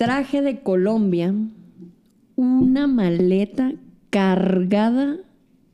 [0.00, 1.34] traje de Colombia
[2.34, 3.74] una maleta
[4.08, 5.18] cargada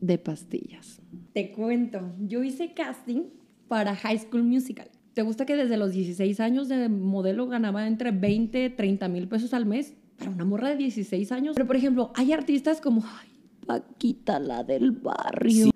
[0.00, 1.00] de pastillas.
[1.32, 3.22] Te cuento, yo hice casting
[3.68, 4.88] para High School Musical.
[5.14, 9.54] ¿Te gusta que desde los 16 años de modelo ganaba entre 20, 30 mil pesos
[9.54, 9.94] al mes?
[10.18, 11.54] Para una morra de 16 años.
[11.54, 13.28] Pero, por ejemplo, hay artistas como, ay,
[13.64, 15.70] Paquita, la del barrio.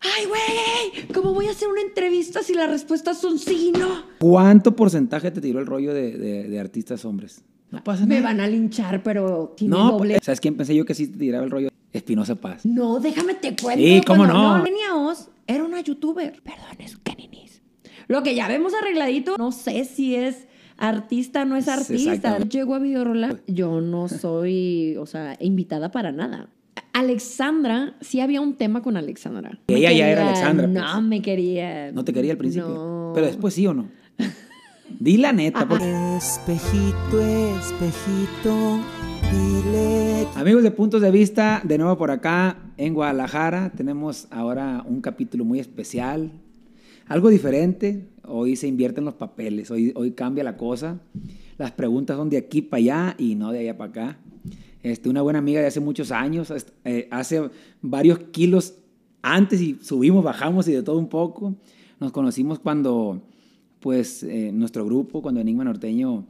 [0.00, 3.88] Ay, güey, ¿cómo voy a hacer una entrevista si las respuestas son sí y no?
[4.18, 7.42] ¿Cuánto porcentaje te tiró el rollo de, de- de artistas hombres?
[7.70, 8.28] No pasa Me nada.
[8.28, 10.18] van a linchar, pero tiene No, doble.
[10.22, 11.68] ¿sabes quién pensé yo que sí te tiraba el rollo?
[11.92, 12.64] Espinosa Paz.
[12.66, 13.82] No, déjame te cuento.
[13.84, 14.62] Sí, ¿cómo no?
[15.06, 16.40] Oz era una youtuber.
[16.42, 17.62] Perdón, es Keninis.
[18.08, 20.46] Lo que ya vemos arregladito, no sé si es
[20.78, 22.38] artista o no es artista.
[22.38, 26.48] Llego a Videorola, yo no soy, o sea, invitada para nada.
[26.92, 29.58] Alexandra, sí había un tema con Alexandra.
[29.68, 31.04] Me Ella ya era quería- Alexandra, No, pues.
[31.04, 31.92] me quería.
[31.92, 32.68] No te quería al principio.
[32.68, 33.12] No.
[33.14, 33.88] Pero después sí o no.
[34.88, 37.20] Di la neta, porque Espejito,
[37.60, 38.80] espejito,
[39.30, 45.00] dile Amigos de Puntos de Vista, de nuevo por acá en Guadalajara, tenemos ahora un
[45.00, 46.32] capítulo muy especial,
[47.06, 50.98] algo diferente, hoy se invierten los papeles, hoy, hoy cambia la cosa,
[51.58, 54.18] las preguntas son de aquí para allá y no de allá para acá.
[54.82, 57.50] Este, una buena amiga de hace muchos años, est- eh, hace
[57.82, 58.74] varios kilos
[59.22, 61.54] antes y subimos, bajamos y de todo un poco.
[61.98, 63.20] Nos conocimos cuando,
[63.80, 66.26] pues, eh, nuestro grupo, cuando Enigma Norteño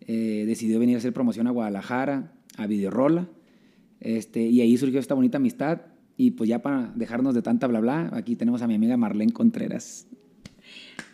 [0.00, 3.28] eh, decidió venir a hacer promoción a Guadalajara, a Videorola.
[4.00, 5.82] Este, y ahí surgió esta bonita amistad.
[6.16, 9.32] Y pues ya para dejarnos de tanta bla bla, aquí tenemos a mi amiga Marlene
[9.32, 10.06] Contreras.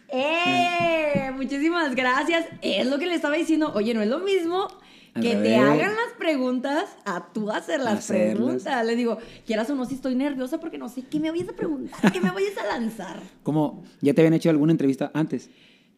[0.08, 1.30] ¡Eh!
[1.36, 2.46] Muchísimas gracias.
[2.62, 3.72] Es lo que le estaba diciendo.
[3.74, 4.66] Oye, no es lo mismo
[5.14, 8.34] que te hagan las preguntas a tú hacer las Hacerlas.
[8.34, 8.86] preguntas.
[8.86, 11.52] Le digo, quieras o no, si estoy nerviosa porque no sé qué me vayas a
[11.52, 13.22] preguntar, qué me vayas a lanzar.
[13.42, 13.84] ¿Cómo?
[14.00, 15.50] ¿Ya te habían hecho alguna entrevista antes?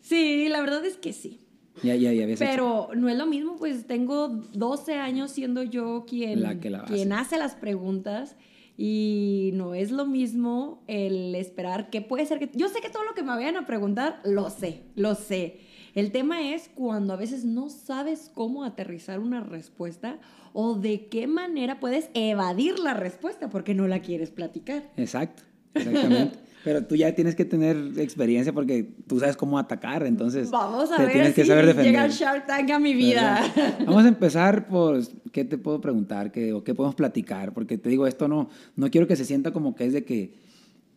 [0.08, 1.40] Sí, la verdad es que sí.
[1.82, 2.38] Ya, ya, ya hecho.
[2.38, 6.84] Pero no es lo mismo, pues tengo 12 años siendo yo quien, La que la
[6.84, 7.36] quien hace.
[7.36, 8.36] hace las preguntas
[8.76, 12.50] y no es lo mismo el esperar que puede ser que...
[12.54, 15.60] Yo sé que todo lo que me vayan a preguntar, lo sé, lo sé.
[15.94, 20.18] El tema es cuando a veces no sabes cómo aterrizar una respuesta
[20.52, 24.90] o de qué manera puedes evadir la respuesta porque no la quieres platicar.
[24.96, 25.42] Exacto,
[25.74, 26.38] exactamente.
[26.64, 30.96] Pero tú ya tienes que tener experiencia porque tú sabes cómo atacar, entonces Vamos a
[30.96, 31.92] te ver tienes que saber defender.
[31.92, 33.40] llega Shark Tank a mi vida.
[33.54, 33.78] ¿Verdad?
[33.86, 37.88] Vamos a empezar por qué te puedo preguntar qué, o qué podemos platicar, porque te
[37.88, 40.34] digo, esto no, no quiero que se sienta como que es de que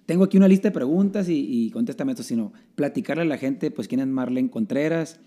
[0.07, 3.69] tengo aquí una lista de preguntas y, y contéstame esto, sino platicarle a la gente,
[3.71, 5.19] pues quién es Marlene Contreras,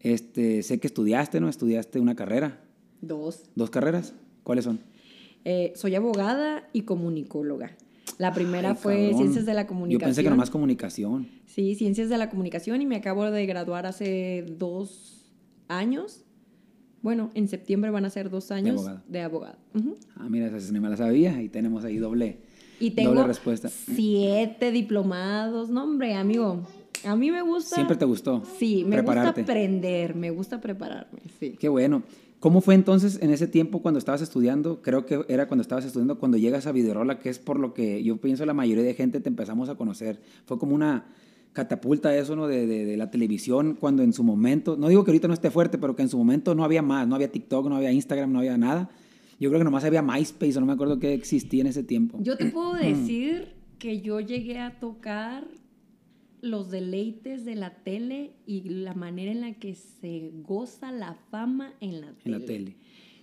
[0.00, 1.48] este, sé que estudiaste, ¿no?
[1.48, 2.60] Estudiaste una carrera,
[3.00, 3.44] Dos.
[3.54, 4.80] dos carreras, ¿cuáles son?
[5.44, 7.76] Eh, soy abogada y comunicóloga.
[8.18, 9.18] La primera Ay, fue cabrón.
[9.18, 10.08] Ciencias de la Yo Comunicación.
[10.08, 11.28] pensé que nomás comunicación.
[11.46, 15.30] Sí, Ciencias de la Comunicación y me acabo de graduar hace dos
[15.68, 16.24] años.
[17.02, 19.58] Bueno, en septiembre van a ser dos años de abogada.
[19.74, 19.94] Ujú.
[20.16, 22.38] Ah, mira, esa no me la sabía y tenemos ahí doble,
[22.80, 23.68] Y tengo doble respuesta.
[23.68, 25.70] siete diplomados.
[25.70, 26.62] No, hombre, amigo.
[27.04, 27.76] A mí me gusta.
[27.76, 28.42] ¿Siempre te gustó?
[28.58, 29.42] Sí, me prepararte?
[29.42, 31.20] gusta aprender, me gusta prepararme.
[31.38, 31.56] Sí.
[31.58, 32.02] Qué bueno.
[32.40, 34.80] ¿Cómo fue entonces en ese tiempo cuando estabas estudiando?
[34.82, 38.02] Creo que era cuando estabas estudiando, cuando llegas a Videorola, que es por lo que
[38.04, 40.20] yo pienso la mayoría de gente te empezamos a conocer.
[40.46, 41.06] Fue como una
[41.52, 42.46] catapulta eso, ¿no?
[42.46, 45.50] De, de- de la televisión, cuando en su momento, no digo que ahorita no esté
[45.50, 48.32] fuerte, pero que en su momento no había más, no había TikTok, no había Instagram,
[48.32, 48.88] no había nada.
[49.40, 52.18] Yo creo que nomás había MySpace, o no me acuerdo qué existía en ese tiempo.
[52.22, 55.44] Yo te puedo decir que yo llegué a tocar
[56.40, 61.74] los deleites de la tele y la manera en la que se goza la fama
[61.80, 62.22] en la tele.
[62.24, 62.76] En la tele.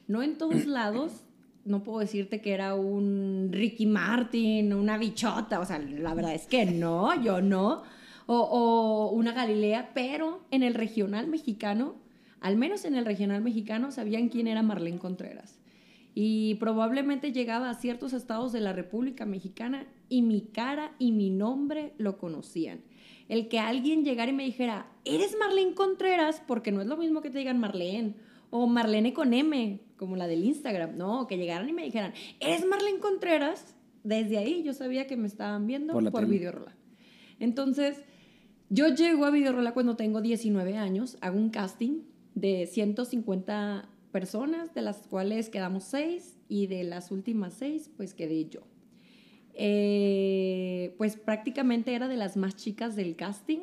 [0.08, 1.24] No en todos lados.
[1.64, 5.60] No puedo decirte que era un Ricky Martin, una bichota.
[5.60, 7.84] O sea, la verdad es que no, yo no.
[8.28, 11.96] O, o una Galilea, pero en el regional mexicano,
[12.40, 15.60] al menos en el regional mexicano, sabían quién era Marlene Contreras.
[16.14, 21.30] Y probablemente llegaba a ciertos estados de la República Mexicana y mi cara y mi
[21.30, 22.80] nombre lo conocían.
[23.28, 27.22] El que alguien llegara y me dijera, eres Marlene Contreras, porque no es lo mismo
[27.22, 28.16] que te digan Marlene
[28.50, 32.66] o Marlene con M, como la del Instagram, no, que llegaran y me dijeran, eres
[32.66, 36.28] Marlene Contreras, desde ahí yo sabía que me estaban viendo Por por.
[36.28, 36.76] Videorola.
[37.40, 38.04] Entonces,
[38.70, 42.02] yo llego a Videorola cuando tengo 19 años, hago un casting
[42.36, 48.48] de 150 personas, de las cuales quedamos 6 y de las últimas 6 pues quedé
[48.48, 48.62] yo.
[49.58, 53.60] Eh, pues prácticamente era de las más chicas del casting,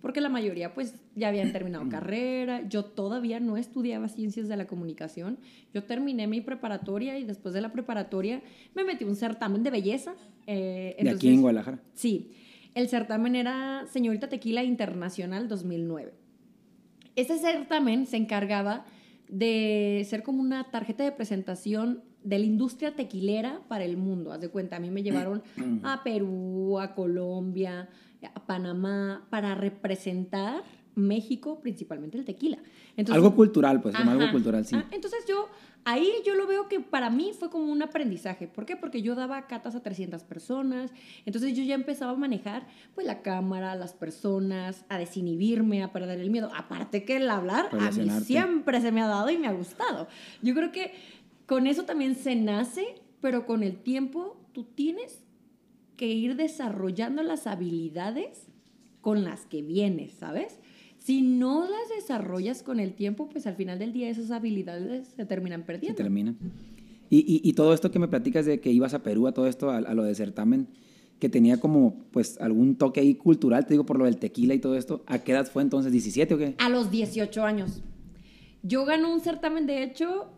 [0.00, 4.66] porque la mayoría pues ya habían terminado carrera, yo todavía no estudiaba ciencias de la
[4.66, 5.38] comunicación,
[5.72, 8.42] yo terminé mi preparatoria y después de la preparatoria
[8.74, 10.14] me metí a un certamen de belleza.
[10.46, 11.80] eh, de aquí en Guadalajara.
[11.94, 12.32] Sí,
[12.74, 16.12] el certamen era Señorita Tequila Internacional 2009.
[17.16, 18.84] Ese certamen se encargaba
[19.28, 24.32] de ser como una tarjeta de presentación de la industria tequilera para el mundo.
[24.32, 25.42] Haz de cuenta, a mí me llevaron
[25.84, 27.88] a Perú, a Colombia,
[28.34, 30.64] a Panamá, para representar
[30.96, 32.58] México, principalmente el tequila.
[32.96, 34.76] Entonces, algo cultural, pues, algo cultural, sí.
[34.76, 35.48] Ah, entonces yo,
[35.84, 38.46] ahí yo lo veo que para mí fue como un aprendizaje.
[38.46, 38.76] ¿Por qué?
[38.76, 40.92] Porque yo daba catas a 300 personas.
[41.26, 46.20] Entonces yo ya empezaba a manejar pues la cámara, las personas, a desinhibirme, a perder
[46.20, 46.50] el miedo.
[46.54, 50.06] Aparte que el hablar a mí siempre se me ha dado y me ha gustado.
[50.42, 50.92] Yo creo que
[51.46, 52.84] con eso también se nace,
[53.20, 55.20] pero con el tiempo tú tienes
[55.96, 58.46] que ir desarrollando las habilidades
[59.00, 60.58] con las que vienes, ¿sabes?
[60.98, 65.26] Si no las desarrollas con el tiempo, pues al final del día esas habilidades se
[65.26, 65.96] terminan Se perdiendo.
[65.96, 66.34] termina.
[67.10, 69.46] Y, y, y todo esto que me platicas de que ibas a Perú, a todo
[69.46, 70.66] esto, a, a lo de certamen,
[71.20, 74.58] que tenía como, pues, algún toque ahí cultural, te digo, por lo del tequila y
[74.58, 75.04] todo esto.
[75.06, 75.92] ¿A qué edad fue entonces?
[75.92, 76.54] ¿17 o qué?
[76.58, 77.82] A los 18 años.
[78.62, 80.30] Yo gané un certamen, de hecho,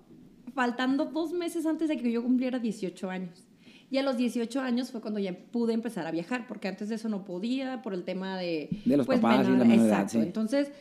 [0.57, 3.47] faltando dos meses antes de que yo cumpliera 18 años.
[3.91, 6.95] Y a los 18 años fue cuando ya pude empezar a viajar, porque antes de
[6.97, 8.69] eso no podía, por el tema de...
[8.71, 10.13] pues, De los papás y la menor edad, Exacto.
[10.13, 10.19] sí.
[10.19, 10.73] Entonces,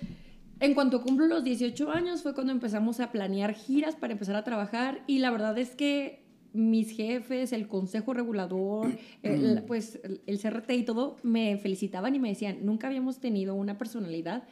[0.62, 4.44] en cuanto cumplo los 18 años fue cuando empezamos a planear giras para empezar a
[4.45, 6.24] trabajar y la verdad es que
[6.54, 12.30] mis jefes, el consejo regulador, el, pues el CRT y todo, me felicitaban y me
[12.30, 14.44] decían, nunca habíamos tenido una personalidad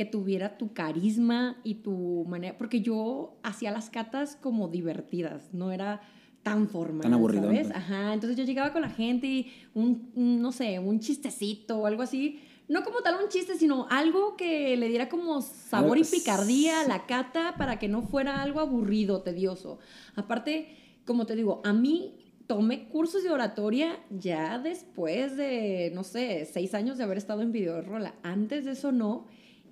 [0.00, 5.72] que tuviera tu carisma y tu manera, porque yo hacía las catas como divertidas, no
[5.72, 6.00] era
[6.42, 7.66] tan formal, Tan aburridón, ¿sabes?
[7.66, 7.76] pues.
[7.76, 12.00] Ajá, entonces yo llegaba con la gente y un, no sé, un chistecito o algo
[12.00, 12.40] así.
[12.66, 16.88] No como tal un chiste, sino algo que le diera como sabor y picardía a
[16.88, 19.80] la cata para que no fuera algo aburrido, tedioso.
[20.16, 22.14] Aparte, como te digo, a mí
[22.46, 27.52] tomé cursos de oratoria ya después de, no sé, seis años de haber estado en
[27.52, 28.14] videorola.
[28.22, 29.26] Antes de eso no.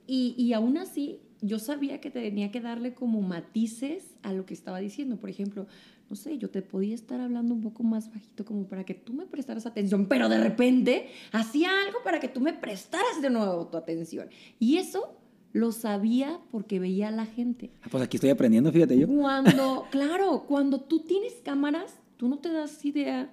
[0.09, 4.55] Y, y aún así, yo sabía que tenía que darle como matices a lo que
[4.55, 5.19] estaba diciendo.
[5.19, 5.69] Por ejemplo,
[6.11, 9.13] no sé, yo te podía estar hablando un poco más bajito como para que tú
[9.13, 13.67] me prestaras atención, pero de repente hacía algo para que tú me prestaras de nuevo
[13.69, 14.29] tu atención.
[14.59, 15.19] Y eso
[15.53, 17.71] lo sabía porque veía a la gente.
[17.83, 19.07] Ah, pues aquí estoy aprendiendo, fíjate yo.
[19.07, 23.31] Cuando, claro, cuando tú tienes cámaras, tú no te das idea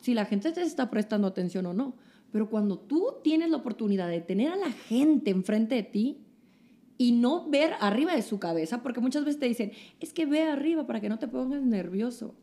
[0.00, 1.94] si la gente te está prestando atención o no.
[2.32, 6.18] Pero cuando tú tienes la oportunidad de tener a la gente enfrente de ti
[6.98, 10.42] y no ver arriba de su cabeza, porque muchas veces te dicen, es que ve
[10.42, 12.34] arriba para que no te pongas nervioso.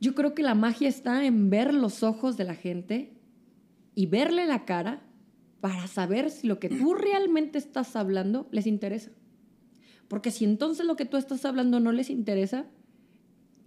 [0.00, 3.12] Yo creo que la magia está en ver los ojos de la gente
[3.94, 5.02] y verle la cara
[5.60, 9.10] para saber si lo que tú realmente estás hablando les interesa.
[10.08, 12.66] Porque si entonces lo que tú estás hablando no les interesa,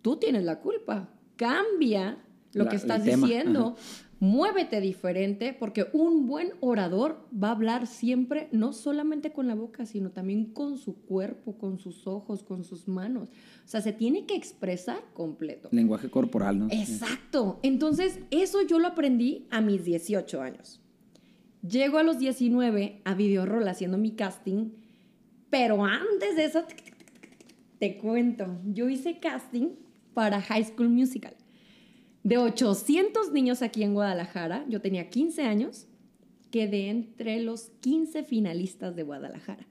[0.02, 1.10] tú tienes la culpa.
[1.36, 2.18] Cambia
[2.54, 3.75] lo La- que estás diciendo.
[4.24, 9.86] Muévete diferente porque un buen orador va a hablar siempre no solamente con la boca,
[9.86, 13.28] sino también con su cuerpo, con sus ojos, con sus manos.
[13.28, 15.68] O sea, se tiene que expresar completo.
[15.74, 16.68] Lenguaje corporal, ¿no?
[16.72, 17.60] Exacto.
[17.64, 20.80] Entonces, eso yo lo aprendí a mis 18 años.
[21.62, 24.70] Llego a los 19 a Videoroll haciendo mi casting,
[25.50, 26.64] pero antes de eso,
[27.78, 29.72] te cuento, yo hice casting
[30.14, 31.36] para High School Musical.
[32.24, 35.88] De 800 niños aquí en Guadalajara, yo tenía 15 años,
[36.52, 39.68] quedé entre los 15 finalistas de Guadalajara.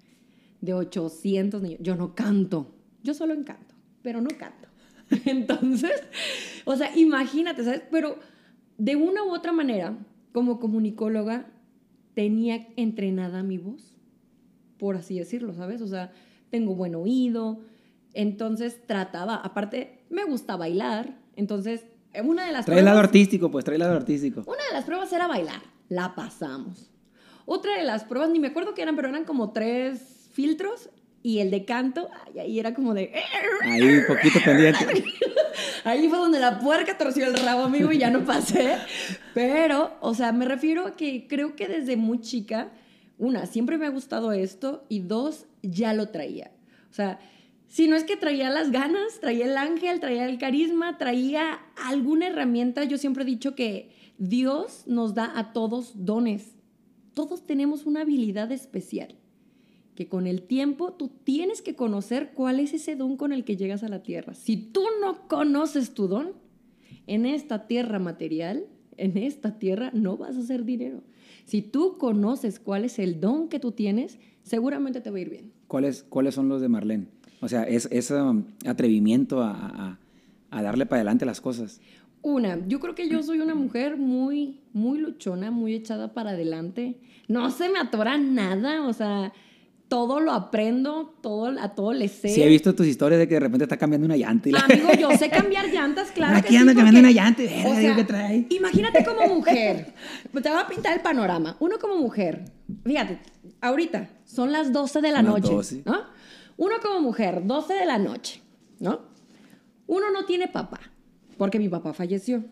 [0.61, 1.81] De 800 niños.
[1.83, 4.69] Yo no canto, yo solo encanto, pero no canto.
[5.25, 6.03] Entonces,
[6.65, 7.82] o sea, imagínate, ¿sabes?
[7.91, 8.17] Pero
[8.79, 9.99] de una u otra manera,
[10.32, 11.47] como comunicóloga,
[12.15, 13.97] tenía entrenada mi voz,
[14.79, 15.81] por así decirlo, ¿sabes?
[15.81, 16.13] O sea,
[16.51, 17.61] tengo buen oído,
[18.13, 21.87] entonces trataba, aparte, me gusta bailar, entonces,
[22.25, 24.43] una de las Trae el lado artístico, pues, trae el lado artístico.
[24.47, 26.91] una de las pruebas era bailar, la pasamos.
[27.47, 30.91] Otra de las pruebas, ni me acuerdo qué eran, pero eran como tres filtros
[31.23, 33.13] y el de canto, ahí era como de...
[33.63, 35.05] Ahí, un poquito pendiente.
[35.85, 38.77] Ahí fue donde la puerca torció el rabo, amigo, y ya no pasé.
[39.35, 42.71] Pero, o sea, me refiero a que creo que desde muy chica,
[43.19, 46.53] una, siempre me ha gustado esto, y dos, ya lo traía.
[46.91, 47.19] O sea,
[47.72, 52.26] si no es que traía las ganas, traía el ángel, traía el carisma, traía alguna
[52.26, 53.88] herramienta, yo siempre he dicho que
[54.19, 56.55] Dios nos da a todos dones.
[57.14, 59.14] Todos tenemos una habilidad especial
[59.94, 63.56] que con el tiempo tú tienes que conocer cuál es ese don con el que
[63.56, 64.34] llegas a la tierra.
[64.34, 66.34] Si tú no conoces tu don,
[67.06, 68.67] en esta tierra material,
[68.98, 71.05] en esta tierra no vas a hacer dinero.
[71.46, 75.31] Si tú conoces cuál es el don que tú tienes, seguramente te va a ir
[75.31, 75.52] bien.
[75.69, 77.21] ¿Cuáles, ¿Cuáles son los de Marlene?
[77.43, 79.99] O sea, es ese um, atrevimiento a, a-
[80.51, 81.81] a darle para adelante las cosas.
[82.22, 86.96] Una, yo creo que yo soy una mujer muy, muy luchona, muy echada para adelante.
[87.29, 89.32] No se me atora nada, o sea,
[89.89, 92.29] todo lo aprendo, todo, a todo le sé.
[92.29, 94.49] Sí, he visto tus historias de que de repente está cambiando una llanta.
[94.49, 94.61] Y la...
[94.61, 96.37] Amigo, yo sé cambiar llantas, claro.
[96.37, 98.46] Aquí que sí, anda cambiando porque- una llanta y o sea, ¿qué trae?
[98.51, 99.93] Imagínate como mujer.
[100.32, 101.56] Te voy a pintar el panorama.
[101.61, 102.44] Uno como mujer.
[102.84, 103.19] Fíjate,
[103.61, 105.53] ahorita son las 12 de la Son las noche.
[105.55, 105.82] 12.
[105.87, 105.96] ¿no?
[106.56, 108.43] Uno como mujer, 12 de la noche.
[108.81, 109.01] ¿No?
[109.87, 110.81] Uno no tiene papá,
[111.39, 112.44] porque mi papá falleció.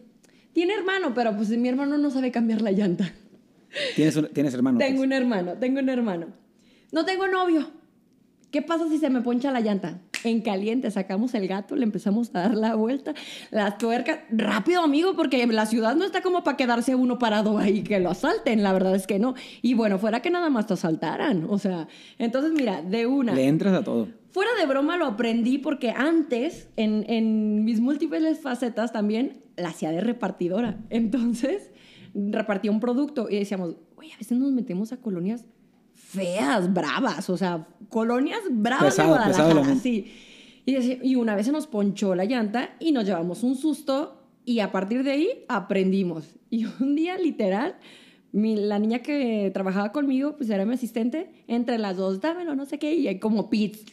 [0.52, 3.12] Tiene hermano, pero pues mi hermano no sabe cambiar la llanta.
[3.94, 4.78] ¿Tienes, un- tienes hermano?
[4.78, 5.06] Tengo pues?
[5.06, 6.26] un hermano, tengo un hermano.
[6.92, 7.70] No tengo novio.
[8.50, 10.00] ¿Qué pasa si se me poncha la llanta?
[10.30, 13.14] En caliente, sacamos el gato, le empezamos a dar la vuelta,
[13.50, 17.82] las tuercas, rápido amigo, porque la ciudad no está como para quedarse uno parado ahí
[17.82, 19.34] que lo asalten, la verdad es que no.
[19.62, 23.34] Y bueno, fuera que nada más te asaltaran, o sea, entonces mira, de una.
[23.34, 24.08] Le entras a todo.
[24.32, 29.90] Fuera de broma lo aprendí porque antes, en, en mis múltiples facetas también, la hacía
[29.90, 30.78] de repartidora.
[30.90, 31.70] Entonces,
[32.14, 35.46] repartía un producto y decíamos, oye, a veces nos metemos a colonias
[36.10, 40.12] feas, bravas, o sea, colonias bravas Pesado, de Guadalajara, sí.
[40.66, 44.72] Y, una vez se nos ponchó la llanta y nos llevamos un susto y a
[44.72, 46.34] partir de ahí aprendimos.
[46.50, 47.76] Y un día, literal,
[48.32, 52.66] mi- la niña que trabajaba conmigo, pues era mi asistente, entre las dos, dámelo, no
[52.66, 53.84] sé qué, y hay como pits.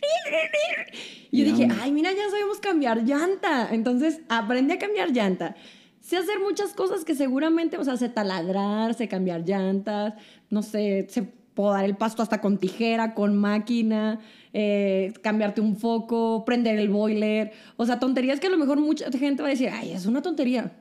[1.32, 3.70] Y yo dije, ay, mira, ya sabemos cambiar llanta.
[3.72, 5.56] Entonces aprendí a cambiar llanta.
[6.00, 10.14] Sé hacer muchas cosas que seguramente, o sea, sé taladrar, sé cambiar llantas,
[10.50, 14.20] no sé, sé podar el pasto hasta con tijera, con máquina,
[14.54, 17.52] eh, cambiarte un foco, prender el boiler.
[17.78, 20.22] O sea, tonterías que a lo mejor mucha gente va a decir, ay, es una
[20.22, 20.72] tontería.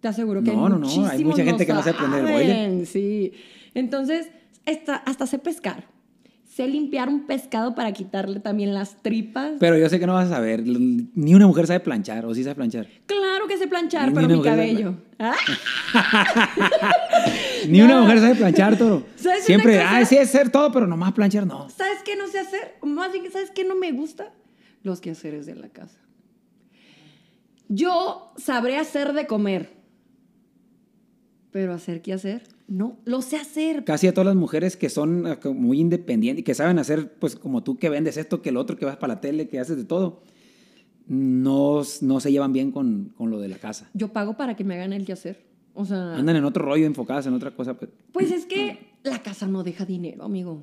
[0.00, 2.86] Te aseguro que No, no, no, hay mucha gente que no sabe prender el boiler.
[2.86, 3.32] Sí.
[3.74, 4.28] Entonces,
[4.66, 5.84] esta- hasta sé pescar.
[6.54, 9.54] Sé limpiar un pescado para quitarle también las tripas.
[9.58, 10.62] Pero yo sé que no vas a saber.
[10.64, 12.86] Ni una mujer sabe planchar, o sí sabe planchar.
[13.06, 14.94] Claro que sé planchar, Ni pero mi cabello.
[15.18, 15.34] ¿Ah?
[17.68, 17.86] Ni No.
[17.86, 19.04] una mujer sabe planchar, toro.
[19.16, 21.68] ¿Sabes una Siempre, ay, sí es ser todo, pero nomás planchar no.
[21.70, 22.76] ¿Sabes qué no sé hacer?
[22.82, 24.32] Más bien, ¿sabes qué no me gusta?
[24.84, 25.98] Los quehaceres de la casa.
[27.66, 29.72] Yo sabré hacer de comer,
[31.50, 32.98] pero hacer qué hacer, no.
[33.04, 33.84] Lo sé hacer.
[33.84, 37.36] Casi a todas las mujeres que son eh, muy independientes y que saben hacer, pues
[37.36, 39.76] como tú que vendes esto, que el otro, que vas para la tele, que haces
[39.76, 40.22] de todo,
[41.06, 43.90] no, no se llevan bien con, con lo de la casa.
[43.94, 45.44] Yo pago para que me hagan el quehacer.
[45.74, 47.74] O sea, Andan en otro rollo, enfocadas en otra cosa.
[47.74, 47.90] pues.
[48.12, 50.62] pues es que la casa no deja dinero, amigo.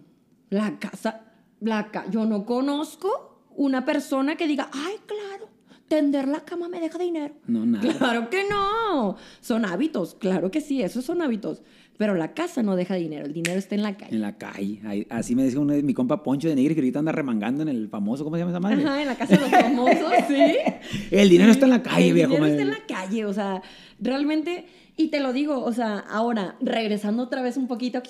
[0.49, 1.25] La casa,
[1.59, 5.49] la ca- yo no conozco una persona que diga, ay, claro,
[5.87, 7.35] tender la cama me deja dinero.
[7.47, 7.97] No, nada.
[7.97, 9.17] Claro que no.
[9.41, 11.61] Son hábitos, claro que sí, esos son hábitos.
[12.01, 14.15] Pero la casa no deja dinero, el dinero está en la calle.
[14.15, 14.79] En la calle.
[14.85, 17.61] Ahí- así me decía uno de mi compa Poncho de Negri, que ahorita anda remangando
[17.61, 18.83] en el famoso, ¿cómo se llama esa madre?
[18.83, 21.05] Ajá, en la casa de los famosos, sí.
[21.11, 22.29] El dinero está en la calle, el viejo.
[22.33, 22.53] dinero madre.
[22.59, 23.61] está en la calle, o sea,
[23.99, 24.65] realmente,
[24.97, 28.01] y te lo digo, o sea, ahora, regresando otra vez un poquito,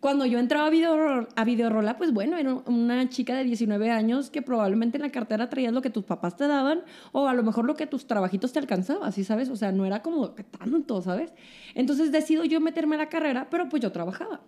[0.00, 4.30] cuando yo entraba a Video, a Videorola, pues bueno, era una chica de 19 años
[4.30, 7.42] que probablemente en la cartera traías lo que tus papás te daban o a lo
[7.42, 9.50] mejor lo que tus trabajitos te alcanzaba, ¿sí sabes?
[9.50, 11.32] O sea, no era como tanto, ¿sabes?
[11.74, 14.40] Entonces decido yo meterme a la carrera, pero pues yo trabajaba.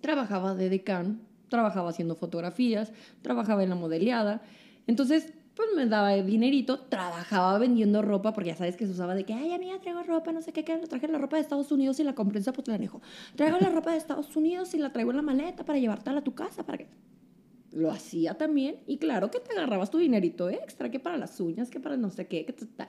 [0.00, 2.92] Trabajaba de decán, trabajaba haciendo fotografías,
[3.22, 4.42] trabajaba en la modeleada.
[4.86, 9.24] Entonces, pues me daba dinerito, trabajaba vendiendo ropa, porque ya sabes que se usaba de
[9.24, 12.00] que, ay, amiga, traigo ropa, no sé qué, que traje la ropa de Estados Unidos
[12.00, 13.00] y la compré en Zapotlanejo.
[13.36, 16.24] Traigo la ropa de Estados Unidos y la traigo en la maleta para llevártela a
[16.24, 16.88] tu casa, para que...
[17.72, 21.70] Lo hacía también, y claro que te agarrabas tu dinerito extra, que para las uñas,
[21.70, 22.88] que para no sé qué, que ta, ta.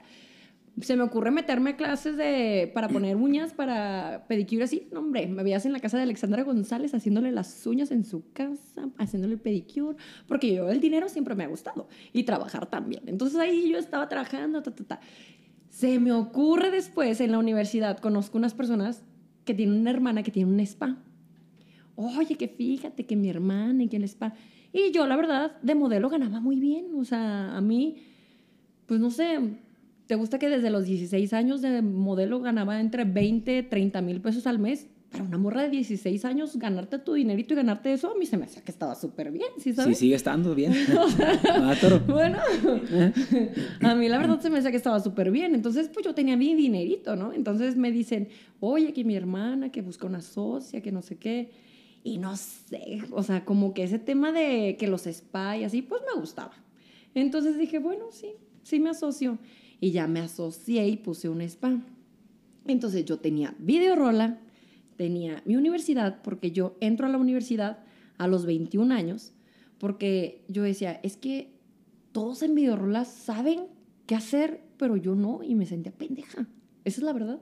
[0.80, 4.88] Se me ocurre meterme a clases de, para poner uñas, para pedicure así.
[4.92, 8.30] No, hombre, me veías en la casa de Alexandra González haciéndole las uñas en su
[8.32, 9.96] casa, haciéndole el pedicure,
[10.28, 13.04] porque yo el dinero siempre me ha gustado y trabajar también.
[13.06, 15.00] Entonces ahí yo estaba trabajando, ta, ta, ta.
[15.70, 19.02] Se me ocurre después en la universidad, conozco unas personas
[19.46, 20.98] que tienen una hermana que tiene un spa.
[21.94, 24.34] Oye, que fíjate que mi hermana y que el spa.
[24.72, 26.94] Y yo, la verdad, de modelo ganaba muy bien.
[26.96, 27.96] O sea, a mí,
[28.84, 29.38] pues no sé,
[30.06, 34.46] ¿te gusta que desde los 16 años de modelo ganaba entre 20, 30 mil pesos
[34.46, 34.86] al mes?
[35.10, 38.36] Para una morra de 16 años, ganarte tu dinerito y ganarte eso, a mí se
[38.36, 39.98] me hacía que estaba súper bien, ¿sí Sí, sabes?
[39.98, 40.74] sigue estando bien.
[40.98, 41.74] ah.
[42.08, 42.38] Bueno,
[43.82, 45.54] a mí la verdad se me decía que estaba súper bien.
[45.54, 47.32] Entonces, pues yo tenía mi dinerito, ¿no?
[47.32, 48.28] Entonces me dicen,
[48.60, 51.50] oye, que mi hermana, que busca una socia, que no sé qué.
[52.02, 55.82] Y no sé, o sea, como que ese tema de que los spa y así,
[55.82, 56.52] pues me gustaba.
[57.14, 58.28] Entonces dije, bueno, sí,
[58.62, 59.38] sí me asocio.
[59.80, 61.80] Y ya me asocié y puse un spa.
[62.66, 64.40] Entonces yo tenía videorola,
[64.96, 67.78] tenía mi universidad, porque yo entro a la universidad
[68.18, 69.32] a los 21 años,
[69.78, 71.52] porque yo decía, es que
[72.12, 73.66] todos en videorola saben
[74.06, 76.46] qué hacer, pero yo no, y me sentía pendeja.
[76.84, 77.40] Esa es la verdad.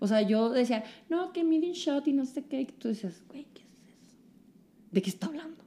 [0.00, 2.62] O sea, yo decía, no, que midin shot y no sé qué.
[2.62, 4.16] Y tú decías, güey, ¿qué es eso?
[4.90, 5.64] ¿De qué está hablando?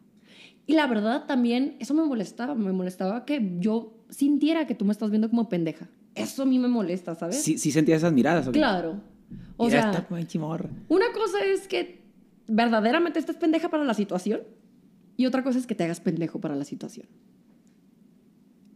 [0.65, 4.91] Y la verdad también, eso me molestaba, me molestaba que yo sintiera que tú me
[4.91, 5.89] estás viendo como pendeja.
[6.15, 7.41] Eso a mí me molesta, ¿sabes?
[7.41, 8.47] Sí, sí sentías esas miradas.
[8.47, 8.51] ¿o?
[8.51, 9.01] Claro.
[9.57, 10.07] O Mira sea,
[10.89, 12.01] una cosa es que
[12.47, 14.41] verdaderamente estés pendeja para la situación
[15.17, 17.07] y otra cosa es que te hagas pendejo para la situación.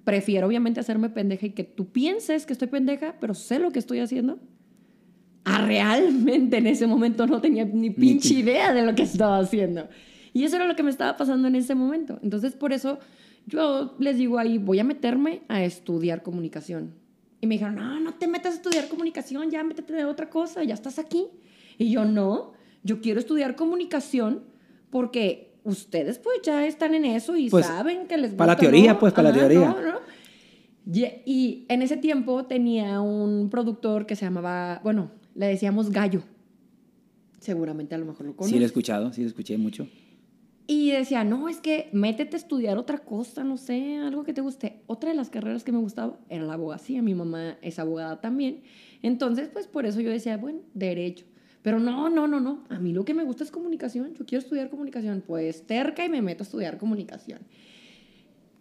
[0.03, 3.79] Prefiero obviamente hacerme pendeja y que tú pienses que estoy pendeja, pero sé lo que
[3.79, 4.39] estoy haciendo.
[5.43, 9.89] A realmente en ese momento no tenía ni pinche idea de lo que estaba haciendo.
[10.33, 12.19] Y eso era lo que me estaba pasando en ese momento.
[12.21, 12.99] Entonces por eso
[13.47, 16.93] yo les digo ahí, voy a meterme a estudiar comunicación.
[17.45, 20.63] Y me dijeron, no, no te metas a estudiar comunicación, ya métete de otra cosa,
[20.63, 21.27] ya estás aquí.
[21.77, 24.45] Y yo no, yo quiero estudiar comunicación
[24.89, 28.37] porque ustedes pues ya están en eso y Pues, saben que les gusta.
[28.37, 28.99] para la teoría, ¿no?
[28.99, 29.67] pues, para la Ajá, teoría.
[29.69, 29.99] no, no.
[30.91, 36.23] Y, y en ese tiempo tenía un productor que se llamaba, bueno, le decíamos Gallo.
[37.39, 38.53] Seguramente a lo mejor lo conoces.
[38.53, 39.87] Sí, lo he escuchado, sí, lo escuché mucho.
[40.67, 44.41] Y decía, no, es que métete a estudiar otra cosa, no sé, algo que te
[44.41, 44.81] guste.
[44.87, 47.03] Otra de las carreras que me gustaba era la abogacía.
[47.03, 48.61] Mi mamá es abogada también.
[49.03, 51.25] Entonces, pues por eso yo decía, bueno, derecho.
[51.61, 52.63] Pero no, no, no, no.
[52.69, 54.15] A mí lo que me gusta es comunicación.
[54.15, 55.23] Yo quiero estudiar comunicación.
[55.25, 57.39] Pues terca y me meto a estudiar comunicación.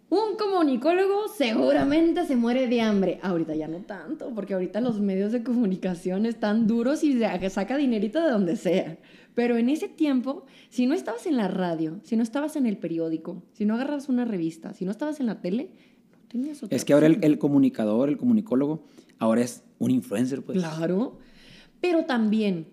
[0.09, 3.19] Un comunicólogo seguramente se muere de hambre.
[3.23, 7.19] Ahorita ya no tanto, porque ahorita los medios de comunicación están duros y
[7.49, 8.97] saca dinerito de donde sea.
[9.35, 12.77] Pero en ese tiempo, si no estabas en la radio, si no estabas en el
[12.77, 15.71] periódico, si no agarrabas una revista, si no estabas en la tele,
[16.11, 18.85] no tenías otra Es que ahora el, comunicador, el comunicólogo,
[19.19, 20.57] ahora es un influencer, pues.
[20.57, 21.19] Claro.
[21.81, 22.67] Pero también,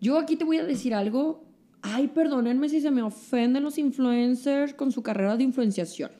[0.00, 1.44] yo aquí te voy a decir algo.
[1.80, 6.10] Ay, perdónenme si se me ofenden los influencers con su carrera de influenciación.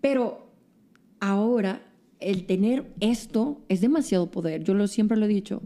[0.00, 0.52] Pero
[1.18, 1.82] ahora,
[2.20, 4.62] el tener esto es demasiado poder.
[4.62, 5.62] Yo lo, siempre lo he dicho.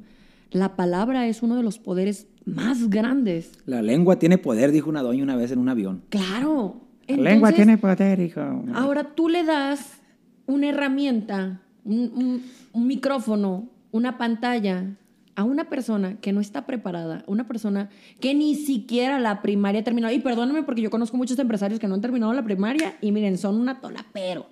[0.51, 3.53] La palabra es uno de los poderes más grandes.
[3.67, 6.03] La lengua tiene poder, dijo una doña una vez en un avión.
[6.11, 6.81] Claro.
[7.09, 8.41] La lengua tiene poder, hijo.
[8.75, 10.01] Ahora tú le das
[10.47, 14.97] una herramienta, un, un- un micrófono, una pantalla
[15.37, 17.89] a una persona que no está preparada, una persona
[18.21, 20.11] que ni siquiera la primaria terminó.
[20.11, 23.37] Y perdóname porque yo conozco muchos empresarios que no han terminado la primaria y miren,
[23.37, 24.47] son una tola, pero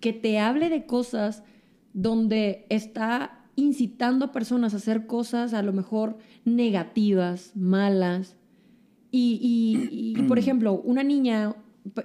[0.00, 1.42] que te hable de cosas
[1.94, 8.36] donde está incitando a personas a hacer cosas a lo mejor negativas, malas.
[9.10, 11.54] Y, y- y, por ejemplo, una niña,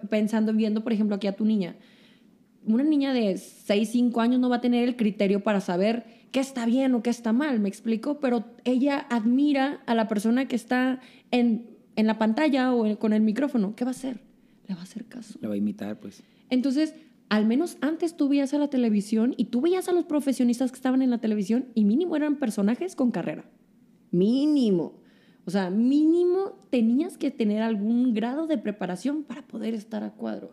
[0.09, 1.75] pensando, viendo, por ejemplo, aquí a tu niña,
[2.65, 6.39] una niña de 6, 5 años no va a tener el criterio para saber qué
[6.39, 10.55] está bien o qué está mal, me explico, pero ella admira a la persona que
[10.55, 10.99] está
[11.31, 13.75] en, en la pantalla o en- con el micrófono.
[13.75, 14.21] ¿Qué va a hacer?
[14.67, 15.37] Le va a hacer caso.
[15.41, 16.23] La va a imitar, pues.
[16.49, 16.93] Entonces,
[17.31, 20.75] al menos antes tú veías a la televisión y tú veías a los profesionistas que
[20.75, 23.45] estaban en la televisión y mínimo eran personajes con carrera.
[24.11, 24.99] Mínimo.
[25.45, 30.51] O sea, mínimo tenías que tener algún grado de preparación para poder estar a cuadro.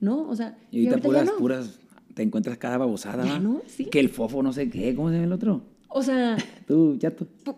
[0.00, 0.28] ¿No?
[0.28, 1.36] O sea, Y ahorita ya puras, no.
[1.36, 1.80] puras,
[2.14, 3.24] te encuentras cada babosada.
[3.24, 3.84] Ya no, sí.
[3.84, 5.62] Que el fofo no sé qué, ¿cómo se llama el otro?
[5.88, 7.26] O sea, Tú, chato.
[7.44, 7.54] pu-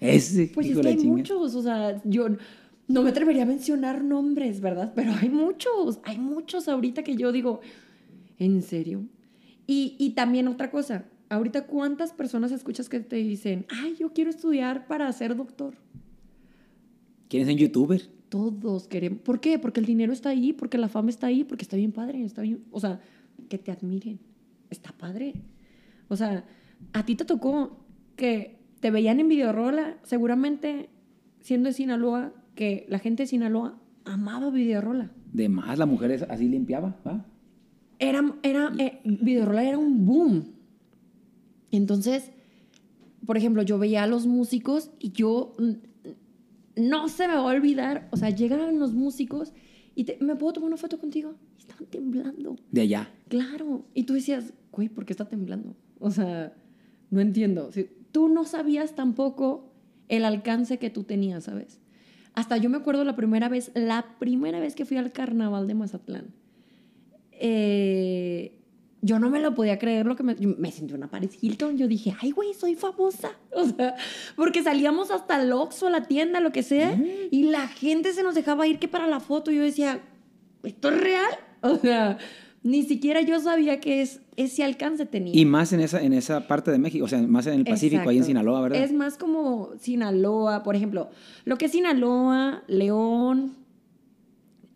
[0.00, 2.26] Ese, pues es que hay muchos, o sea, yo
[2.88, 4.92] no me atrevería a mencionar nombres, ¿verdad?
[4.94, 7.60] Pero hay muchos, hay muchos ahorita que yo digo,
[8.38, 9.06] ¿en serio?
[9.66, 14.30] Y, y también otra cosa, ahorita cuántas personas escuchas que te dicen, ay, yo quiero
[14.30, 15.74] estudiar para ser doctor.
[17.28, 18.02] ¿Quieren ser youtuber?
[18.28, 19.20] Todos queremos.
[19.20, 19.58] ¿Por qué?
[19.58, 22.42] Porque el dinero está ahí, porque la fama está ahí, porque está bien padre, está
[22.42, 22.64] bien.
[22.70, 23.00] O sea,
[23.48, 24.18] que te admiren.
[24.70, 25.34] Está padre.
[26.08, 26.44] O sea,
[26.92, 27.84] a ti te tocó
[28.16, 30.90] que te veían en Videorola, seguramente
[31.40, 35.10] siendo de Sinaloa, que la gente de Sinaloa amaba Videorola.
[35.32, 37.24] De más, la mujer así limpiaba, ¿va?
[37.98, 40.44] Era, era, eh, Videorola era un boom.
[41.70, 42.30] Entonces,
[43.26, 45.54] por ejemplo, yo veía a los músicos y yo
[46.76, 49.52] no se me va a olvidar, o sea, llegaban los músicos
[49.94, 52.56] y te- me puedo tomar una foto contigo y estaban temblando.
[52.70, 53.08] De allá.
[53.28, 53.84] Claro.
[53.94, 55.74] Y tú decías, güey, ¿por qué está temblando?
[56.00, 56.52] O sea,
[57.10, 57.70] no entiendo.
[57.72, 59.72] Si- tú no sabías tampoco
[60.08, 61.80] el alcance que tú tenías, ¿sabes?
[62.34, 65.74] Hasta yo me acuerdo la primera vez, la primera vez que fui al carnaval de
[65.74, 66.34] Mazatlán.
[67.32, 68.60] eh,
[69.02, 71.76] yo no me lo podía creer lo que me, me sentí una Paris Hilton.
[71.76, 73.32] Yo dije, ay, güey, soy famosa.
[73.54, 73.96] O sea,
[74.34, 76.98] porque salíamos hasta el Oxxo, la tienda, lo que sea,
[77.30, 79.50] y la gente se nos dejaba ir que para la foto.
[79.50, 80.00] Yo decía,
[80.62, 81.32] ¿esto es real?
[81.60, 82.18] O sea,
[82.62, 85.34] ni siquiera yo sabía que es, ese alcance tenía.
[85.34, 88.08] Y más en esa, en esa parte de México, o sea, más en el Pacífico,
[88.08, 88.24] ahí en.
[88.24, 88.82] Sinaloa, ¿verdad?
[88.82, 91.08] Es más como Sinaloa, por ejemplo,
[91.44, 93.54] lo que es Sinaloa, León,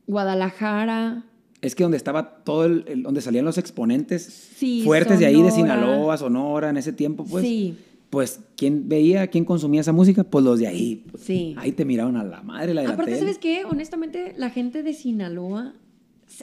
[0.06, 1.24] Guadalajara,
[1.60, 4.22] Es que donde estaba todo el, el- donde salían los exponentes
[4.56, 5.50] Sí, fuertes de ahí, de.
[5.50, 7.44] Sinaloa, Sonora, en ese tiempo, pues.
[7.44, 7.76] sí.
[8.10, 10.24] pues, ¿quién veía, quién consumía esa música?
[10.24, 11.04] Pues los de ahí.
[11.10, 11.54] Pues, Sí.
[11.58, 13.18] Ahí te miraron a la madre, la de Aparte, la.
[13.18, 13.64] ¿sabes qué?
[13.66, 15.74] Honestamente, la gente de Sinaloa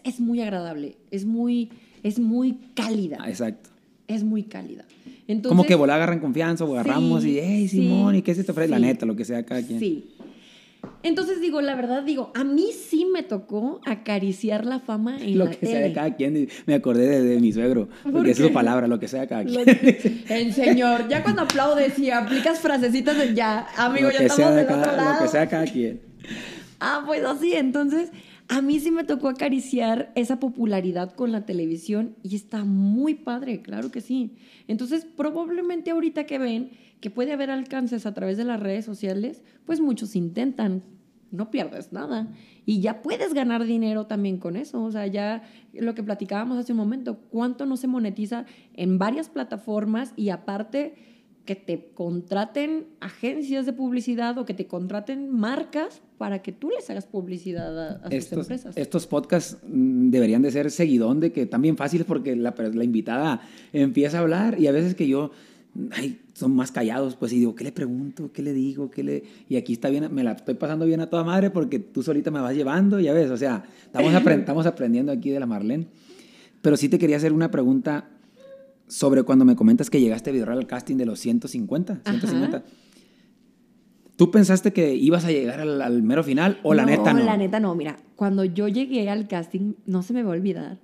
[0.03, 1.71] es muy agradable, es muy,
[2.07, 3.69] es muy cálida, Ah, exacto.
[4.07, 4.85] es muy cálida.
[5.27, 8.35] Entonces, Como que volá agarran confianza o agarramos Sí, y, hey, sí, Simón, ¿y qué
[8.35, 8.69] se te ofrece?
[8.69, 9.79] La neta, lo que sea cada quien.
[9.79, 10.11] Sí.
[11.01, 15.45] Entonces digo, la verdad digo, a mí sí me tocó acariciar la fama en Lo
[15.45, 15.71] la que tele.
[15.71, 16.47] sea de cada quien.
[16.67, 17.89] Me acordé de, de mi suegro.
[18.03, 20.23] ¿Por Porque es su palabra, lo que sea de cada Lo- quien.
[20.29, 24.57] El señor, ya cuando aplaudes y aplicas frasecitas de ya, amigo, lo, ya estamos de
[24.57, 25.23] del otro cada, lo lado.
[25.23, 26.01] que sea cada quien.
[26.79, 28.11] Ah, pues así, entonces
[28.47, 33.61] a mí sí me tocó acariciar esa popularidad con la televisión y está muy padre,
[33.61, 34.35] claro que sí.
[34.67, 39.43] Entonces, probablemente ahorita que ven que puede haber alcances a través de las redes sociales,
[39.65, 40.83] pues muchos intentan,
[41.31, 42.27] no pierdes nada.
[42.65, 44.83] Y ya puedes ganar dinero también con eso.
[44.83, 49.29] O sea, ya lo que platicábamos hace un momento, cuánto no se monetiza en varias
[49.29, 51.14] plataformas y aparte
[51.45, 56.89] que te contraten agencias de publicidad o que te contraten marcas para que tú les
[56.89, 58.77] hagas publicidad a, a sus Estos, empresas.
[58.77, 63.41] estos podcasts mm, deberían de ser seguidón de que también fáciles porque la, la invitada
[63.73, 65.31] empieza a hablar y a veces que yo
[65.91, 68.31] ay, son más callados, pues y digo, ¿qué le pregunto?
[68.31, 68.89] ¿Qué le digo?
[68.89, 69.23] ¿Qué le...?
[69.49, 72.31] Y aquí está bien, me la estoy pasando bien a toda madre porque tú solita
[72.31, 75.87] me vas llevando, ya ves, o sea, estamos, apren- estamos aprendiendo aquí de la Marlene.
[76.61, 78.09] Pero sí te quería hacer una pregunta
[78.87, 82.63] sobre cuando me comentas que llegaste a Videorreal al casting de los 150, 150.
[84.15, 87.23] ¿Tú pensaste que ibas a llegar al, al mero final o la neta no?
[87.23, 87.75] la neta no.
[87.75, 90.79] Mira, cuando yo llegué al casting, no se me va a olvidar.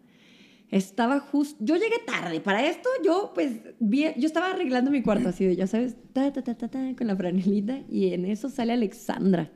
[0.69, 2.39] Estaba justo, yo llegué tarde.
[2.41, 6.31] Para esto, yo pues, vi- yo estaba arreglando mi cuarto así de, ya sabes, ta,
[6.33, 9.51] ta, ta, ta, ta, con la franelita y en eso sale Alexandra.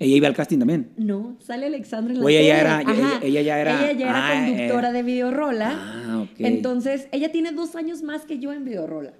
[0.00, 0.92] Ella iba al casting también.
[0.96, 4.08] No, sale Alexandra en la O ella ya era- ella- ella ya era- Ella ya
[4.08, 4.92] era ah, conductora eh.
[4.92, 5.70] de Videorola.
[5.74, 6.40] Ah, ok.
[6.40, 9.12] Entonces, ella tiene dos años más que yo en Videorola.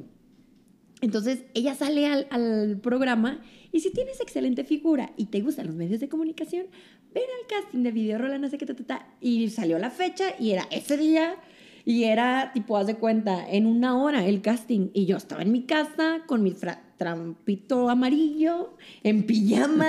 [1.01, 5.77] Entonces, ella sale al, al programa y si tienes excelente figura y te gustan los
[5.77, 6.67] medios de comunicación,
[7.15, 9.07] ven al casting de Videorola, no sé qué, ta, ta, ta.
[9.21, 11.37] Y salió la fecha y era ese día
[11.85, 14.91] y era, tipo, haz de cuenta, en una hora el casting.
[14.93, 19.89] Y yo estaba en mi casa con mi fra- trampito amarillo, en pijama.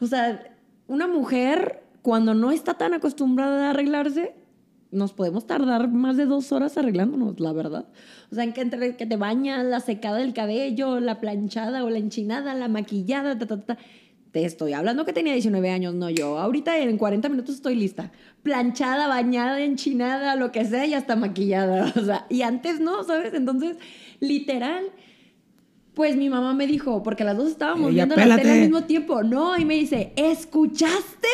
[0.00, 0.42] O sea,
[0.88, 4.34] una mujer, cuando no está tan acostumbrada a arreglarse,
[4.90, 7.86] nos podemos tardar más de dos horas arreglándonos, la verdad.
[8.30, 11.90] O sea, en que entre que te bañas, la secada del cabello, la planchada o
[11.90, 13.78] la enchinada, la maquillada, ta, ta, ta.
[14.32, 16.38] Te estoy hablando que tenía 19 años, no yo.
[16.38, 18.12] Ahorita en 40 minutos estoy lista.
[18.42, 21.92] Planchada, bañada, enchinada, lo que sea y hasta maquillada.
[21.96, 23.34] O sea, y antes no, ¿sabes?
[23.34, 23.78] Entonces,
[24.20, 24.84] literal,
[25.96, 28.84] pues mi mamá me dijo, porque las dos estábamos Ella, viendo la tele al mismo
[28.84, 31.26] tiempo, no, y me dice, ¿escuchaste?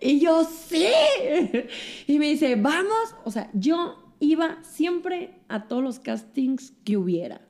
[0.00, 0.86] Y yo, sí.
[2.08, 3.14] Y me dice, vamos.
[3.24, 7.42] O sea, yo iba siempre a todos los castings que hubiera.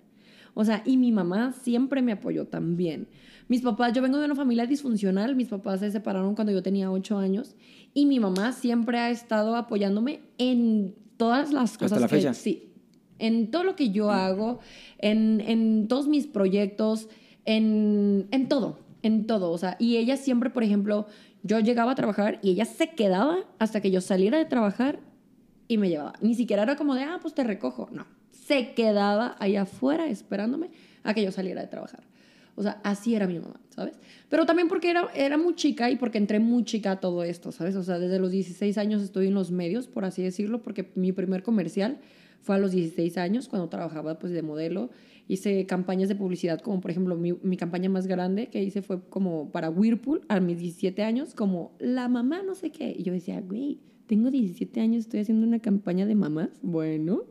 [0.52, 3.08] O sea, y mi mamá siempre me apoyó también.
[3.48, 6.90] Mis papás, yo vengo de una familia disfuncional, mis papás se separaron cuando yo tenía
[6.90, 7.56] ocho años
[7.94, 12.34] y mi mamá siempre ha estado apoyándome en todas las Hasta cosas la que- fecha.
[12.34, 12.67] sí,
[13.18, 14.60] en todo lo que yo hago,
[14.98, 17.08] en, en todos mis proyectos,
[17.44, 19.50] en, en todo, en todo.
[19.50, 21.06] O sea, y ella siempre, por ejemplo,
[21.42, 25.00] yo llegaba a trabajar y ella se quedaba hasta que yo saliera de trabajar
[25.66, 26.14] y me llevaba.
[26.20, 27.88] Ni siquiera era como de, ah, pues te recojo.
[27.92, 30.70] No, se quedaba allá afuera esperándome
[31.02, 32.02] a que yo saliera de trabajar.
[32.56, 33.94] O sea, así era mi mamá, ¿sabes?
[34.28, 37.52] Pero también porque era, era muy chica y porque entré muy chica a todo esto,
[37.52, 37.76] ¿sabes?
[37.76, 41.12] O sea, desde los 16 años estoy en los medios, por así decirlo, porque mi
[41.12, 42.00] primer comercial
[42.48, 44.88] fue a los 16 años cuando trabajaba pues de modelo.
[45.26, 49.06] Hice campañas de publicidad como por ejemplo mi, mi campaña más grande que hice fue
[49.10, 52.96] como para Whirlpool a mis 17 años, como la mamá no sé qué.
[52.98, 56.48] Y yo decía, güey, tengo 17 años, estoy haciendo una campaña de mamás.
[56.62, 57.24] Bueno,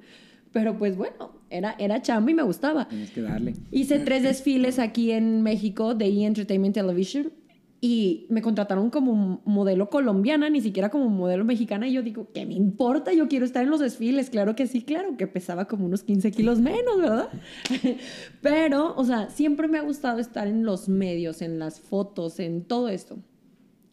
[0.52, 2.88] pero pues bueno, era, era chamba y me gustaba.
[2.88, 3.56] Tienes que darle.
[3.72, 6.26] Hice tres desfiles aquí en México de E!
[6.28, 7.34] Entertainment Television
[7.80, 11.88] y me contrataron como modelo colombiana, ni siquiera como modelo mexicana.
[11.88, 13.14] Y yo digo, ¿qué me importa?
[13.14, 14.32] Yo quiero estar en los desfiles.
[14.32, 17.30] Claro que sí, claro, que pesaba como unos 15 kilos menos, ¿verdad?
[18.42, 22.64] Pero, o sea, siempre me ha gustado estar en los medios, en las fotos, en
[22.64, 23.20] todo esto.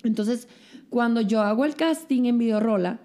[0.02, 0.48] Entonces,
[0.88, 3.00] cuando yo hago el casting en Videorola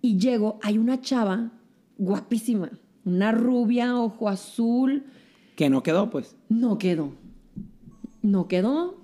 [0.00, 1.52] y llego, hay una chava
[1.98, 2.70] guapísima,
[3.04, 5.04] una rubia, ojo azul.
[5.54, 6.34] Que no quedó, pues.
[6.48, 7.12] No quedó.
[8.22, 9.01] No quedó.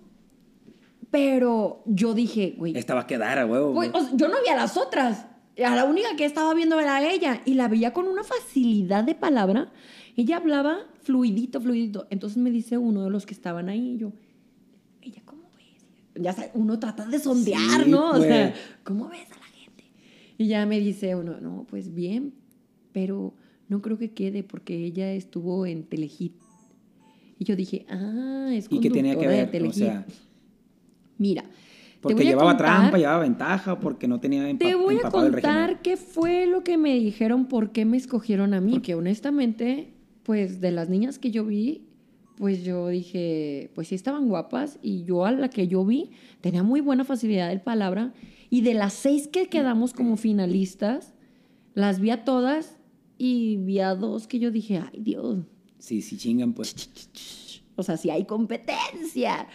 [1.10, 3.72] Pero yo dije, güey, Esta va a quedar a huevo.
[3.72, 4.02] güey, güey.
[4.02, 5.26] o sea, yo no vi a las otras.
[5.64, 7.40] A la única que estaba viendo era ella.
[7.44, 9.72] Y la veía con una facilidad de palabra.
[10.16, 12.06] Ella hablaba fluidito, fluidito.
[12.10, 14.12] Entonces me dice uno de los que estaban ahí, y yo,
[15.00, 15.86] ella, ¿cómo ves?
[16.22, 18.10] Ya sabes, uno trata de sondear, Sí, ¿no?
[18.10, 18.54] O sea.
[18.84, 19.84] ¿cómo ves a la gente?
[20.36, 22.34] Y ya me dice uno, no, pues bien,
[22.92, 23.32] pero
[23.68, 26.34] no creo que quede porque ella estuvo en Telehit.
[27.38, 29.68] Y yo dije, ah, es ¿Y qué tenía que conductora de ver?
[29.68, 30.04] O sea,
[31.18, 31.44] Mira,
[32.00, 36.46] porque llevaba contar- trampa, llevaba ventaja, porque no tenía Te voy a contar qué fue
[36.46, 40.88] lo que me dijeron, por qué me escogieron a mí, que honestamente, pues de las
[40.88, 41.85] niñas que yo vi,
[42.37, 46.62] pues yo dije, pues sí estaban guapas y yo a la que yo vi tenía
[46.62, 48.12] muy buena facilidad de palabra
[48.48, 51.14] y de las seis que quedamos como finalistas,
[51.74, 52.76] las vi a todas
[53.18, 55.38] y vi a dos que yo dije, ay Dios,
[55.81, 56.74] Sí, sí, chingan, pues.
[57.76, 59.48] o sea, si hay competencia.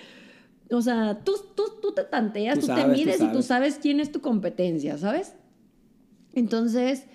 [0.78, 3.42] O sea, tú, tú, tú te tanteas, Tú tú, sabes, te tú mides y tú
[3.42, 3.80] sabes.
[3.82, 5.34] quién es tu competencia, ¿sabes?
[6.34, 7.06] Entonces,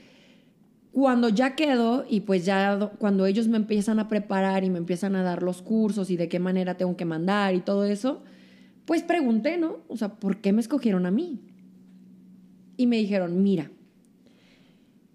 [0.93, 4.79] cuando ya quedo y pues ya do- cuando ellos me empiezan a preparar y me
[4.79, 8.23] empiezan a dar los cursos y de qué manera tengo que mandar y todo eso,
[8.85, 9.79] pues pregunté, ¿no?
[9.89, 11.41] O sea, ¿por qué me escogieron a mí?
[12.77, 13.71] Y me dijeron, mira,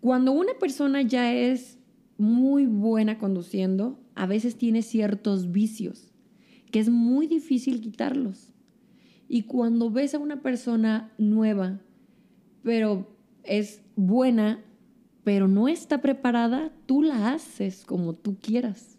[0.01, 1.77] cuando una persona ya es
[2.17, 6.12] muy buena conduciendo, a veces tiene ciertos vicios
[6.73, 8.51] que es muy difícil quitarlos.
[9.27, 11.79] Y cuando ves a una persona nueva,
[12.63, 14.59] pero es buena,
[15.23, 18.97] pero no está preparada, tú la haces como tú quieras.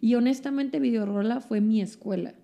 [0.00, 2.34] Y honestamente Videorola fue mi escuela.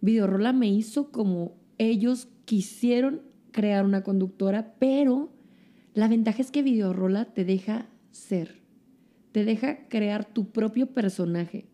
[0.00, 5.32] Videorola me hizo como ellos quisieron crear una conductora, pero
[5.92, 8.62] la ventaja es que Videorola te deja ser,
[9.32, 11.66] te deja crear tu propio personaje,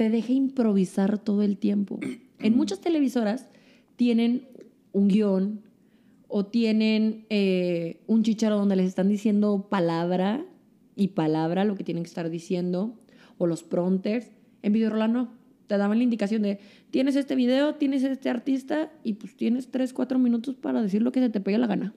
[0.00, 2.00] te deja improvisar todo el tiempo.
[2.38, 3.50] En muchas televisoras
[3.96, 4.48] tienen
[4.92, 5.60] un guion
[6.26, 10.42] o tienen eh, un chicharo donde les están diciendo palabra
[10.96, 12.98] y palabra lo que tienen que estar diciendo,
[13.36, 14.30] o los prompters.
[14.62, 15.34] En Videorola no.
[15.66, 16.60] Te daban la indicación de,
[16.90, 21.12] tienes este video, tienes este artista, y pues tienes 3, 4 minutos para decir lo
[21.12, 21.92] que se te pegue la gana.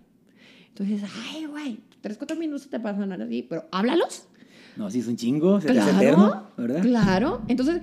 [0.68, 4.28] Entonces, ay, güey, 3, 4 minutos te pasan así, pero háblalos.
[4.76, 6.82] No, sí, es un chingo, se te hace Claro, eterno, ¿verdad?
[6.82, 7.42] Claro.
[7.48, 7.82] Entonces,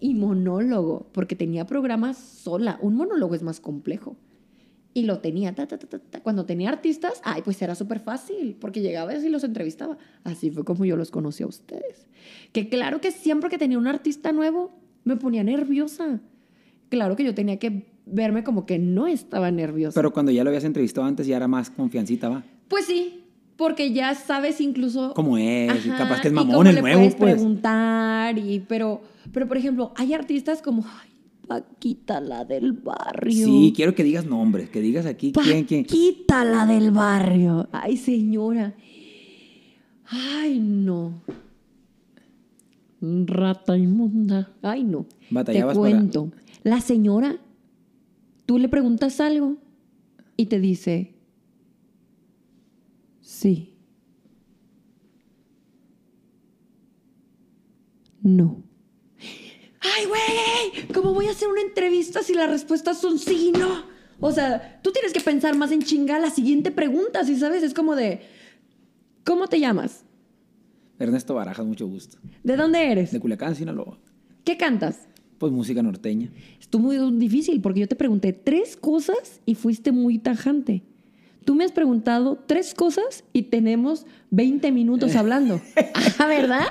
[0.00, 2.78] y monólogo, porque tenía programas sola.
[2.80, 4.16] Un monólogo es más complejo.
[4.92, 6.20] Y lo tenía, ta, ta, ta, ta, ta.
[6.20, 9.96] cuando tenía artistas, ay, pues era súper fácil, porque llegaba y los entrevistaba.
[10.24, 12.08] Así fue como yo los conocí a ustedes.
[12.52, 14.72] Que claro que siempre que tenía un artista nuevo,
[15.04, 16.20] me ponía nerviosa.
[16.88, 19.94] Claro que yo tenía que verme como que no estaba nerviosa.
[19.94, 22.42] Pero cuando ya lo habías entrevistado antes, ya era más confiancita, ¿va?
[22.66, 23.19] pues sí,
[23.60, 25.86] porque ya sabes incluso ¿Cómo es?
[25.86, 27.34] Y Ajá, capaz que es y mamón cómo el le nuevo, puedes pues.
[27.34, 31.08] preguntar, y, pero, pero por ejemplo, hay artistas como ay,
[31.46, 33.44] Paquita la del barrio.
[33.46, 35.84] Sí, quiero que digas nombres, que digas aquí quién, quién.
[35.84, 37.68] Paquita la del barrio.
[37.72, 38.74] Ay, señora.
[40.06, 41.22] Ay, no.
[43.00, 44.50] Rata inmunda.
[44.62, 45.06] Ay, no.
[45.30, 46.30] Batallabas Te para- cuento.
[46.62, 47.36] La señora,
[48.46, 49.56] tú le preguntas algo
[50.36, 51.14] y te dice,
[53.40, 53.74] sí.
[58.22, 58.62] No.
[59.80, 63.84] Ay, güey, ¿cómo voy a hacer una entrevista si las respuestas son sí y no?
[64.20, 67.72] O sea, tú tienes que pensar más en chingar la siguiente pregunta, si sabes, es
[67.72, 68.20] como de,
[69.24, 70.04] ¿cómo te llamas?
[70.98, 72.18] Ernesto Barajas, mucho gusto.
[72.44, 73.10] ¿De dónde eres?
[73.10, 73.98] De Culiacán, Sinaloa.
[74.44, 75.08] ¿Qué cantas?
[75.38, 76.30] Pues música norteña.
[76.60, 80.82] Estuvo muy difícil porque yo te pregunté tres cosas y fuiste muy tajante.
[81.50, 85.60] Tú me has preguntado tres cosas y tenemos 20 minutos hablando.
[86.20, 86.62] ah, ¿verdad?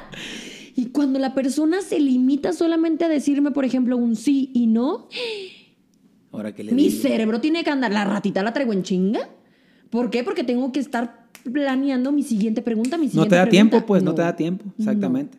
[0.73, 5.09] Y cuando la persona se limita solamente a decirme, por ejemplo, un sí y no,
[6.31, 7.01] Ahora que le mi digo?
[7.01, 7.91] cerebro tiene que andar.
[7.91, 9.27] La ratita la traigo en chinga.
[9.89, 10.23] ¿Por qué?
[10.23, 13.49] Porque tengo que estar planeando mi siguiente pregunta, mi No te da pregunta.
[13.49, 15.37] tiempo, pues, no, te da tiempo, exactamente.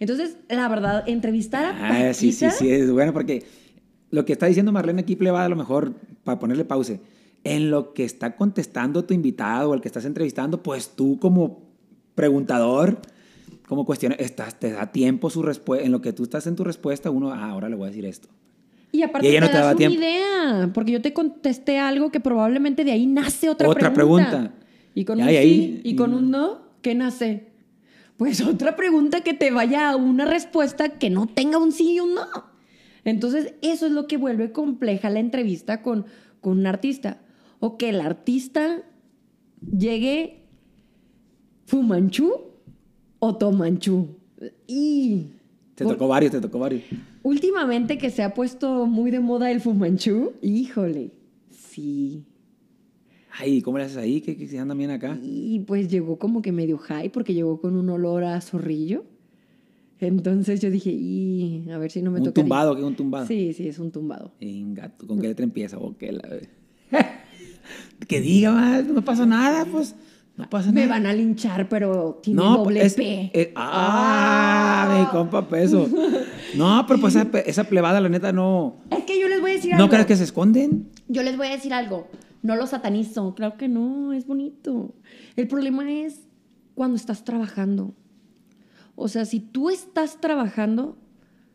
[0.00, 3.42] Entonces, la verdad, entrevistar a Ah, sí, sí, sí, es bueno porque
[4.10, 6.98] lo que está diciendo Marlene aquí va a lo mejor para ponerle pause.
[7.44, 11.62] En lo que está contestando tu invitado o el que estás entrevistando, pues tú como
[12.14, 13.00] preguntador,
[13.66, 16.62] como cuestión, estás, te da tiempo su respuesta, en lo que tú estás en tu
[16.64, 18.28] respuesta, uno, ah, ahora le voy a decir esto.
[18.92, 21.78] Y aparte Y ella te no te das daba una idea, porque yo te contesté
[21.78, 24.28] algo que probablemente de ahí nace otra, Otra pregunta.
[24.30, 24.54] pregunta.
[24.94, 27.46] Y con Y un ahí- sí y con un no, ¿qué nace?
[28.18, 32.00] Pues otra pregunta que te vaya a una respuesta que no tenga un sí y
[32.00, 32.26] un no.
[33.04, 36.04] Entonces, eso es lo que vuelve compleja la entrevista con,
[36.40, 37.18] con un artista.
[37.64, 38.82] O que el artista
[39.60, 40.40] llegue
[41.66, 42.32] fumanchú
[43.20, 44.08] o tomanchú.
[44.66, 45.26] Y
[45.76, 46.82] Te tocó varios, te tocó varios.
[47.22, 51.12] Últimamente que se ha puesto muy de moda el fumanchú, híjole,
[51.50, 52.24] sí.
[53.38, 54.20] Ay, ¿cómo le haces ahí?
[54.20, 55.16] ¿Qué, qué se andan bien acá?
[55.22, 59.04] Y pues llegó como que medio high porque llegó con un olor a zorrillo.
[60.00, 62.40] Entonces yo dije, y a ver si no me Un toca.
[62.42, 63.26] tumbado, ¿qué es un tumbado?
[63.26, 64.32] Sí, sí, es un tumbado.
[64.40, 65.78] En gato, ¿con qué letra empieza?
[65.78, 66.28] ¿O qué la-
[68.08, 69.94] que diga más, no pasa nada, pues.
[70.36, 70.94] No pasa Me nada.
[70.94, 73.30] van a linchar, pero tiene No, doble es- P.
[73.34, 75.88] es- ah, mi compa peso.
[76.56, 78.76] No, pero pues esa, esa plebada, la neta, no.
[78.90, 79.88] Es que yo les voy a decir ¿No algo.
[79.90, 80.88] crees que se esconden?
[81.08, 82.08] Yo les voy a decir algo.
[82.42, 83.34] No lo satanizo.
[83.34, 84.94] Claro que no, es bonito.
[85.36, 86.20] El problema es
[86.74, 87.94] cuando estás trabajando.
[88.96, 90.96] O sea, si tú estás trabajando,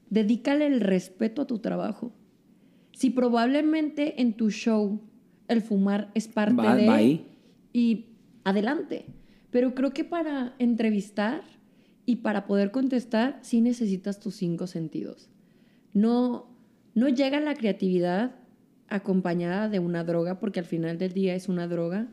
[0.09, 2.11] dedícale el respeto a tu trabajo.
[2.93, 5.01] Si probablemente en tu show
[5.47, 6.87] el fumar es parte Va- de...
[6.87, 7.25] va ahí.
[7.73, 8.05] Y
[8.43, 9.05] adelante.
[9.51, 11.41] Pero creo que para entrevistar
[12.05, 15.29] y para poder contestar, sí necesitas tus cinco sentidos.
[15.93, 16.47] No,
[16.95, 18.35] no llega la creatividad
[18.87, 22.07] acompañada de una droga, porque al final del día es una droga.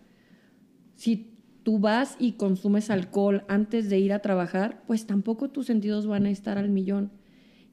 [0.97, 1.31] Si
[1.63, 6.27] tú vas y consumes alcohol antes de ir a trabajar, pues tampoco tus sentidos van
[6.27, 7.11] a estar al millón.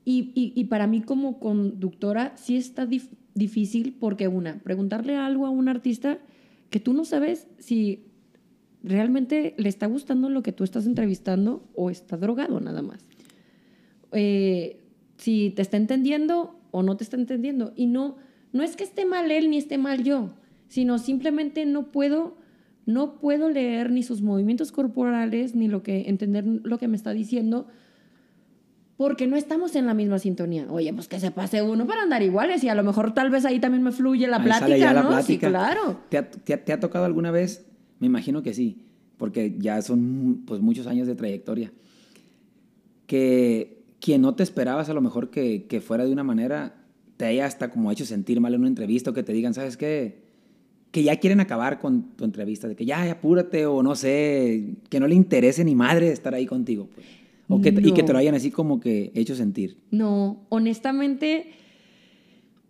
[0.05, 5.45] Y, y- y para mí como conductora sí está dif- difícil porque una, preguntarle algo
[5.45, 6.19] a un artista
[6.69, 8.05] que tú no sabes si
[8.83, 13.05] realmente le está gustando lo que tú estás entrevistando o está drogado nada más.
[14.11, 14.79] Eh,
[15.17, 17.73] si te está entendiendo o no te está entendiendo.
[17.75, 18.15] Y no,
[18.53, 20.33] no es que esté mal él ni esté mal yo,
[20.67, 22.37] sino simplemente no puedo,
[22.85, 27.13] no puedo leer ni sus movimientos corporales ni lo que entender lo que me está
[27.13, 27.67] diciendo
[29.01, 30.67] porque no estamos en la misma sintonía.
[30.69, 33.45] Oye, pues que se pase uno para andar iguales y a lo mejor tal vez
[33.45, 35.09] ahí también me fluye la Ahí plática, sale ya la ¿no?
[35.09, 35.47] plática.
[35.47, 35.99] Sí, claro.
[36.09, 37.65] ¿Te ha, te ha- te ha tocado alguna vez?
[37.99, 38.85] Me imagino que sí,
[39.17, 41.71] porque ya son pues muchos años de trayectoria.
[43.07, 46.75] Que quien no te esperabas a lo mejor que, que fuera de una manera,
[47.17, 49.77] te haya hasta como hecho sentir mal en una entrevista o que te digan, ¿sabes
[49.77, 50.21] qué?
[50.91, 54.99] Que ya quieren acabar con tu entrevista, de que ya apúrate o no sé, que
[54.99, 56.87] no le interese ni madre estar ahí contigo.
[56.93, 57.05] pues.
[57.51, 59.77] O que, Y que te lo hayan así como que hecho sentir.
[59.91, 61.51] No, honestamente,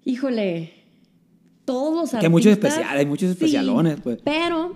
[0.03, 0.71] híjole,
[1.65, 4.19] todos los Que hay muchos artistas- especiales, hay muchos especialones, pues.
[4.23, 4.75] Pero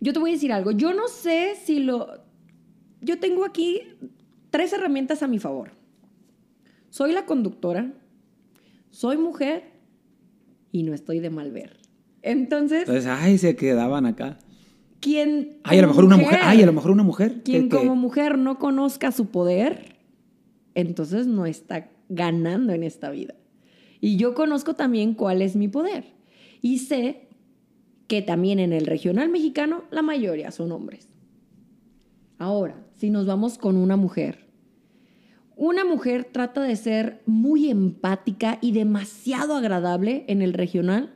[0.00, 0.70] yo te voy a decir algo.
[0.72, 2.08] Yo no sé si lo.
[3.00, 3.80] Yo tengo aquí
[4.50, 5.70] tres herramientas a mi favor.
[6.90, 7.92] Soy la conductora,
[8.90, 9.64] soy mujer
[10.72, 11.76] y no estoy de mal ver.
[12.22, 14.38] Entonces, Entonces, ay, se quedaban acá.
[15.04, 15.58] Quien.
[15.64, 16.38] Ay, a lo mejor una mujer.
[16.42, 17.42] Ay, a lo mejor una mujer.
[17.44, 19.96] Quien que- que- como mujer no conozca su poder,
[20.74, 23.34] entonces no está ganando en esta vida.
[24.00, 26.04] Y yo conozco también cuál es mi poder.
[26.62, 27.28] Y sé
[28.06, 31.08] que también en el regional mexicano la mayoría son hombres.
[32.38, 34.44] Ahora, si nos vamos con una mujer.
[35.56, 41.14] Una mujer trata de ser muy empática y demasiado agradable en el regional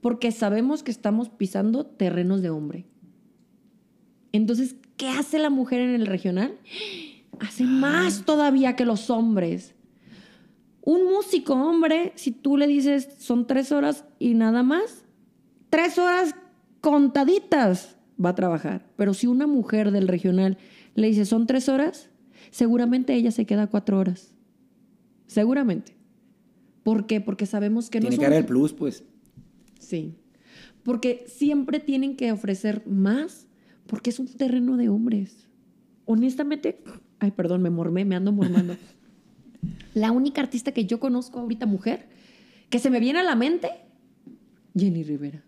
[0.00, 2.86] porque sabemos que estamos pisando terrenos de hombre.
[4.32, 6.58] Entonces, ¿qué hace la mujer en el regional?
[7.40, 9.74] Hace más todavía que los hombres.
[10.82, 15.04] Un músico hombre, si tú le dices son tres horas y nada más,
[15.70, 16.34] tres horas
[16.80, 18.86] contaditas va a trabajar.
[18.96, 20.58] Pero si una mujer del regional
[20.94, 22.10] le dice son tres horas,
[22.50, 24.34] seguramente ella se queda cuatro horas.
[25.26, 25.96] Seguramente.
[26.82, 27.20] ¿Por qué?
[27.20, 29.04] Porque sabemos que no Tiene que dar el plus, pues.
[29.78, 30.14] Sí.
[30.82, 33.46] Porque siempre tienen que ofrecer más
[33.86, 35.48] porque es un terreno de hombres.
[36.04, 36.82] Honestamente,
[37.18, 38.76] ay, perdón, me mormé, me ando mormando.
[39.94, 42.08] la única artista que yo conozco ahorita mujer
[42.70, 43.70] que se me viene a la mente,
[44.74, 45.44] Jenny Rivera.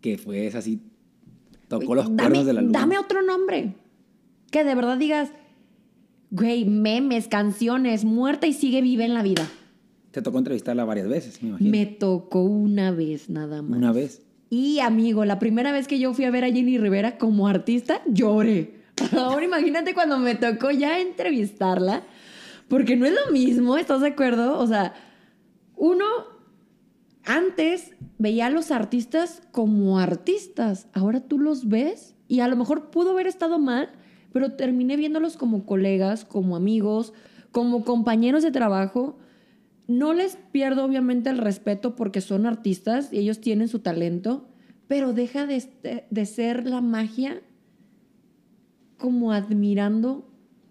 [0.00, 0.80] Que fue esa así.
[1.68, 2.78] Tocó los dame, cuernos de la luna.
[2.78, 3.74] Dame otro nombre.
[4.50, 5.30] Que de verdad digas,
[6.30, 9.46] güey, memes, canciones, muerta y sigue viva en la vida.
[10.10, 11.70] Te tocó entrevistarla varias veces, me imagino.
[11.70, 13.76] Me tocó una vez nada más.
[13.76, 14.22] Una vez.
[14.50, 18.00] Y amigo, la primera vez que yo fui a ver a Jenny Rivera como artista,
[18.06, 18.82] lloré.
[19.16, 22.02] Ahora imagínate cuando me tocó ya entrevistarla,
[22.68, 24.58] porque no es lo mismo, ¿estás de acuerdo?
[24.58, 24.94] O sea,
[25.76, 26.04] uno
[27.24, 32.90] antes veía a los artistas como artistas, ahora tú los ves y a lo mejor
[32.90, 33.90] pudo haber estado mal,
[34.32, 37.12] pero terminé viéndolos como colegas, como amigos,
[37.52, 39.18] como compañeros de trabajo.
[39.88, 44.46] No les pierdo obviamente el respeto porque son artistas y ellos tienen su talento,
[44.86, 47.40] pero deja de, este- de ser la magia
[48.98, 50.28] como admirando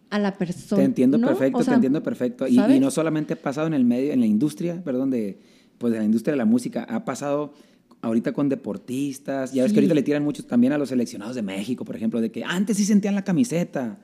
[0.10, 0.82] a la persona.
[0.82, 1.27] Te entiendo ¿no?
[1.27, 2.47] perfecto, O sea, te entiendo perfecto.
[2.47, 5.39] Y, no solamente ha pasado en el medio, en la industria, perdón, de,
[5.77, 7.53] pues de la industria de la música, ha pasado
[8.01, 9.51] ahorita con deportistas.
[9.51, 9.80] Ya ves que Sí.
[9.80, 12.78] ahorita le tiran mucho también a los seleccionados de México, por ejemplo, de que antes
[12.78, 13.97] sí sentían la camiseta.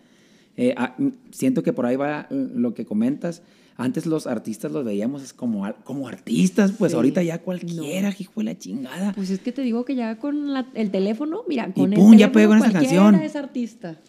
[0.57, 3.43] Eh, ah, mm, siento que por ahí va lo que comentas.
[3.75, 6.95] Antes los artistas los veíamos como, como artistas, pues Sí.
[6.95, 9.13] ahorita ya cualquiera, hijo de la chingada.
[9.13, 11.99] Pues es que te digo que ya con la- el teléfono, mira, Y con el
[11.99, 13.15] pum, ya pegó en esa canción.
[13.15, 13.99] es artista.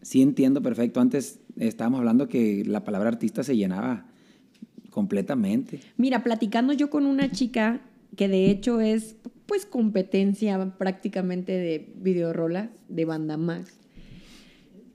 [0.00, 1.00] Sí entiendo perfecto.
[1.00, 4.06] Antes estábamos hablando que la palabra artista se llenaba
[4.90, 5.80] completamente.
[5.98, 7.80] Mira, platicando yo con una chica
[8.16, 13.74] que de hecho es pues competencia prácticamente de videorola de banda Max.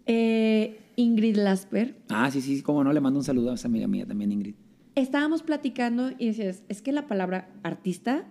[0.06, 1.96] Eh, Ingrid Lasper.
[2.10, 4.56] Ah, sí, sí, cómo no, le mando un saludo a esa amiga mía también, Ingrid.
[4.96, 8.28] Estábamos platicando y decías, es que la palabra artista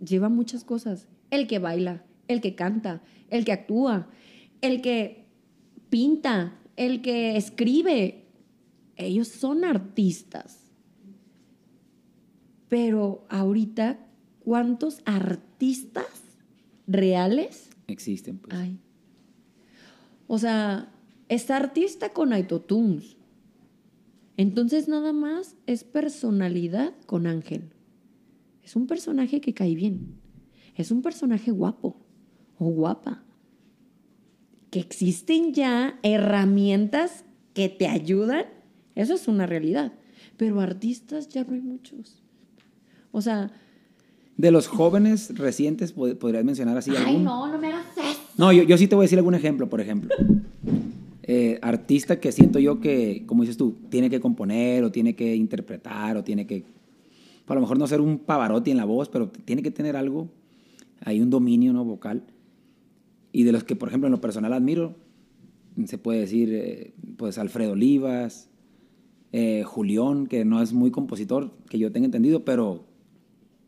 [0.00, 1.08] lleva muchas cosas.
[1.30, 4.08] El que baila, el que canta, el que actúa,
[4.60, 5.26] el que
[5.90, 8.24] pinta, el que escribe.
[8.96, 10.72] Ellos son artistas.
[12.68, 13.98] Pero ahorita,
[14.40, 16.04] ¿cuántos artistas
[16.86, 18.54] reales Existen, pues.
[18.54, 18.78] hay?
[20.26, 20.92] O sea,
[21.28, 23.16] está artista con autotunes.
[24.36, 27.70] Entonces nada más es personalidad con Ángel.
[28.62, 30.14] Es un personaje que cae bien.
[30.76, 31.96] Es un personaje guapo
[32.58, 33.24] o guapa.
[34.70, 37.24] Que existen ya herramientas
[37.54, 38.44] que te ayudan.
[38.94, 39.92] Eso es una realidad.
[40.36, 42.22] Pero artistas ya no hay muchos.
[43.10, 43.50] O sea,
[44.36, 47.24] De los jóvenes recientes, pod- ¿podrías mencionar así ay algún?
[47.24, 48.20] no, no me hagas eso.
[48.36, 50.14] No, yo, yo sí te voy a decir algún ejemplo, por ejemplo.
[51.30, 55.36] Eh, artista que siento yo que, como dices tú, tiene que componer o tiene que
[55.36, 56.64] interpretar o tiene que,
[57.46, 60.30] a lo mejor no ser un pavarotti en la voz, pero tiene que tener algo,
[61.04, 62.24] hay un dominio no vocal.
[63.30, 64.96] Y de los que, por ejemplo, en lo personal admiro,
[65.84, 68.48] se puede decir, eh, pues Alfredo Olivas,
[69.32, 72.84] eh, Julián, que no es muy compositor, que yo tenga entendido, pero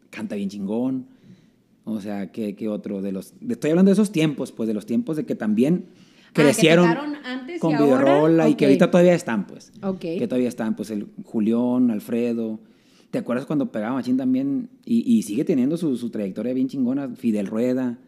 [0.09, 1.09] canta bien chingón.
[1.85, 3.35] O sea, ¿qué, qué otro de los...
[3.47, 5.85] estoy hablando de esos tiempos, pues de los tiempos de que también
[6.33, 9.73] crecieron tocaron antes y con ahora, videorola y que ahorita todavía están, pues.
[9.83, 10.01] Ok.
[10.01, 12.61] Que todavía están, pues el Julián, Alfredo.
[13.11, 14.71] ¿Te acuerdas cuando pegaba Machín también?
[14.85, 17.09] Y, y sigue teniendo su, su trayectoria bien chingona.
[17.09, 17.99] Fidel Rueda,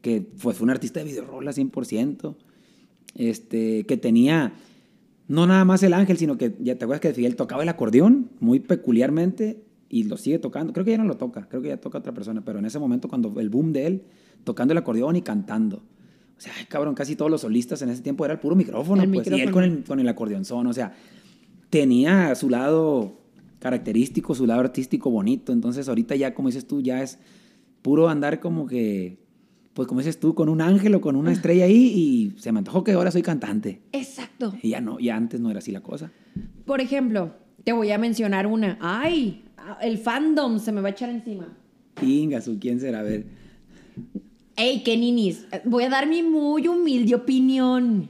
[0.00, 2.34] que fue, fue un artista de videorola 100%.
[3.14, 4.52] Este, que tenía
[5.28, 8.30] no nada más el ángel, sino que ya te acuerdas que Fidel tocaba el acordeón
[8.40, 10.72] muy peculiarmente y lo sigue tocando.
[10.72, 12.78] Creo que ya no lo toca, creo que ya toca otra persona, pero en ese
[12.78, 14.02] momento cuando el boom de él,
[14.44, 15.82] tocando el acordeón y cantando.
[16.36, 19.02] O sea, ay, cabrón, casi todos los solistas en ese tiempo era el puro micrófono,
[19.02, 20.92] El pues, y él con el, con el acordeonzón, o sea,
[21.70, 23.20] tenía su lado
[23.58, 27.18] característico, su lado artístico bonito, entonces ahorita ya, como dices tú, ya es
[27.80, 29.18] puro andar como que,
[29.72, 32.58] pues como dices tú, con un ángel o con una estrella ahí y se me
[32.58, 33.80] antojó que ahora soy cantante.
[33.92, 34.54] Exacto.
[34.62, 36.12] Y ya no, ya antes no era así la cosa.
[36.64, 37.34] Por ejemplo,
[37.64, 38.78] te voy a mencionar una.
[38.80, 39.44] ¡Ay!
[39.80, 41.56] El fandom se me va a echar encima.
[42.02, 43.00] Ingasu, ¿quién será?
[43.00, 43.26] A ver.
[44.56, 45.46] ¡Ey, qué ninis!
[45.64, 48.08] Voy a dar mi muy humilde opinión.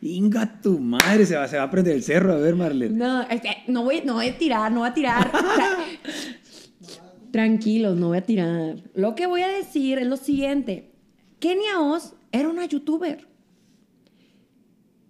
[0.00, 2.32] Inga tu madre, se va, se va a prender el cerro.
[2.32, 2.96] A ver, Marlene.
[2.96, 3.24] No,
[3.68, 5.30] no, voy, no voy a tirar, no voy a tirar.
[7.30, 8.82] Tranquilos, no voy a tirar.
[8.94, 10.90] Lo que voy a decir es lo siguiente.
[11.38, 13.28] Kenia Oz era una youtuber.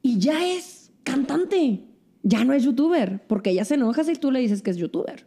[0.02, 1.86] Y ya es cantante.
[2.22, 3.24] Ya no es youtuber.
[3.26, 5.26] Porque ella se enoja si tú le dices que es youtuber.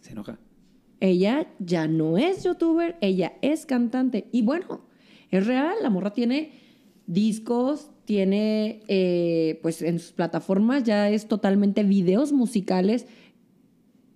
[0.00, 0.38] Se enoja.
[1.04, 4.26] Ella ya no es youtuber, ella es cantante.
[4.32, 4.80] Y bueno,
[5.30, 6.52] es real, la morra tiene
[7.06, 13.06] discos, tiene, eh, pues en sus plataformas ya es totalmente videos musicales.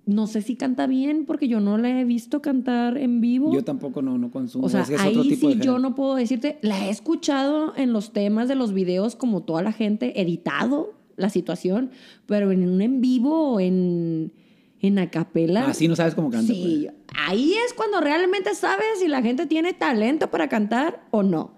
[0.07, 3.53] No sé si canta bien porque yo no la he visto cantar en vivo.
[3.53, 4.65] Yo tampoco no, no consumo.
[4.65, 6.87] O sea, es que es ahí otro tipo sí de yo no puedo decirte, la
[6.87, 11.91] he escuchado en los temas de los videos como toda la gente, editado la situación,
[12.25, 14.33] pero en un en vivo o en,
[14.81, 15.67] en acapela.
[15.67, 16.53] Así no sabes cómo canta.
[16.53, 17.19] Sí, pues.
[17.27, 21.57] ahí es cuando realmente sabes si la gente tiene talento para cantar o no.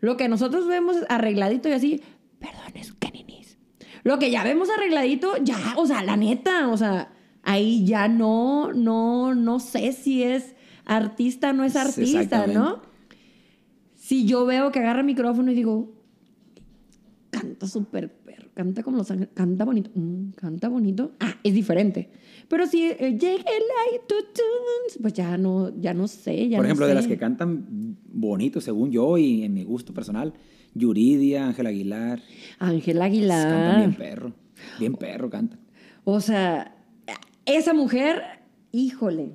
[0.00, 2.02] Lo que nosotros vemos arregladito y así,
[2.38, 3.58] perdón, es que ninis.
[4.02, 7.12] Lo que ya vemos arregladito, ya, o sea, la neta, o sea,
[7.42, 10.54] ahí ya no, no, no sé si es
[10.86, 12.46] artista o no es artista.
[12.46, 12.82] ¿no?
[13.94, 15.92] Si yo veo que agarra el micrófono y digo,
[17.30, 22.10] canta súper perro, canta como los ángeles, canta bonito, mm, canta bonito, ah, es diferente.
[22.50, 26.68] Pero si eh, llega el iTunes, pues ya no, ya no sé, ya Por no
[26.68, 30.34] ejemplo, de las que cantan bonito, según yo y en mi gusto personal,
[30.74, 32.20] Yuridia, Ángel Aguilar.
[32.58, 33.96] Ángela Cantan bien Aguilar.
[33.96, 34.32] perro.
[34.80, 35.60] Bien perro cantan.
[36.02, 36.76] O sea,
[37.46, 38.20] esa mujer,
[38.72, 39.30] híjole,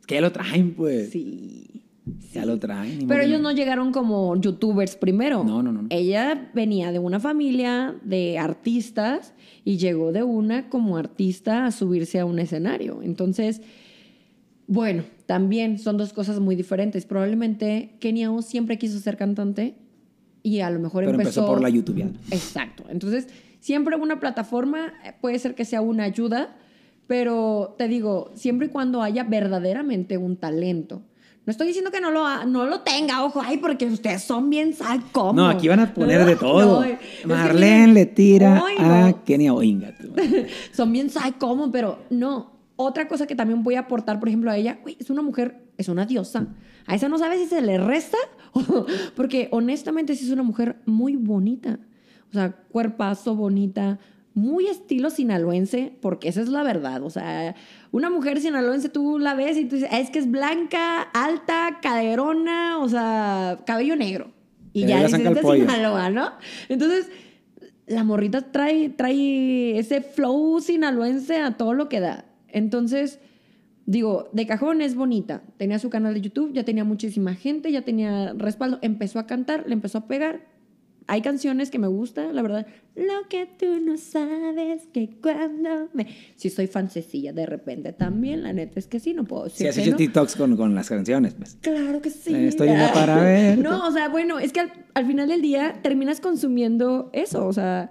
[0.00, 1.10] Es que ya lo traen, pues.
[1.10, 1.65] sí.
[2.32, 3.00] Ya lo traen.
[3.00, 5.42] ni Pero ellos no llegaron como youtubers primero.
[5.42, 5.86] No, no, no.
[5.90, 9.34] Ella venía de una familia de artistas
[9.64, 13.02] y llegó de una como artista a subirse a un escenario.
[13.02, 13.60] Entonces,
[14.68, 17.06] bueno, también son dos cosas muy diferentes.
[17.06, 19.74] Probablemente Kenia O siempre quiso ser cantante
[20.44, 21.40] y a lo mejor Pero empezó...
[21.40, 22.12] empezó por la YouTube.
[22.30, 22.84] Exacto.
[22.88, 23.26] Entonces,
[23.58, 26.56] siempre una plataforma eh, puede ser que sea una ayuda,
[27.08, 31.02] pero te digo, siempre y cuando haya verdaderamente un talento.
[31.46, 34.74] No estoy diciendo que no lo, no lo tenga, ojo, ay, porque ustedes son bien
[35.12, 35.32] cómo.
[35.32, 36.80] No, aquí van a poner de todo.
[36.80, 39.24] No, es que Marlene le tira ay, a no.
[39.24, 39.94] Kenia Oinga.
[39.96, 40.12] tú.
[40.72, 42.56] son bien cómo, pero no.
[42.74, 45.62] Otra cosa que también voy a aportar, por ejemplo, a ella, uy, es una mujer,
[45.78, 46.48] es una diosa.
[46.84, 48.18] A esa no sabe si se le resta,
[49.14, 51.78] porque honestamente sí es una mujer muy bonita.
[52.30, 54.00] O sea, cuerpazo, bonita,
[54.34, 57.02] muy estilo sinaloense, porque esa es la verdad.
[57.04, 57.54] O sea,
[57.96, 61.78] una mujer sinaloense tú la ves y tú dices, "Ah, es que es blanca, alta,
[61.80, 64.32] caderona, o sea, cabello negro.
[64.72, 65.60] Y Te ya dices, "Es de pollo".
[65.62, 66.32] Sinaloa, ¿no?
[66.68, 67.10] Entonces,
[67.86, 72.26] la morrita trae, trae ese flow sinaloense a todo lo que da.
[72.48, 73.18] Entonces,
[73.86, 75.42] digo, de cajón es bonita.
[75.56, 78.78] Tenía su canal de YouTube, ya tenía muchísima gente, ya tenía respaldo.
[78.82, 80.55] Empezó a cantar, le empezó a pegar.
[81.08, 82.66] Hay canciones que me gustan, la verdad.
[82.96, 86.06] Lo que tú no sabes que cuando me...
[86.34, 89.68] Sí, soy fancecilla de repente también, la neta es que sí, no puedo Si decir
[89.68, 89.96] has que hecho no.
[89.98, 91.58] TikToks con, con las canciones, pues.
[91.60, 92.34] Claro que sí.
[92.34, 93.58] Estoy linda para ver.
[93.58, 97.52] No, o sea, bueno, es que al, al final del día terminas consumiendo eso, o
[97.52, 97.90] sea,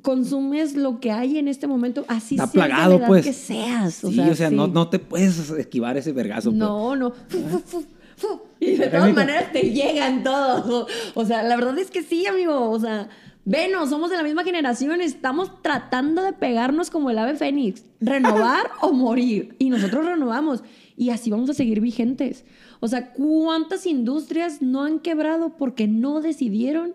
[0.00, 3.24] consumes lo que hay en este momento, así Está sea de la plagado, edad pues.
[3.26, 4.04] que seas.
[4.04, 4.54] O sí, sea, o sea, sí.
[4.54, 6.50] no, no te puedes esquivar ese vergazo.
[6.50, 6.58] pues.
[6.58, 7.10] No, no.
[7.10, 7.86] Fu, fu, fu, fu.
[8.60, 10.90] Y de todas maneras te llegan todos.
[11.14, 12.70] O sea, la verdad es que sí, amigo.
[12.70, 13.08] O sea,
[13.44, 15.00] venos, somos de la misma generación.
[15.00, 17.84] Estamos tratando de pegarnos como el ave fénix.
[18.00, 19.54] Renovar o morir.
[19.58, 20.64] Y nosotros renovamos.
[20.96, 22.44] Y así vamos a seguir vigentes.
[22.80, 26.94] O sea, ¿cuántas industrias no han quebrado porque no decidieron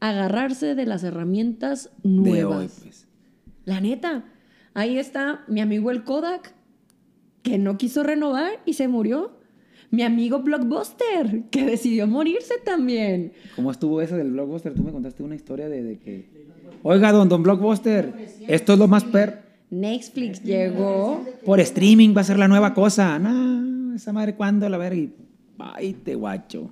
[0.00, 2.58] agarrarse de las herramientas De nuevas?
[2.58, 3.06] hoy, pues.
[3.64, 4.24] La neta.
[4.74, 6.52] Ahí está mi amigo el Kodak,
[7.44, 9.33] que no quiso renovar y se murió.
[9.94, 13.32] Mi amigo Blockbuster, que decidió morirse también.
[13.54, 14.74] ¿Cómo estuvo eso del Blockbuster?
[14.74, 16.28] Tú me contaste una historia de, de que...
[16.82, 18.12] Oiga, don, don Blockbuster,
[18.48, 19.44] esto es lo más per...
[19.70, 21.24] Netflix llegó.
[21.44, 23.18] Por streaming va a ser la nueva cosa.
[23.18, 24.96] No, esa madre, ¿cuándo la verga?
[24.96, 25.12] Y,
[25.58, 26.70] Ay, te guacho.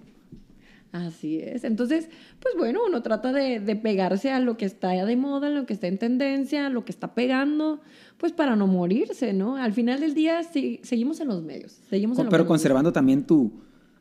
[0.93, 1.64] Así es.
[1.64, 5.51] Entonces, pues bueno, uno trata de, de pegarse a lo que está de moda, a
[5.51, 7.80] lo que está en tendencia, a lo que está pegando,
[8.18, 9.57] pues para no morirse, ¿no?
[9.57, 11.72] Al final del día seguimos en los medios.
[11.88, 13.51] Seguimos en Pero conservando también tu...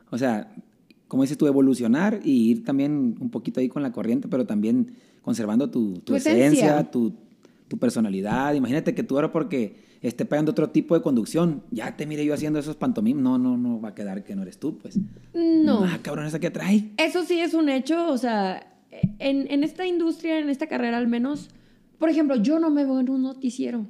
[0.10, 0.54] O sea,
[1.08, 4.92] como dices tú, evolucionar y ir también un poquito ahí con la corriente, pero también
[5.22, 6.92] conservando tu, tu Tu esencia, esencia.
[6.92, 7.14] tu,
[7.70, 8.54] tu personalidad.
[8.54, 12.34] Imagínate que tú ahora porque esté pegando otro tipo de conducción, ya te mire yo
[12.34, 15.00] haciendo esos pantomim, no, no, no va a quedar que no eres tú, pues.
[15.34, 15.84] No.
[15.84, 16.92] Ah, cabrón, esa que trae.
[16.98, 18.82] Eso sí es un hecho, o sea,
[19.20, 21.50] en, en esta industria, en esta carrera al menos,
[22.00, 23.86] por ejemplo, yo no me veo en un noticiero.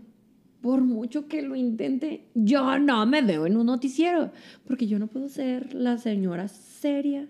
[0.62, 4.32] Por mucho que lo intente, yo no me veo en un noticiero,
[4.68, 7.28] porque yo no puedo ser la señora seria.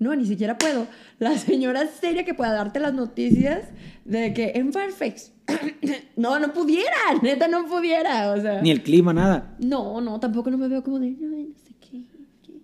[0.00, 0.86] No, ni siquiera puedo.
[1.18, 3.64] La señora seria que pueda darte las noticias
[4.06, 5.30] de que en Fairfax.
[6.16, 8.62] no, no pudiera, neta no pudiera, o sea.
[8.62, 9.54] Ni el clima, nada.
[9.58, 12.02] No, no, tampoco no me veo como de, no, no sé qué.
[12.42, 12.54] qué,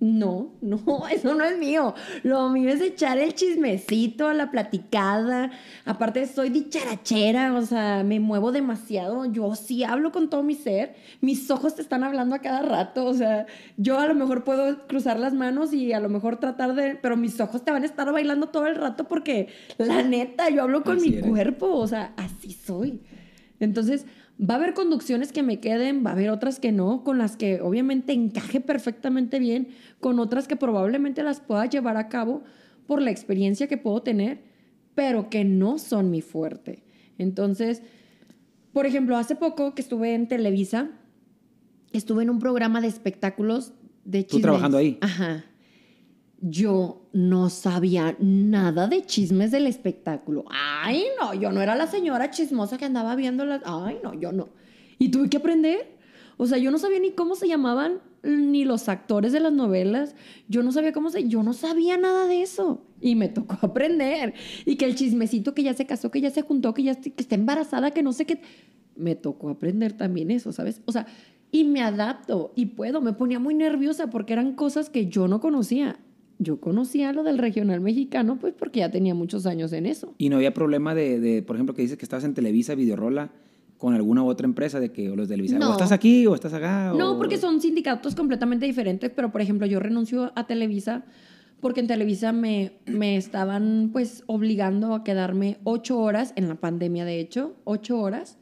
[0.00, 0.80] No, no,
[1.10, 1.92] eso no es mío.
[2.22, 5.50] Lo mío es echar el chismecito, la platicada.
[5.84, 9.24] Aparte, soy dicharachera, o sea, me muevo demasiado.
[9.26, 10.94] Yo sí hablo con todo mi ser.
[11.20, 13.06] Mis ojos te están hablando a cada rato.
[13.06, 13.46] O sea,
[13.76, 16.94] yo a lo mejor puedo cruzar las manos y a lo mejor tratar de.
[16.94, 20.62] Pero mis ojos te van a estar bailando todo el rato porque, la neta, yo
[20.62, 21.28] hablo con Así mi eres.
[21.28, 21.74] cuerpo.
[21.74, 23.00] O sea, así soy.
[23.60, 24.06] Entonces,
[24.38, 27.36] va a haber conducciones que me queden, va a haber otras que no, con las
[27.36, 29.68] que obviamente encaje perfectamente bien,
[30.00, 32.42] con otras que probablemente las pueda llevar a cabo
[32.86, 34.40] por la experiencia que puedo tener,
[34.94, 36.84] pero que no son mi fuerte.
[37.18, 37.82] Entonces,
[38.72, 40.90] por ejemplo, hace poco que estuve en Televisa,
[41.92, 43.72] estuve en un programa de espectáculos
[44.04, 44.42] de ¿Tú chismes.
[44.42, 44.98] trabajando ahí?
[45.00, 45.44] Ajá.
[46.40, 50.44] Yo no sabía nada de chismes del espectáculo.
[50.50, 53.62] Ay, no, yo no era la señora chismosa que andaba viendo las...
[53.64, 54.48] Ay, no, yo no.
[54.98, 55.96] Y tuve que aprender.
[56.36, 60.14] O sea, yo no sabía ni cómo se llamaban ni los actores de las novelas.
[60.48, 61.26] Yo no sabía cómo se...
[61.26, 62.84] Yo no sabía nada de eso.
[63.00, 64.34] Y me tocó aprender.
[64.64, 67.12] Y que el chismecito que ya se casó, que ya se juntó, que ya que
[67.16, 68.40] está embarazada, que no sé qué...
[68.94, 70.82] Me tocó aprender también eso, ¿sabes?
[70.84, 71.06] O sea,
[71.50, 73.00] y me adapto y puedo.
[73.00, 75.98] Me ponía muy nerviosa porque eran cosas que yo no conocía.
[76.38, 80.14] Yo conocía lo del regional mexicano, pues porque ya tenía muchos años en eso.
[80.18, 83.30] Y no había problema de, de, por ejemplo, que dices que estás en Televisa, Videorola,
[83.76, 85.70] con alguna u otra empresa, de que o los de Televisa, No.
[85.70, 86.92] o estás aquí o estás acá.
[86.96, 91.04] No, o- porque son sindicatos completamente diferentes, pero por ejemplo, yo renuncio a Televisa
[91.60, 97.04] porque en Televisa me, me estaban pues obligando a quedarme ocho horas, en la pandemia
[97.04, 98.38] de hecho, ocho horas,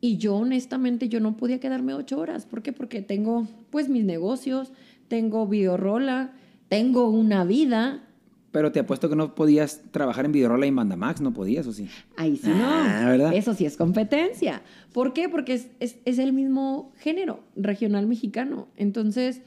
[0.00, 2.46] y yo honestamente yo no podía quedarme ocho horas.
[2.46, 2.72] ¿Por qué?
[2.72, 4.72] Porque tengo pues mis negocios,
[5.08, 6.32] tengo videorola,
[6.70, 8.06] tengo una vida.
[8.52, 11.86] Pero te apuesto que no podías trabajar en Videorola y Mandamax, no podías, ¿o sí?
[12.16, 13.08] Ahí sí Ah, no.
[13.10, 13.34] ¿verdad?
[13.34, 14.62] Eso sí es competencia.
[14.92, 15.28] ¿Por qué?
[15.28, 18.66] Porque es, es- es el mismo género regional mexicano.
[18.76, 19.42] Entonces,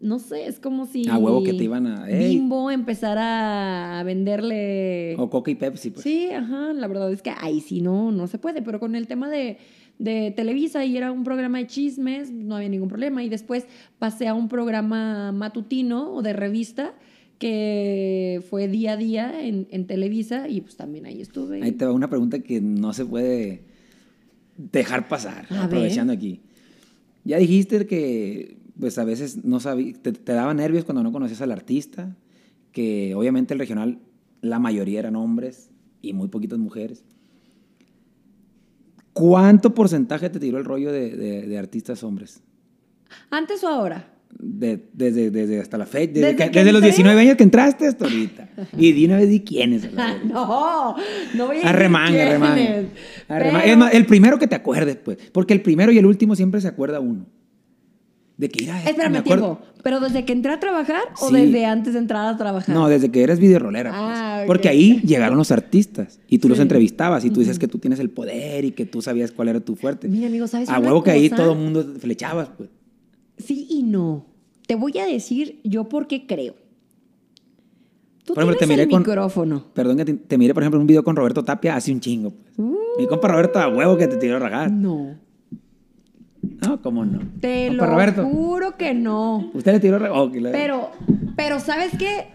[0.00, 1.06] no sé, es como si.
[1.08, 2.30] A huevo que te iban a- ¡Ey!
[2.36, 5.16] Bimbo empezara a venderle.
[5.18, 6.02] O Coca y Pepsi, pues.
[6.02, 6.72] Sí, ajá.
[6.72, 8.62] La verdad es que ahí sí no, no se puede.
[8.62, 9.58] Pero con el tema de,
[9.98, 13.22] de Televisa y era un programa de chismes, no había ningún problema.
[13.22, 13.66] Y después
[13.98, 16.94] pasé a un programa matutino o de revista
[17.38, 21.62] que fue día a día en, en Televisa y pues también ahí estuve.
[21.62, 23.62] Ahí te va una pregunta que no se puede
[24.56, 26.40] dejar pasar, A aprovechando aquí.
[27.24, 31.40] Ya dijiste que pues a veces no sabí, te, te daba nervios cuando no conocías
[31.40, 32.16] al artista,
[32.72, 33.98] que obviamente el regional
[34.40, 35.70] la mayoría eran hombres
[36.02, 37.04] y muy poquitas mujeres.
[39.14, 42.42] ¿Cuánto porcentaje te tiró el rollo de, de- de artistas hombres?
[43.30, 44.10] ¿Antes o ahora?
[44.36, 46.90] De- desde, desde hasta la fecha, desde, Desde que- que desde los entré.
[46.90, 48.48] 19 años que entraste hasta ahorita.
[48.76, 49.88] Y di una vez di quiénes.
[50.24, 50.96] no,
[51.34, 52.26] no voy a arremanga.
[52.26, 52.82] Arremanga.
[53.28, 55.18] pero- Es más, el primero que te acuerdes, pues.
[55.32, 57.26] Porque el primero y el último siempre se acuerda uno.
[58.36, 58.82] De que irá.
[58.82, 59.60] Espérame, tiempo.
[59.82, 62.74] ¿Pero desde que entré a trabajar o desde antes de entrar a trabajar?
[62.74, 63.90] No, desde que eres videorolera.
[63.90, 64.02] pues.
[64.02, 64.42] Ah.
[64.46, 68.00] Porque ahí llegaron los artistas y tú los entrevistabas y tú dices que tú tienes
[68.00, 70.08] el poder y que tú sabías cuál era tu fuerte.
[70.08, 72.70] Mira, amigo, ¿sabes A huevo que ahí todo el mundo flechabas, pues.
[73.38, 74.26] Sí y no.
[74.66, 76.54] Te voy a decir yo por qué creo.
[78.24, 79.64] Tú Por ejemplo, tienes te miré el con- micrófono.
[79.74, 82.30] Perdón que te, te mire, por ejemplo, un video con Roberto Tapia hace un chingo.
[82.30, 82.52] Pues.
[82.56, 82.76] Uh.
[82.98, 84.70] Mi compa Roberto a huevo que te tiró a rajar.
[84.70, 85.18] No.
[86.68, 87.20] No, ¿cómo no?
[87.40, 88.24] Te lo Roberto.
[88.24, 89.50] juro que no.
[89.54, 89.98] Usted le tiró.
[90.14, 90.90] Oh, que la- Pero,
[91.36, 92.26] pero, ¿sabes qué?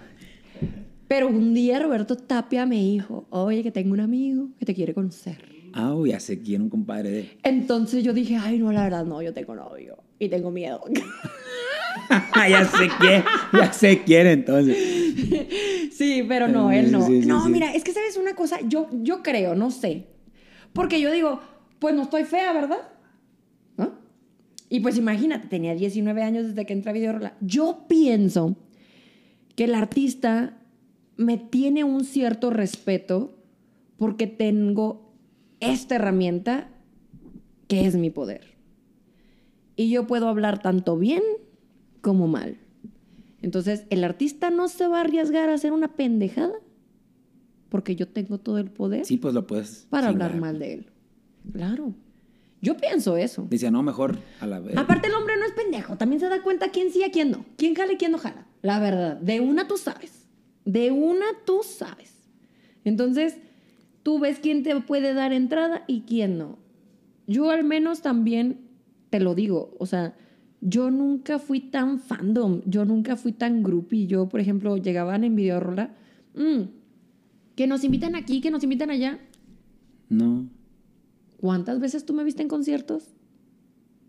[1.08, 4.94] Pero un día Roberto Tapia me dijo, oye, que tengo un amigo que te quiere
[4.94, 5.38] conocer.
[5.74, 7.30] Ah, ya sé quién, un compadre de.
[7.44, 10.82] Entonces yo dije, ay, no, la verdad, no, yo tengo novio y tengo miedo.
[12.50, 13.24] ya sé quién,
[13.54, 14.78] ya sé quién entonces.
[15.92, 17.06] Sí, pero no, él no.
[17.06, 17.52] Sí, sí, no, sí.
[17.52, 20.08] mira, es que sabes una cosa, yo, yo creo, no sé.
[20.74, 21.40] Porque yo digo,
[21.80, 22.78] pues no estoy fea, ¿verdad?
[24.70, 27.36] Y pues imagínate, tenía 19 años desde que entré a Videorola.
[27.42, 28.56] Yo pienso
[29.56, 30.58] que el artista
[31.18, 33.36] me tiene un cierto respeto
[33.98, 35.12] porque tengo
[35.60, 36.70] esta herramienta
[37.68, 38.56] que es mi poder.
[39.76, 41.24] Y yo puedo hablar tanto bien
[42.02, 42.58] como mal.
[43.42, 46.54] Entonces, el artista no se va a arriesgar a hacer una pendejada
[47.70, 49.88] porque yo tengo todo el poder Sí, pues lo puedes.
[49.90, 50.86] para hablar mal de él.
[51.54, 51.94] Claro.
[52.62, 53.48] Yo pienso eso.
[53.50, 54.76] Decía, no, mejor a la vez.
[54.78, 55.98] Aparte, el hombre no es pendejo.
[55.98, 57.46] También se da cuenta quién sí a quién no.
[57.58, 58.46] Quién jala y quién no jala.
[58.62, 59.18] La verdad.
[59.18, 60.28] De una tú sabes.
[60.66, 62.14] De una tú sabes.
[62.84, 63.38] Entonces,
[64.04, 66.58] tú ves quién te puede dar entrada y quién no.
[67.28, 68.60] Yo al menos también
[69.10, 69.76] te lo digo.
[69.80, 70.16] O sea,
[70.60, 72.62] yo nunca fui tan fandom.
[72.66, 74.08] Yo nunca fui tan groupie.
[74.08, 75.96] Yo, por ejemplo, llegaban en Videorola.
[76.36, 76.64] "Mm,
[77.56, 79.20] que nos invitan aquí, que nos invitan allá.
[80.10, 80.50] No.
[81.40, 83.04] ¿Cuántas veces tú me viste en conciertos?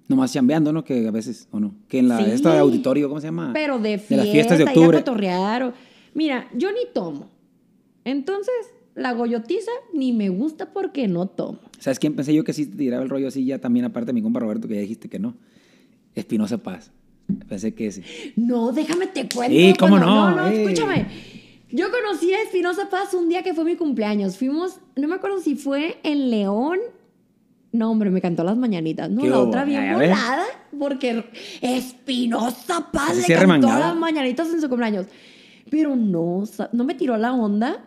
[0.09, 0.85] Nomás chambeando, ¿no?
[0.85, 1.75] Que a veces, o no.
[1.89, 2.31] Que en la Sí.
[2.31, 3.51] esta de auditorio, ¿cómo se llama?
[3.55, 4.99] Pero de fiesta, De las fiestas de ir a octubre.
[4.99, 5.63] cotorrear.
[5.63, 5.73] o-
[6.15, 7.29] Mira, yo ni tomo.
[8.05, 8.55] Entonces,
[8.97, 11.61] la goyotiza ni me gusta porque no tomo.
[11.79, 14.15] ¿Sabes quién pensé yo que sí te tiraba el rollo así ya también, aparte de
[14.15, 15.37] mi compa Roberto, que ya dijiste que no?
[16.17, 16.91] Espinosa Paz.
[17.49, 18.03] Pensé que sí.
[18.35, 19.57] No, déjame te cuento.
[19.57, 20.31] Sí, ¿cómo cuando- no?
[20.31, 21.07] No, no, escúchame.
[21.71, 24.37] Yo conocí a Espinosa Paz un día que fue mi cumpleaños.
[24.37, 26.79] Fuimos, no me acuerdo si fue en León.
[27.73, 29.09] No, hombre, me cantó las mañanitas.
[29.11, 29.49] No, ¿Qué la hubo?
[29.49, 30.45] otra bien volada.
[30.79, 31.25] Porque
[31.61, 33.79] Espinosa Paz le cantó remangada.
[33.89, 35.07] las mañanitas en su cumpleaños.
[35.71, 36.43] Pero no,
[36.73, 37.85] no me tiró la onda.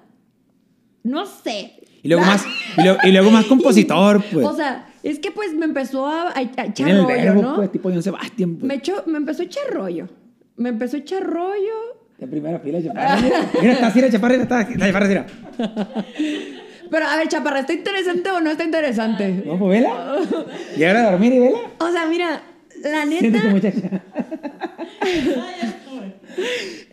[1.04, 1.74] No sé.
[2.02, 2.46] Y luego más,
[2.78, 4.46] y luego, y luego más compositor, pues.
[4.46, 7.56] O sea, es que pues me empezó a, a- a echar rollo, verbo, ¿no?
[7.56, 8.64] pues, tipo John Sebastián, pues.
[8.68, 10.08] me, echó- me empezó a echar rollo.
[10.56, 11.74] Me empezó a echar rollo.
[12.18, 13.20] De primera fila, Chaparra.
[13.60, 15.26] Mira, está así la Chaparra, está la Chaparra.
[16.94, 19.28] Pero a ver, chaparra, ¿está interesante o no está interesante?
[19.48, 20.16] No, pues vela.
[20.78, 21.58] Llegar a dormir y vela.
[21.80, 22.44] O sea, mira,
[22.84, 23.82] la neta, muchacha.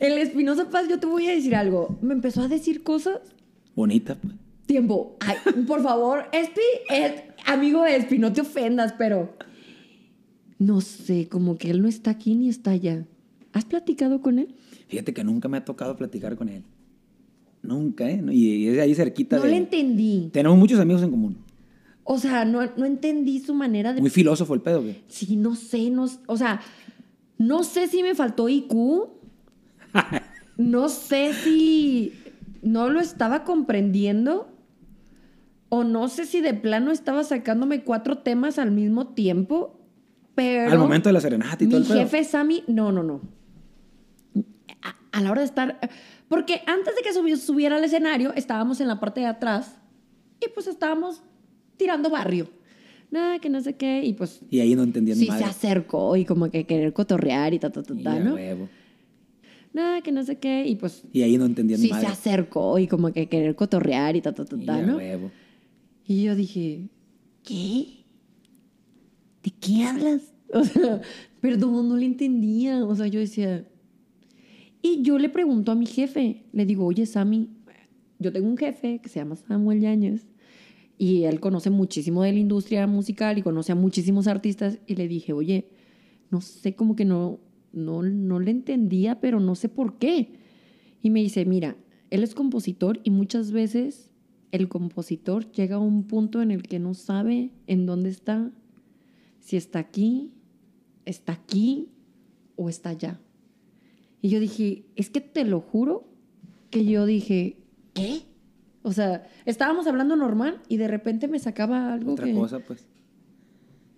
[0.01, 1.98] el Espinosa Paz, yo te voy a decir algo.
[2.01, 3.18] Me empezó a decir cosas.
[3.76, 4.32] Bonita, pues.
[4.64, 5.18] Tiempo.
[5.20, 9.36] Ay, por favor, Espi, eh, amigo Espi, no te ofendas, pero.
[10.59, 13.05] No sé, como que él no está aquí ni está allá.
[13.53, 14.55] ¿Has platicado con él?
[14.88, 16.64] Fíjate que nunca me ha tocado platicar con él.
[17.63, 18.23] Nunca, ¿eh?
[18.31, 19.51] Y, es ahí cerquita No de...
[19.51, 20.31] le entendí.
[20.33, 21.39] Tenemos muchos amigos en común.
[22.05, 25.03] O sea, no, no entendí su manera de Muy filósofo el pedo, güey.
[25.09, 26.61] Sí, no sé, no, o sea,
[27.39, 28.75] no sé si me faltó IQ,
[30.57, 32.13] no sé si
[32.63, 34.49] no lo estaba comprendiendo
[35.69, 39.79] o no sé si de plano estaba sacándome cuatro temas al mismo tiempo,
[40.35, 41.99] pero Al momento de la serenata y mi todo el pedo.
[41.99, 43.21] jefe Sammy, no, no, no.
[44.83, 45.79] A, a la hora de estar,
[46.31, 49.76] porque antes de que subi- subiera al escenario, estábamos en la parte de atrás
[50.41, 51.22] y pues estábamos
[51.76, 52.49] tirando barrio.
[53.11, 55.45] Nada, que no sé qué, y pues Y ahí no entendía sí madre.
[55.45, 58.35] se acercó y como que querer cotorrear y ta, ta, ta, Y ta, a ¿no?
[58.37, 58.68] huevo.
[59.72, 62.07] Nada, que no sé qué, y pues Y ahí no entendía sí se madre.
[62.07, 64.97] acercó y como que querer cotorrear y ta, ta, ta, Y ta, ¿no?
[64.97, 65.31] huevo.
[66.07, 66.89] Y yo dije,
[67.43, 68.05] ¿qué?
[69.43, 70.22] ¿De qué hablas?
[70.53, 71.01] O sea,
[71.41, 72.85] perdón, no le entendía.
[72.85, 73.64] O sea, yo decía...
[74.83, 77.51] Y yo le pregunto a mi jefe, le digo, oye, Sammy,
[78.18, 80.26] yo tengo un jefe que se llama Samuel Yáñez
[80.99, 85.09] y él conoce muchísimo de la industria musical y conoce a muchísimos artistas y le
[85.09, 85.70] dije, oye,
[86.31, 87.41] no sé, como que no,
[87.72, 90.35] no, no le entendía, pero no sé por qué.
[91.03, 91.76] Y me dice, mira,
[92.11, 94.11] él es compositor y muchas veces
[94.53, 98.53] el compositor llega a un punto en el que no sabe en dónde está,
[99.39, 100.33] si está aquí,
[101.07, 101.89] está aquí
[102.57, 103.20] o está allá.
[104.23, 106.07] Y yo dije, es que te lo juro
[106.71, 107.57] que yo dije,
[107.95, 108.23] ¿qué?
[108.83, 112.35] O sea, estábamos hablando normal y de repente me sacaba algo Otra que...
[112.35, 112.87] cosa, pues.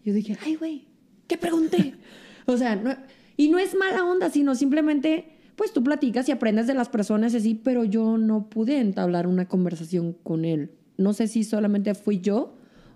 [0.04, 0.86] Yo dije, ay, güey,
[1.28, 1.94] ¿qué pregunté?
[2.46, 2.96] o sea, no-
[3.36, 7.34] y no es mala onda, sino simplemente, pues tú platicas y aprendes de las personas
[7.34, 10.72] así, pero yo no pude entablar una conversación con él.
[10.98, 12.54] No sé si solamente fui yo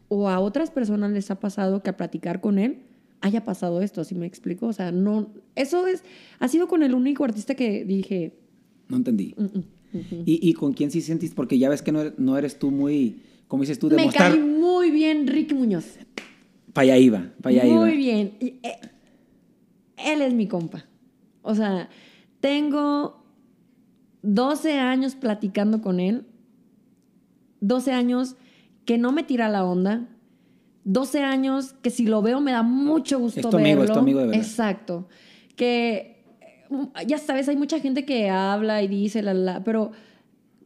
[0.09, 2.83] o a otras personas les ha pasado que a platicar con él
[3.27, 4.67] haya pasado esto, ¿sí me explico?
[4.67, 6.03] O sea, no, eso es,
[6.39, 8.33] ha sido con el único artista que dije,
[8.89, 9.35] No entendí.
[9.37, 10.23] "Mm, mm, mm".
[10.27, 11.35] ¿Y, y con quién sí sentís?
[11.35, 14.05] Porque ya ves que no eres, no eres tú muy, como dices tú, de me
[14.07, 14.33] mostrar.
[14.33, 15.99] cae muy bien Ricky Muñoz.
[16.73, 17.97] Para allá iba, para allá Muy iba.
[17.97, 18.33] bien.
[18.41, 18.79] Y, eh,
[19.97, 20.85] Él es mi compa.
[21.43, 21.89] O sea,
[22.41, 23.25] tengo
[24.23, 26.25] 12 años platicando con él.
[27.61, 28.37] 12 años
[28.85, 30.07] que no me tira la onda.
[30.87, 33.95] 12 años que si lo veo me da mucho gusto Es tu amigo, es verlo.
[33.95, 34.41] tu amigo de verdad.
[34.41, 35.09] Exacto.
[35.57, 39.91] Que eh, ya sabes, hay mucha gente que habla y dice la la, pero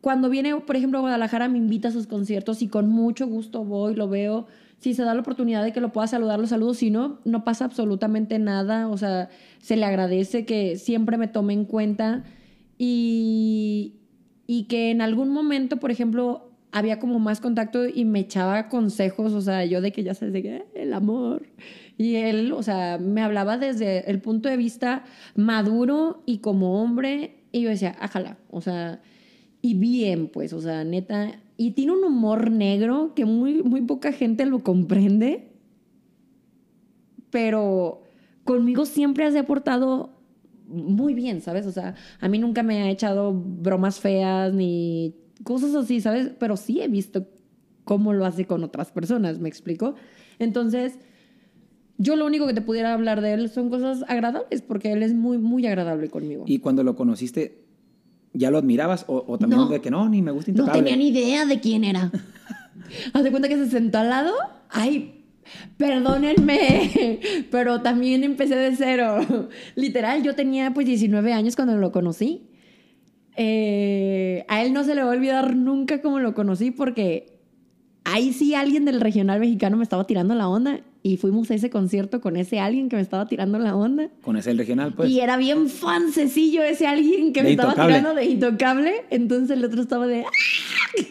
[0.02, 3.64] cuando viene, por ejemplo, a Guadalajara me invita a sus conciertos y con mucho gusto
[3.64, 4.46] voy, lo veo.
[4.78, 6.72] Si se da la oportunidad de que lo pueda saludar, lo saludo.
[6.74, 8.88] Si no, no pasa absolutamente nada.
[8.88, 12.24] O sea, se le agradece que siempre me tome en cuenta
[12.78, 13.96] y,
[14.46, 19.32] y que en algún momento, por ejemplo, había como más contacto y me echaba consejos,
[19.32, 21.42] o sea, yo de que ya sabes de que "Eh, el amor.
[21.98, 25.04] Y él, o sea, me hablaba desde el punto de vista
[25.34, 27.36] maduro y como hombre.
[27.52, 29.02] Y yo decía, ájala, o sea,
[29.62, 31.32] y bien, pues, o sea, neta.
[31.56, 35.48] Y tiene un humor negro que muy, muy poca gente lo comprende.
[37.30, 38.02] Pero
[38.44, 40.10] conmigo siempre se ha portado
[40.66, 41.66] muy bien, ¿sabes?
[41.66, 45.14] O sea, a mí nunca me ha echado bromas feas ni
[45.44, 46.30] cosas así, ¿sabes?
[46.38, 47.26] Pero sí he visto
[47.84, 49.94] cómo lo hace con otras personas, ¿me explico?
[50.38, 50.98] Entonces,
[51.98, 55.14] yo lo único que te pudiera hablar de él son cosas agradables, porque él es
[55.14, 56.44] muy, muy agradable conmigo.
[56.46, 57.64] Y cuando lo conociste,
[58.32, 59.04] ¿ya lo admirabas?
[59.08, 59.68] ¿O, o también No.
[59.68, 60.82] de que no, ni me gusta No intocable?
[60.82, 62.10] tenía ni idea de quién era.
[63.12, 64.32] Haz de cuenta que se sentó al lado.
[64.70, 65.24] Ay,
[65.76, 67.20] perdónenme,
[67.50, 69.48] pero también empecé de cero.
[69.74, 72.46] Literal, yo tenía pues 19 años cuando lo conocí.
[73.42, 77.38] Eh, a él no se le va a olvidar nunca cómo lo conocí porque
[78.04, 81.70] ahí sí alguien del regional mexicano me estaba tirando la onda y fuimos a ese
[81.70, 84.10] concierto con ese alguien que me estaba tirando la onda.
[84.20, 85.08] Con ese el regional, pues.
[85.08, 87.96] Y era bien fancecillo ese alguien que De me estaba Intocable.
[87.98, 88.92] tirando de intocable.
[89.08, 90.20] Entonces el otro estaba de...
[90.24, 91.10] "Ah".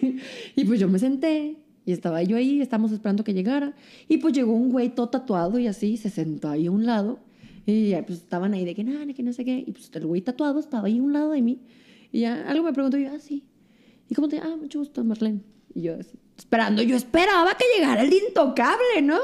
[0.56, 3.74] Y pues yo me senté y estaba yo ahí, estábamos esperando que llegara.
[4.08, 7.18] Y pues llegó un güey todo tatuado y así, se sentó ahí a un lado.
[7.66, 9.64] Y pues estaban ahí de que nada, que no sé qué.
[9.66, 11.58] Y pues el güey tatuado estaba ahí a un lado de mí.
[12.12, 13.44] Y ya algo me preguntó y yo, ah, sí.
[14.10, 14.40] ¿Y cómo te...?
[14.40, 15.42] Ah, mucho gusto, Marlene.
[15.74, 19.20] Y yo así, esperando, yo esperaba que llegara el intocable, ¿no?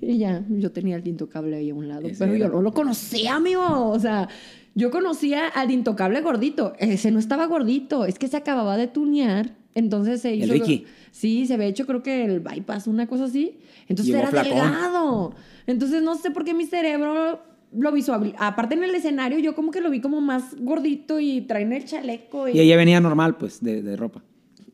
[0.00, 2.06] Y ya, yo tenía el intocable ahí a un lado.
[2.06, 3.90] Ese pero yo no lo conocía, amigo.
[3.90, 4.28] O sea,
[4.74, 6.74] yo conocía al intocable gordito.
[6.78, 9.56] Ese no estaba gordito, es que se acababa de tunear.
[9.74, 10.52] Entonces se hizo.
[10.52, 10.86] Ricky?
[11.10, 13.58] Sí, se había hecho, creo que el bypass, una cosa así.
[13.88, 14.52] Entonces Llegó era flacón.
[14.52, 15.34] delgado.
[15.66, 17.40] Entonces no sé por qué mi cerebro
[17.76, 18.36] lo visualizó.
[18.38, 21.84] Aparte en el escenario, yo como que lo vi como más gordito y traen el
[21.84, 22.48] chaleco.
[22.48, 24.22] Y ella venía normal, pues, de, de ropa.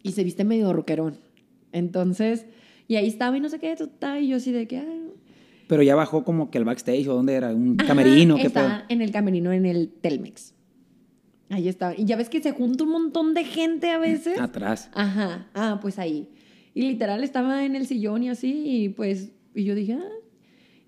[0.03, 1.16] y se viste medio roquerón.
[1.72, 2.46] Entonces,
[2.88, 3.76] y ahí estaba y no sé qué,
[4.20, 5.03] y yo así de que, ay,
[5.68, 8.84] Pero ya bajó como que el backstage o dónde era, un Ajá, camerino, qué está
[8.88, 10.55] en el camerino en el Telmex.
[11.51, 11.94] Ahí estaba.
[11.96, 14.38] Y ya ves que se junta un montón de gente a veces.
[14.40, 14.90] Atrás.
[14.94, 15.48] Ajá.
[15.55, 16.28] Ah, pues ahí.
[16.74, 20.09] Y literal estaba en el sillón y así, y pues, y yo dije, ah.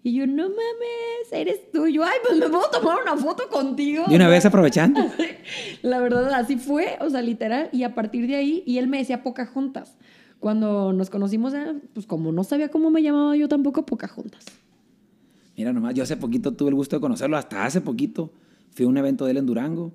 [0.05, 1.87] Y yo, no mames, eres tú.
[1.87, 4.05] Y yo, ay, pues me puedo tomar una foto contigo.
[4.09, 5.01] De una vez aprovechando.
[5.83, 7.69] La verdad, así fue, o sea, literal.
[7.73, 9.97] Y a partir de ahí, y él me decía Pocahontas.
[10.41, 14.45] Cuando nos conocimos, eh, pues como no sabía cómo me llamaba yo tampoco, Pocahontas.
[15.57, 18.33] Mira nomás, yo hace poquito tuve el gusto de conocerlo, hasta hace poquito.
[18.73, 19.93] Fui a un evento de él en Durango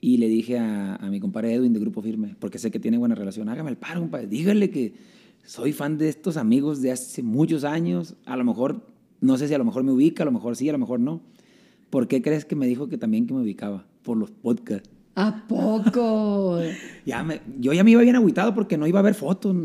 [0.00, 2.98] y le dije a, a mi compadre Edwin de Grupo Firme, porque sé que tiene
[2.98, 4.94] buena relación, hágame el paro, compadre, dígale que
[5.44, 8.14] soy fan de estos amigos de hace muchos años.
[8.26, 8.86] A lo mejor,
[9.22, 11.00] no sé si a lo mejor me ubica, a lo mejor sí, a lo mejor
[11.00, 11.22] no.
[11.88, 13.86] ¿Por qué crees que me dijo que también que me ubicaba?
[14.02, 14.90] Por los podcasts.
[15.14, 16.58] ¿A poco?
[17.06, 19.56] Ya me- yo ya me iba bien agüitado porque no iba a haber fotos.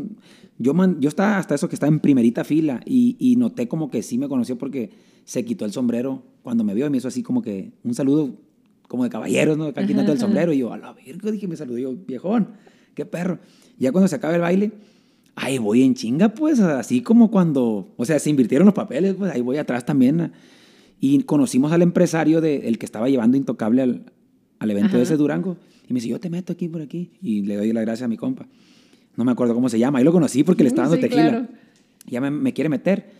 [0.58, 3.90] Yo, man- yo estaba hasta eso que estaba en primerita fila y, y noté como
[3.90, 4.90] que sí me conoció porque
[5.24, 8.34] se quitó el sombrero cuando me vio y me hizo así como que un saludo
[8.88, 9.64] como de caballeros, ¿no?
[9.64, 10.52] Acá quitando el sombrero.
[10.52, 12.48] Y yo, a la verga, dije, me saludó yo, viejón,
[12.94, 13.38] qué perro.
[13.78, 14.72] Ya cuando se acaba el baile,
[15.40, 19.32] ahí voy en chinga, pues, así como cuando, o sea, se invirtieron los papeles, pues
[19.32, 20.32] ahí voy atrás también.
[21.00, 24.02] Y conocimos al empresario de, el que estaba llevando Intocable al,
[24.58, 25.56] al evento de ese Durango.
[25.88, 27.10] Y me dice, yo te meto aquí por aquí.
[27.22, 28.46] Y le doy las gracias a mi compa.
[29.16, 29.98] No me acuerdo cómo se llama.
[30.00, 31.28] Ahí lo conocí porque le estaba dando Sí, tequila.
[31.30, 31.46] claro.
[32.06, 33.10] Ya me, me quiere meter.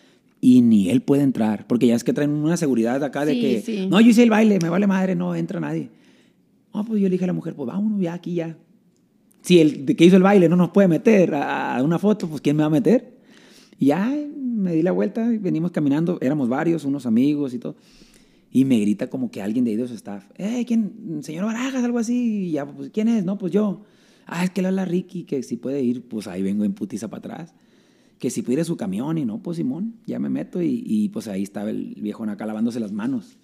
[0.41, 1.66] Y ni él puede entrar.
[1.66, 3.87] Porque ya es que traen una seguridad acá de Sí, que, sí.
[3.91, 5.89] no, yo hice el baile, me vale madre, no entra nadie.
[6.75, 8.57] No, pues yo le dije a la mujer, pues vámonos ya aquí ya.
[9.43, 12.57] Si el que hizo el baile no nos puede meter a, una foto, pues ¿quién
[12.57, 13.18] me va a meter?
[13.78, 16.18] Y ya me di la vuelta y venimos caminando.
[16.20, 17.76] Éramos varios, unos amigos y todo.
[18.51, 20.24] Y me grita como que alguien de ahí de su staff.
[20.36, 21.20] Eh, ¿quién?
[21.22, 22.47] Señor Barajas, algo así.
[22.47, 23.24] Y ya, pues, ¿quién es?
[23.24, 23.84] No, pues yo.
[24.26, 27.09] Ah, es que le habla Ricky, que si puede ir, pues ahí vengo en putiza
[27.09, 27.55] para atrás.
[28.18, 30.82] Que si puede ir a su camión y no, pues Simón, ya me meto y,
[30.84, 33.39] y, pues ahí estaba el viejo acá lavándose las manos.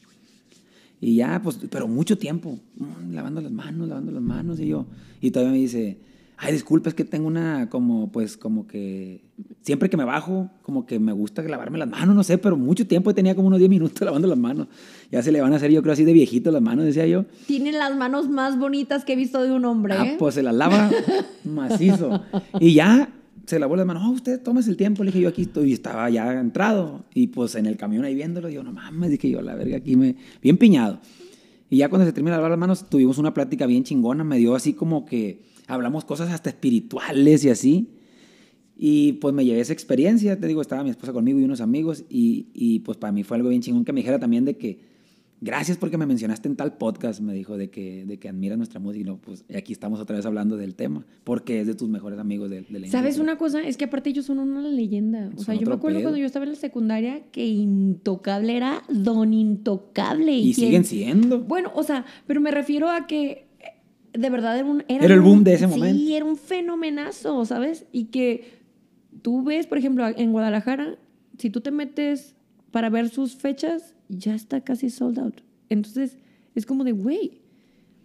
[1.01, 4.87] Y ya, pues, pero mucho tiempo, mm, lavando las manos, lavando las manos, y yo,
[5.21, 5.99] y todavía me dice,
[6.37, 9.23] ay, disculpa, es que tengo una, como, pues, como que,
[9.63, 12.87] siempre que me bajo, como que me gusta lavarme las manos, no sé, pero mucho
[12.87, 14.69] tiempo tenía como unos 10 minutos lavando las manos.
[15.11, 17.25] Ya se le van a hacer, yo creo, así de viejito las manos, decía yo.
[17.47, 19.95] Tiene las manos más bonitas que he visto de un hombre.
[19.95, 20.17] Ah, ¿eh?
[20.19, 20.91] pues se las lava
[21.45, 22.23] macizo.
[22.61, 23.09] Y ya
[23.47, 24.03] se lavó las manos.
[24.07, 25.05] Oh, usted tómese el tiempo.
[25.05, 25.71] Le dije yo aquí estoy.
[25.71, 27.05] Y estaba ya entrado.
[27.15, 28.49] Y pues en el camión ahí viéndolo.
[28.49, 30.17] Yo, no mames, dije yo, la verga, aquí me.
[30.43, 31.01] Bien piñado.
[31.71, 34.25] Y ya cuando se termina de lavar las manos, tuvimos una plática bien chingona.
[34.25, 37.89] Me dio así como que hablamos cosas hasta espirituales y así.
[38.77, 40.39] Y pues me llevé esa experiencia.
[40.39, 42.05] Te digo, estaba mi esposa conmigo y unos amigos.
[42.09, 44.94] Y, y pues para mí fue algo bien chingón que me dijera también de que.
[45.45, 48.81] Gracias porque me mencionaste en tal podcast, me dijo, de que, de que admiras nuestra
[48.81, 49.03] música.
[49.03, 51.91] Y no, pues y aquí estamos otra vez hablando del tema, porque es de tus
[51.91, 53.63] mejores amigos de, de la ¿Sabes una cosa?
[53.63, 55.31] Es que aparte ellos son una leyenda.
[55.37, 56.05] O sea, yo me acuerdo pedo.
[56.05, 60.33] cuando yo estaba en la secundaria que Intocable era Don Intocable.
[60.33, 61.41] Y siguen siendo.
[61.41, 64.83] Bueno, o sea, pero me refiero a que eh, de verdad era un...
[64.89, 65.99] Era el un- boom de ese momento.
[65.99, 67.85] Sí, era un fenomenazo, ¿sabes?
[67.93, 68.63] Y que
[69.21, 70.97] tú ves, por ejemplo, en Guadalajara,
[71.39, 72.35] si tú te metes
[72.75, 75.37] para ver sus fechas, ya está casi sold out.
[75.69, 76.19] Entonces,
[76.57, 77.41] es como de, güey,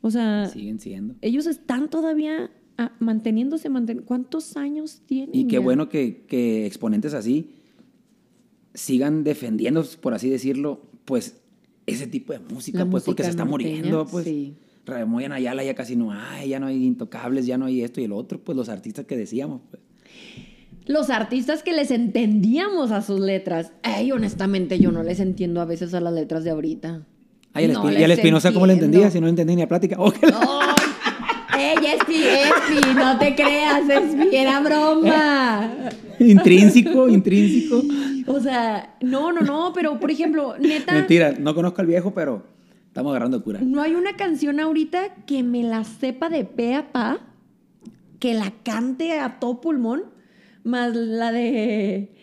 [0.02, 1.16] o sea, Siguen siendo.
[1.22, 5.32] ellos están todavía ah, manteniéndose, manten- ¿cuántos años tienen?
[5.34, 5.60] Y qué ya?
[5.60, 7.50] bueno que, que exponentes así
[8.76, 11.38] sigan defendiendo, por así decirlo, pues
[11.88, 14.26] ese tipo de música, La pues porque se música está norteña, muriendo, pues.
[14.26, 14.54] sí.
[14.86, 18.06] Ramoyan Ayala ya casi no hay, ya no hay intocables, ya no hay esto y
[18.06, 19.82] el otro, pues los artistas que decíamos, pues.
[20.90, 23.74] Los artistas que les entendíamos a sus letras.
[23.84, 27.04] Ay, honestamente, yo no les entiendo a veces a las letras de ahorita.
[27.54, 29.12] Ay, el No y el Espinosa, ¿cómo le entendía?
[29.12, 29.98] Si no entendía ni la plática.
[30.00, 30.76] Oh, que la-.
[31.60, 32.96] ¡Ey, Espi, Espi!
[32.96, 35.72] No te creas, Espi, era broma.
[36.20, 37.84] intrínseco, intrínseco.
[38.26, 42.42] O sea, no, no, no, pero por ejemplo, neta, Mentira, no conozco al viejo, pero
[42.88, 43.60] estamos agarrando cura.
[43.62, 47.20] no hay una canción ahorita que me la sepa de pe a pa,
[48.18, 50.18] que la cante a todo pulmón,
[50.70, 52.16] más la de.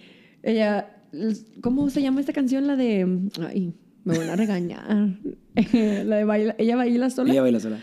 [0.42, 0.92] Ella.
[1.60, 2.66] ¿Cómo se llama esta canción?
[2.66, 3.28] La de.
[3.40, 3.74] Ay,
[4.04, 5.18] me van a regañar.
[5.72, 7.32] la de baila, ella baila sola.
[7.32, 7.80] Ella baila sola.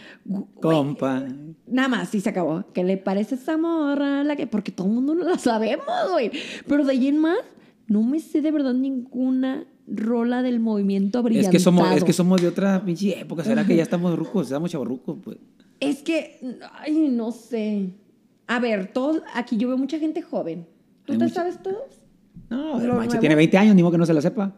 [0.62, 1.26] Compa.
[1.68, 2.66] Nada más, sí se acabó.
[2.74, 4.24] ¿Qué le parece esa morra?
[4.24, 6.32] La que, porque todo el mundo no la sabemos, güey.
[6.68, 7.40] Pero de ahí en más,
[7.88, 11.52] no me sé de verdad ninguna rola del movimiento Es brillantado.
[11.52, 13.44] que, somos, es que somos de otra pinche época.
[13.44, 14.48] ¿Será que ya estamos rucos?
[14.48, 15.38] Estamos chavorrucos, pues.
[15.80, 16.40] Es que,
[16.80, 17.90] ay, no sé.
[18.48, 20.68] A ver, todos, aquí yo veo mucha gente joven.
[21.06, 21.78] ¿Tú Hay te mucha- sabes todos?
[22.50, 23.20] No, Lo manche nuevo.
[23.20, 24.56] tiene 20 años, ni modo que no se la sepa.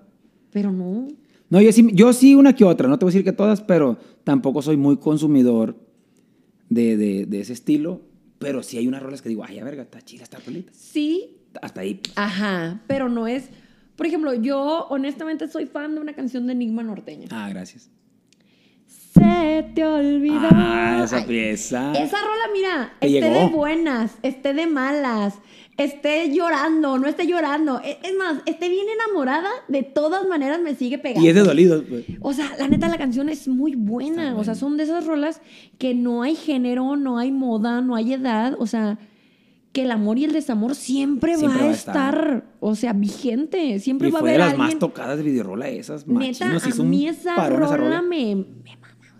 [0.51, 1.07] Pero no.
[1.49, 2.87] No, yo sí, yo sí una que otra.
[2.87, 5.75] No te voy a decir que todas, pero tampoco soy muy consumidor
[6.69, 8.01] de, de, de ese estilo.
[8.39, 10.71] Pero sí hay unas rolas que digo, ay, a verga, está chida esta rolita.
[10.73, 11.95] Sí, Hasta ahí.
[11.95, 12.13] pues.
[12.17, 13.49] ajá, pero no es...
[13.95, 17.27] Por ejemplo, yo honestamente soy fan de una canción de Enigma Norteño.
[17.31, 17.89] Ah, gracias.
[19.17, 20.47] Se te olvidó.
[20.51, 21.91] Ah, esa Ay, pieza.
[21.93, 23.33] Esa rola, mira, esté llegó.
[23.39, 25.35] de buenas, esté de malas,
[25.77, 27.79] esté llorando, no esté llorando.
[27.83, 31.25] E- Es más, esté bien enamorada, de todas maneras me sigue pegando.
[31.25, 32.03] Y es de dolidos, pues.
[32.21, 34.35] O sea, la neta, la canción es muy buena.
[34.37, 35.41] O sea, son de esas rolas
[35.77, 38.55] que no hay género, no hay moda, no hay edad.
[38.59, 38.97] O sea,
[39.71, 42.43] que el amor y el desamor siempre, Siempre va a estar, estar.
[42.61, 43.77] o sea, vigente.
[43.79, 46.07] Siempre Y va a fue de haber las más tocadas de videorola esas.
[46.07, 48.01] Neta, a mí esa rola, esa rola.
[48.01, 48.45] Me,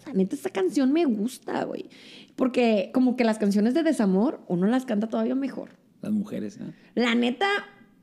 [0.05, 1.89] sea, neta, esa canción me gusta, güey.
[2.35, 5.69] Porque como que las canciones de desamor, uno las canta todavía mejor.
[6.01, 6.73] Las mujeres, ¿eh?
[6.93, 7.47] La neta,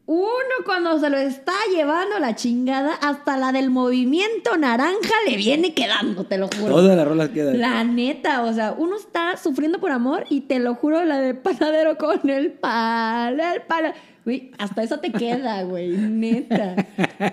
[0.06, 5.74] uno cuando se lo está llevando la chingada, hasta la del movimiento naranja le viene
[5.74, 6.74] quedando, te lo juro.
[6.74, 7.60] Todas las rolas quedan.
[7.60, 11.34] La neta, o sea, uno está sufriendo por amor y te lo juro, la de
[11.34, 13.94] panadero con el pal, el pal.
[14.24, 16.74] Güey, hasta eso te queda, güey, neta.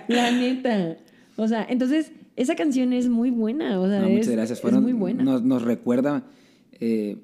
[0.08, 0.96] La neta.
[1.36, 4.58] O sea, entonces, Esa canción es muy buena, o sea, No, es, muchas gracias.
[4.58, 5.22] es Fueron, muy buena.
[5.22, 6.24] Nos, nos recuerda.
[6.72, 7.18] eh,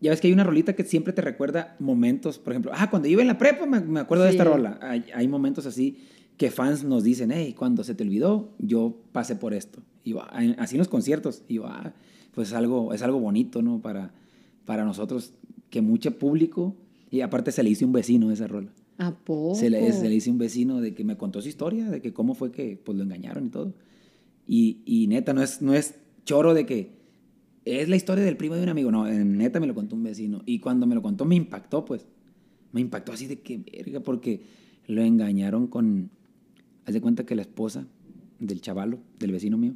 [0.00, 2.38] ya ves que hay una rolita que siempre te recuerda momentos.
[2.38, 4.36] Por ejemplo, ah, cuando iba en la prepa me, me acuerdo de Sí.
[4.38, 4.78] esta rola.
[4.82, 5.98] Hay, hay momentos así
[6.38, 9.82] que fans nos dicen, hey, cuando se te olvidó, yo pasé por esto.
[10.02, 10.22] Y yo,
[10.56, 11.42] así en los conciertos.
[11.48, 11.92] Y yo, ah,
[12.32, 13.80] pues es algo, es algo bonito, ¿no?
[13.82, 14.14] Para,
[14.64, 15.34] para nosotros,
[15.68, 16.74] que mucho público.
[17.10, 18.70] Y aparte se le hizo un vecino esa rola.
[18.96, 19.54] ¿A poco?
[19.54, 22.12] Se le, se le hizo un vecino de que me contó su historia, de que
[22.14, 23.74] cómo fue que pues, lo engañaron y todo.
[24.46, 26.90] Y, y neta, no es, no es choro de que
[27.64, 28.90] es la historia del primo de un amigo.
[28.90, 30.42] No, en neta me lo contó un vecino.
[30.46, 32.06] Y cuando me lo contó me impactó, pues.
[32.72, 34.42] Me impactó así de que verga, porque
[34.86, 36.10] lo engañaron con...
[36.86, 37.86] Haz de cuenta que la esposa
[38.38, 39.74] del chavalo, del vecino mío,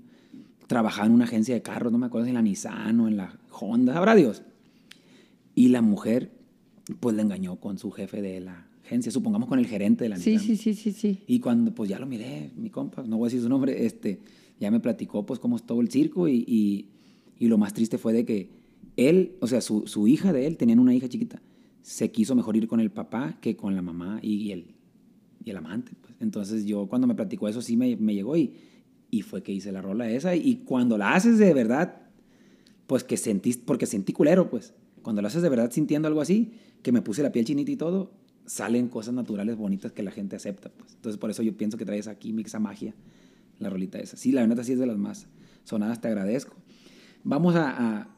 [0.66, 3.16] trabajaba en una agencia de carros, no me acuerdo si en la Nissan o en
[3.16, 4.42] la Honda, sabrá Dios.
[5.54, 6.30] Y la mujer,
[7.00, 10.16] pues le engañó con su jefe de la agencia, supongamos con el gerente de la
[10.16, 10.46] Sí, Nissan.
[10.46, 11.18] sí, sí, sí, sí.
[11.26, 14.20] Y cuando pues ya lo miré, mi compa, no voy a decir su nombre, este,
[14.60, 16.88] ya me platicó pues cómo es todo el circo y, y,
[17.38, 18.50] y lo más triste fue de que
[18.96, 21.42] él, o sea, su, su hija de él, tenían una hija chiquita,
[21.82, 24.74] se quiso mejor ir con el papá que con la mamá y, el,
[25.44, 25.92] y el amante.
[26.00, 26.14] Pues.
[26.20, 28.54] Entonces yo cuando me platicó eso sí me, me llegó y,
[29.10, 32.02] y fue que hice la rola esa y cuando la haces de verdad,
[32.86, 34.74] pues que sentís, porque sentí culero, pues.
[35.02, 36.52] Cuando lo haces de verdad sintiendo algo así,
[36.82, 38.12] que me puse la piel chinita y todo,
[38.46, 40.94] salen cosas naturales bonitas que la gente acepta, pues.
[40.94, 42.94] Entonces por eso yo pienso que trae esa química, esa magia,
[43.58, 44.16] la rolita esa.
[44.16, 45.26] Sí, la neta sí es de las más
[45.64, 46.54] sonadas, te agradezco.
[47.22, 48.08] Vamos a, a-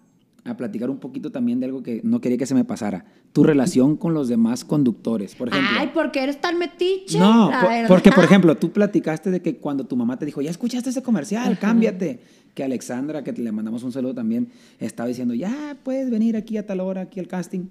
[0.44, 3.04] a platicar un poquito también de algo que no quería que se me pasara.
[3.32, 5.70] Tu relación con los demás conductores, por ejemplo.
[5.76, 7.18] Ay, ¿por qué eres tan metiche?
[7.18, 10.50] No, por- porque por ejemplo, tú platicaste de que cuando tu mamá te dijo, ya
[10.50, 12.20] escuchaste ese comercial, cámbiate.
[12.54, 16.64] Que Alexandra, que le mandamos un saludo también, estaba diciendo, ya puedes venir aquí a
[16.64, 17.66] tal hora, aquí al casting.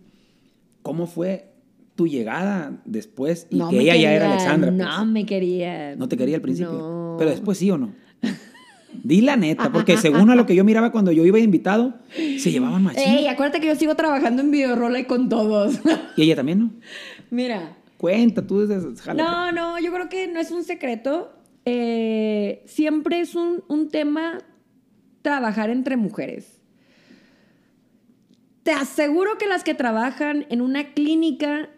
[0.83, 1.53] ¿Cómo fue
[1.95, 3.47] tu llegada después?
[3.49, 4.69] Y No que ella ya era Alexandra.
[4.71, 5.07] No pues.
[5.07, 5.95] me quería.
[5.95, 6.73] No te quería al principio.
[6.73, 7.04] No.
[7.17, 7.93] Pero después sí o no.
[9.03, 12.51] Di la neta, porque según a lo que yo miraba cuando yo iba invitado, se
[12.51, 13.03] llevaban machín.
[13.03, 15.79] Ey, acuérdate que yo sigo trabajando en videorola y con todos.
[16.15, 16.71] Y ella también, ¿no?
[17.29, 17.77] Mira.
[17.97, 18.95] Cuenta, tú desde...
[19.01, 19.29] jálate.
[19.29, 21.33] No, no, yo creo que no es un secreto.
[21.65, 24.39] Eh, siempre es un, un tema
[25.21, 26.61] trabajar entre mujeres.
[28.63, 31.69] Te aseguro que las que trabajan en una clínica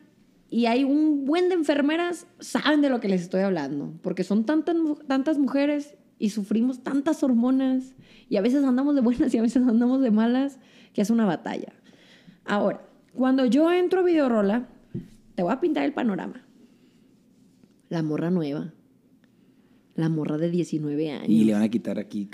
[0.49, 4.45] y hay un buen de enfermeras saben de lo que les estoy hablando, porque son
[4.45, 4.75] tantas,
[5.07, 7.95] tantas mujeres y sufrimos tantas hormonas
[8.29, 10.59] y a veces andamos de buenas y a veces andamos de malas,
[10.93, 11.73] que es una batalla.
[12.45, 14.69] Ahora, cuando yo entro a Videorola,
[15.35, 16.45] te voy a pintar el panorama.
[17.89, 18.73] La morra nueva.
[19.95, 21.29] La morra de 19 años.
[21.29, 22.29] Y le van a quitar aquí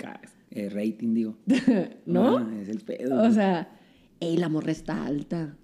[0.50, 1.36] eh, rating, digo.
[2.06, 2.38] ¿No?
[2.38, 3.22] Ah, es el pedo.
[3.22, 3.72] O sea,
[4.20, 5.56] ey, la morra está alta.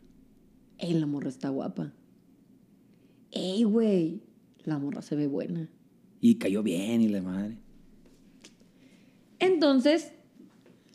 [0.79, 1.93] Ey, la morra está guapa.
[3.33, 4.23] Ey, güey,
[4.65, 5.69] la morra se ve buena.
[6.21, 7.57] Y cayó bien y la madre.
[9.39, 10.13] Entonces,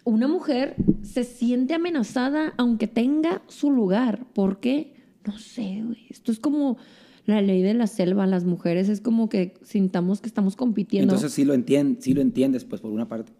[0.03, 4.27] una mujer se siente amenazada aunque tenga su lugar.
[4.33, 4.93] ¿Por qué?
[5.25, 6.05] No sé, güey.
[6.09, 6.77] Esto es como
[7.25, 8.27] la ley de la selva.
[8.27, 11.13] Las mujeres es como que sintamos que estamos compitiendo.
[11.13, 13.31] Entonces sí lo, entien- sí lo entiendes, pues por una parte.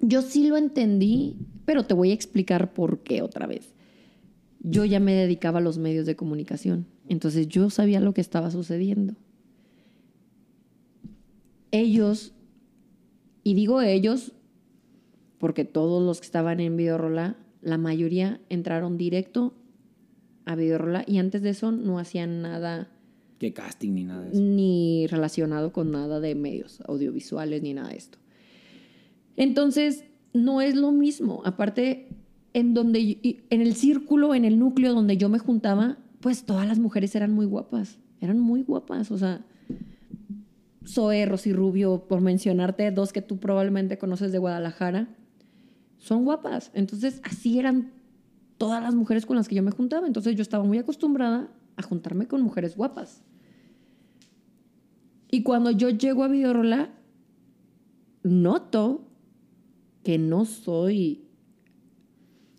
[0.00, 1.36] Yo sí lo entendí,
[1.66, 3.74] pero te voy a explicar por qué otra vez.
[4.60, 8.50] Yo ya me dedicaba a los medios de comunicación, entonces yo sabía lo que estaba
[8.50, 9.14] sucediendo.
[11.70, 12.32] Ellos,
[13.42, 14.32] y digo ellos
[15.38, 19.54] porque todos los que estaban en Videorola, la mayoría entraron directo
[20.44, 22.88] a Videorola y antes de eso no hacían nada
[23.38, 24.40] Que casting ni nada de eso.
[24.40, 28.18] ni relacionado con nada de medios audiovisuales ni nada de esto.
[29.36, 31.42] Entonces, no es lo mismo.
[31.44, 32.08] Aparte,
[32.52, 33.18] en donde
[33.50, 37.34] en el círculo, en el núcleo donde yo me juntaba, pues todas las mujeres eran
[37.34, 37.98] muy guapas.
[38.18, 39.44] Eran muy guapas, o sea,
[40.86, 45.14] Zoe, Rosy Rubio, por mencionarte dos que tú probablemente conoces de Guadalajara,
[45.98, 46.70] son guapas.
[46.72, 47.92] Entonces, así eran
[48.56, 50.06] todas las mujeres con las que yo me juntaba.
[50.06, 53.22] Entonces, yo estaba muy acostumbrada a juntarme con mujeres guapas.
[55.30, 56.88] Y cuando yo llego a Videorola,
[58.22, 59.10] noto
[60.02, 61.26] que no soy,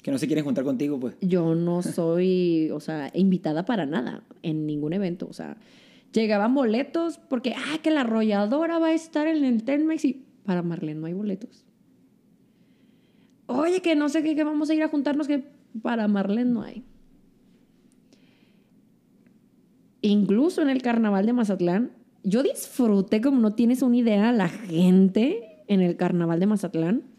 [0.06, 1.16] Que no se quieren juntar contigo, pues.
[1.20, 5.26] yo no soy, o sea, invitada para nada en ningún evento.
[5.28, 5.58] O sea,
[6.14, 10.62] llegaban boletos porque, ah, que la arrolladora va a estar en el Telmex y para
[10.62, 11.66] Marlene no hay boletos.
[13.48, 15.44] Oye, que no sé qué, que vamos a ir a juntarnos, que
[15.82, 16.84] para Marlene no hay.
[20.02, 21.94] Incluso en el carnaval de Mazatlán,
[22.24, 27.15] yo disfruté como no tienes una idea la gente en el carnaval de Mazatlán.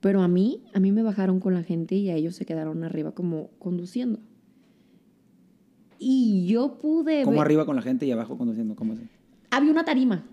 [0.00, 2.84] Pero a mí, a mí me bajaron con la gente y a ellos se quedaron
[2.84, 4.18] arriba como conduciendo.
[5.98, 8.74] Y yo pude ¿Cómo ver- arriba con la gente y abajo conduciendo?
[8.74, 9.02] ¿Cómo así?
[9.50, 10.24] había una tarima.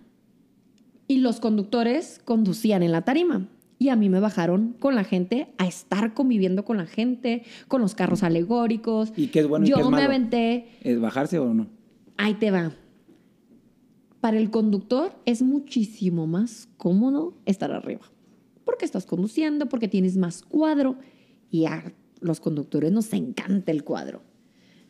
[1.09, 3.47] y los conductores conducían en la tarima.
[3.79, 7.79] Y a mí me bajaron con la gente a estar conviviendo con la gente, con
[7.81, 9.13] los carros alegóricos.
[9.15, 10.03] ¿Y qué es bueno y Yo qué es me malo?
[10.05, 11.67] aventé ¿Es bajarse o no?
[12.17, 12.71] Ahí te va.
[14.19, 18.01] Para el conductor es muchísimo más cómodo estar arriba.
[18.67, 20.97] Porque estás conduciendo, porque tienes más cuadro.
[21.49, 24.21] Y a los conductores nos encanta el cuadro.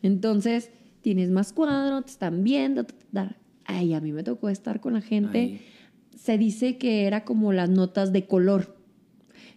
[0.01, 0.71] Entonces,
[1.01, 2.84] tienes más cuadro, te están viendo.
[2.84, 3.38] ta, ta, ta.
[3.65, 5.61] Ay, a mí me tocó estar con la gente.
[6.15, 8.75] Se dice que era como las notas de color.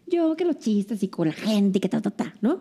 [0.06, 2.60] Yo que los chistes y con la gente, que ta, ta, ta, ¿no?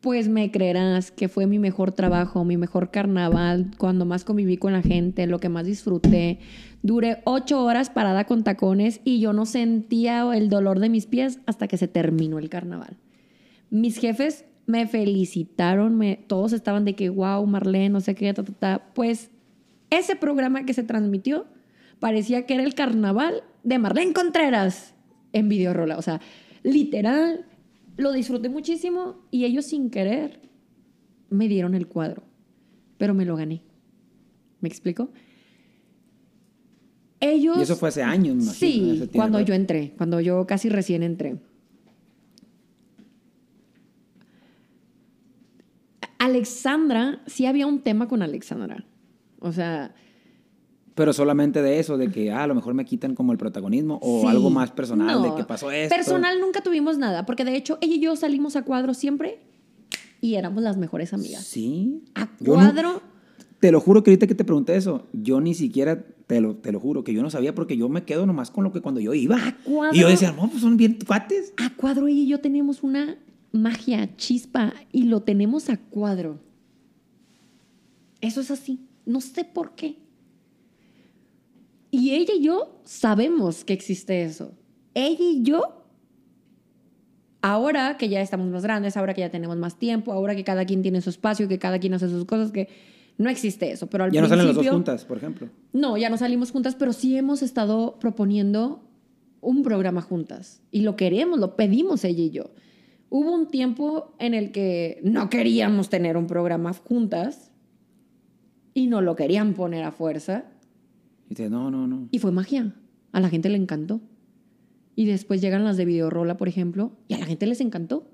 [0.00, 4.72] Pues me creerás que fue mi mejor trabajo, mi mejor carnaval, cuando más conviví con
[4.72, 6.38] la gente, lo que más disfruté.
[6.82, 11.40] Duré ocho horas parada con tacones y yo no sentía el dolor de mis pies
[11.46, 12.96] hasta que se terminó el carnaval.
[13.70, 18.52] Mis jefes me felicitaron, todos estaban de que, wow, Marlene, no sé qué, ta, ta,
[18.52, 18.92] ta.
[18.94, 19.30] Pues
[19.90, 21.46] ese programa que se transmitió
[21.98, 24.94] parecía que era el carnaval de Marlene Contreras
[25.32, 25.98] en Videorola.
[25.98, 26.20] O sea,
[26.62, 27.46] literal,
[27.96, 30.40] lo disfruté muchísimo y ellos sin querer
[31.30, 32.22] me dieron el cuadro,
[32.96, 33.62] pero me lo gané.
[34.60, 35.10] ¿Me explico?
[37.20, 37.58] Ellos...
[37.58, 39.04] Y eso fue hace años, me imagino.
[39.04, 41.36] Sí, cuando yo entré, cuando yo casi recién entré.
[46.18, 48.84] Alexandra, sí había un tema con Alexandra.
[49.40, 49.94] O sea,
[50.94, 53.98] Pero solamente de eso, de que ah, a lo mejor me quitan como el protagonismo
[54.02, 54.26] o sí.
[54.26, 55.94] algo más personal, No, de que pasó esto.
[55.94, 59.38] Personal nunca tuvimos nada, porque de hecho ella y yo salimos a cuadro siempre
[60.20, 61.44] y éramos las mejores amigas.
[61.44, 62.02] Sí.
[62.16, 63.00] A no- cuadro,
[63.60, 66.72] te lo juro que ahorita que te pregunté eso, yo ni siquiera, te lo, te
[66.72, 69.00] lo juro, que yo no sabía porque yo me quedo nomás con lo que cuando
[69.00, 69.36] yo iba.
[69.36, 69.96] A cuadro.
[69.96, 71.54] Y yo decía, no, pues son bien cuates.
[71.56, 73.16] a cuadro ella y yo teníamos una
[73.50, 76.38] magia, chispa, y lo tenemos a cuadro.
[78.20, 78.78] Eso es así.
[79.06, 79.96] No sé por qué.
[81.90, 84.52] Y ella y yo sabemos que existe eso.
[84.92, 85.82] Ella y yo,
[87.40, 90.66] ahora que ya estamos más grandes, ahora que ya tenemos más tiempo, ahora que cada
[90.66, 92.68] quien tiene su espacio, que cada quien hace sus cosas, que
[93.18, 93.88] no existe eso.
[93.88, 95.48] Pero al Ya no salen las dos principio- juntas, por ejemplo.
[95.72, 98.84] no, ya no salimos juntas, pero sí hemos estado proponiendo
[99.40, 100.62] un programa juntas.
[100.70, 102.50] Y lo queremos, lo pedimos ella y yo.
[103.10, 107.50] Hubo un tiempo en el que no queríamos tener un programa juntas
[108.74, 110.44] y no lo querían poner a fuerza.
[111.26, 112.08] Y dices, no, no, no.
[112.10, 112.74] Y fue magia.
[113.12, 114.00] A la gente le encantó.
[114.94, 118.10] Y después llegan las de Videorola, por ejemplo, y a la gente les encantó.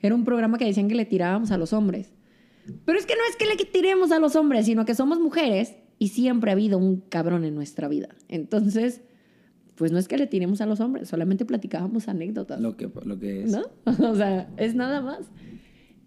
[0.00, 2.12] Era un programa que decían que le tirábamos a los hombres.
[2.84, 5.74] Pero es que no es que le tiremos a los hombres, sino que somos mujeres
[5.98, 8.08] y siempre ha habido un cabrón en nuestra vida.
[8.28, 9.02] Entonces,
[9.76, 12.60] pues no es que le tiremos a los hombres, solamente platicábamos anécdotas.
[12.60, 13.52] Lo que, lo que es.
[13.52, 13.62] ¿No?
[14.10, 15.20] O sea, es nada más.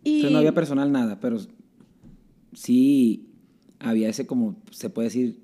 [0.03, 1.37] Y Entonces no había personal nada, pero
[2.53, 3.29] sí
[3.79, 5.39] había ese como, se puede decir,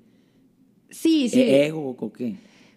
[0.90, 1.40] sí, sí.
[1.40, 2.36] e- ego o qué.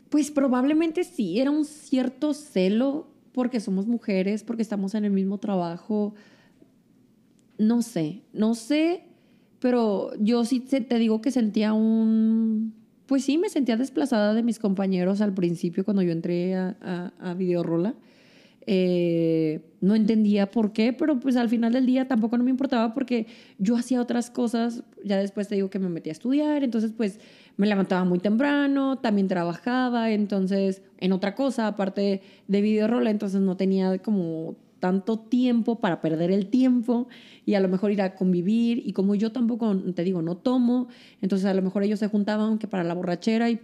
[0.10, 5.38] Pues probablemente sí, era un cierto celo porque somos mujeres, porque estamos en el mismo
[5.38, 6.16] trabajo.
[7.60, 9.04] No sé, no sé,
[9.60, 12.74] pero yo sí te digo que sentía un...
[13.06, 17.12] Pues sí, me sentía desplazada de mis compañeros al principio cuando yo entré a, a,
[17.32, 17.96] a Videorola.
[18.72, 22.94] Eh, no entendía por qué, pero pues al final del día tampoco no me importaba
[22.94, 23.26] porque
[23.58, 24.84] yo hacía otras cosas.
[25.04, 27.20] Ya después te digo que me metí a estudiar, entonces pues
[27.58, 33.58] me levantaba muy temprano, también trabajaba, entonces en otra cosa, aparte de videorola, entonces no
[33.58, 37.08] tenía como tanto tiempo para perder el tiempo
[37.46, 40.88] y a lo mejor ir a convivir y como yo tampoco, te digo, no tomo,
[41.22, 43.60] entonces a lo mejor ellos se juntaban que para la borrachera y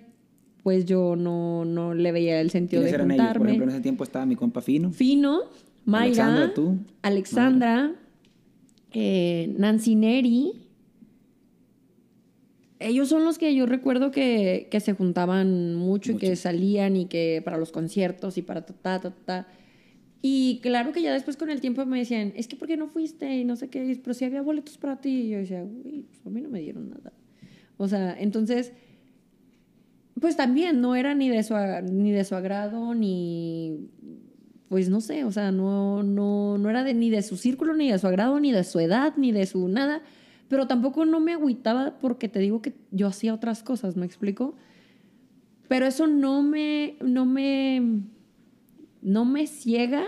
[0.63, 3.17] pues yo no, no le veía el sentido ¿Quiénes de eran ellos?
[3.19, 3.49] Por juntarme.
[3.51, 4.91] ejemplo, en ese tiempo estaba mi compa Fino.
[4.91, 5.41] Fino,
[5.85, 6.77] Mayra, Alexandra, tú.
[7.03, 7.91] Alexandra,
[8.91, 10.53] eh, Nancy Neri.
[12.79, 16.41] Ellos son los que yo recuerdo que, que se juntaban mucho, y que Mucho.
[16.41, 19.47] salían y que para los conciertos y para ta, ta, ta, ta.
[20.27, 22.87] Y claro que ya después con el tiempo me decían, es que ¿por qué no
[22.87, 23.31] fuiste?
[23.37, 25.09] Y no sé qué, pero si había boletos para ti.
[25.09, 27.13] Y yo decía, uy, pues a mí no me dieron nada.
[27.77, 28.73] O sea, entonces,
[30.19, 31.53] pues también no era ni de su,
[31.91, 33.87] ni de su agrado, ni,
[34.67, 37.91] pues no sé, o sea, no, no, no era de, ni de su círculo, ni
[37.91, 40.01] de su agrado, ni de su edad, ni de su nada.
[40.47, 44.55] Pero tampoco no me agüitaba porque te digo que yo hacía otras cosas, ¿me explico?
[45.67, 48.01] Pero eso no me, no me,
[49.05, 50.05] no me ciega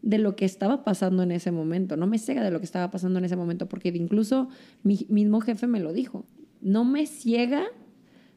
[0.00, 2.90] de lo que estaba pasando en ese momento, no me ciega de lo que estaba
[2.90, 4.48] pasando en ese momento, porque incluso
[4.84, 6.24] mi mismo jefe me lo dijo,
[6.60, 7.64] no me ciega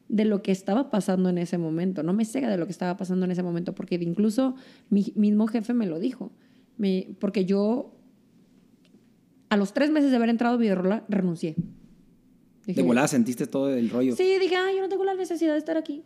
[0.08, 2.96] de lo que estaba pasando en ese momento, no me ciega de lo que estaba
[2.96, 4.54] pasando en ese momento, porque incluso
[4.90, 6.32] mi mismo jefe me lo dijo,
[6.78, 7.92] Me- porque yo
[9.48, 11.54] a los tres meses de haber entrado a Videorola renuncié.
[12.66, 14.14] De Dije, volada sentiste todo el rollo.
[14.16, 16.02] Sí, dije, ah, yo no tengo la necesidad de estar aquí.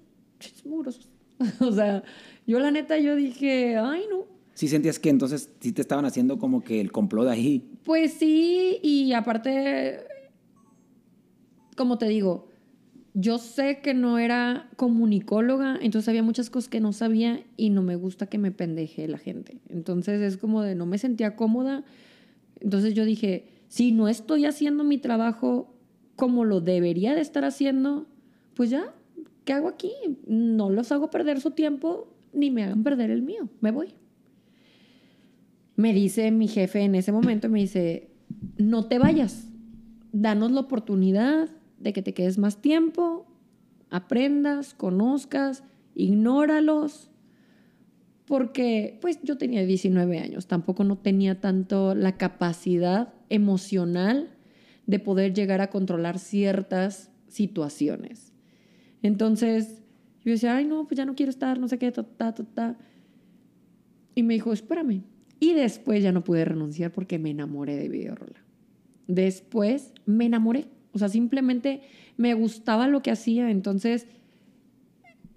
[0.65, 1.09] mugrosos.
[1.61, 2.03] o sea,
[2.51, 4.27] yo la neta, yo dije, ay, no.
[4.55, 7.71] Sí sentías que entonces sí te estaban haciendo como que el complot ahí.
[7.85, 10.01] Pues sí, y aparte,
[11.77, 12.49] como te digo,
[13.15, 17.83] yo sé que no era comunicóloga, entonces había muchas cosas que no sabía y no
[17.83, 19.61] me gusta que me pendeje la gente.
[19.69, 21.85] Entonces es como de no me sentía cómoda.
[22.59, 25.73] Entonces yo dije, si no estoy haciendo mi trabajo
[26.17, 28.09] como lo debería de estar haciendo,
[28.55, 28.93] pues ya,
[29.45, 29.93] ¿qué hago aquí?
[30.27, 33.49] No los hago perder su tiempo ni me hagan perder el mío.
[33.61, 33.95] Me voy.
[35.77, 38.11] Me dice mi jefe en ese momento, me dice,
[38.59, 39.49] no te vayas,
[40.13, 41.49] danos la oportunidad
[41.79, 43.27] de que te quedes más tiempo,
[43.89, 47.11] aprendas, conozcas, ignóralos,
[48.27, 54.31] porque pues yo tenía 19 años, tampoco no tenía tanto la capacidad emocional
[54.87, 58.33] de poder llegar a controlar ciertas situaciones.
[59.03, 59.80] Entonces,
[60.25, 62.77] yo decía, ay, no, pues ya no quiero estar, no sé qué, ta, ta, ta.
[64.15, 65.03] Y me dijo, espérame.
[65.39, 68.45] Y después ya no pude renunciar porque me enamoré de Videorola.
[69.07, 70.67] Después me enamoré.
[70.93, 71.81] O sea, simplemente
[72.17, 73.51] me gustaba lo que hacía.
[73.51, 74.07] Entonces,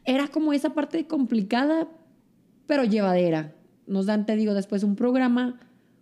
[0.03, 1.87] era como esa parte complicada,
[2.67, 3.55] pero llevadera.
[3.87, 5.59] Nos dan, te digo, después un programa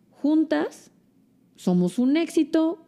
[0.09, 0.91] juntas,
[1.55, 2.85] somos un éxito,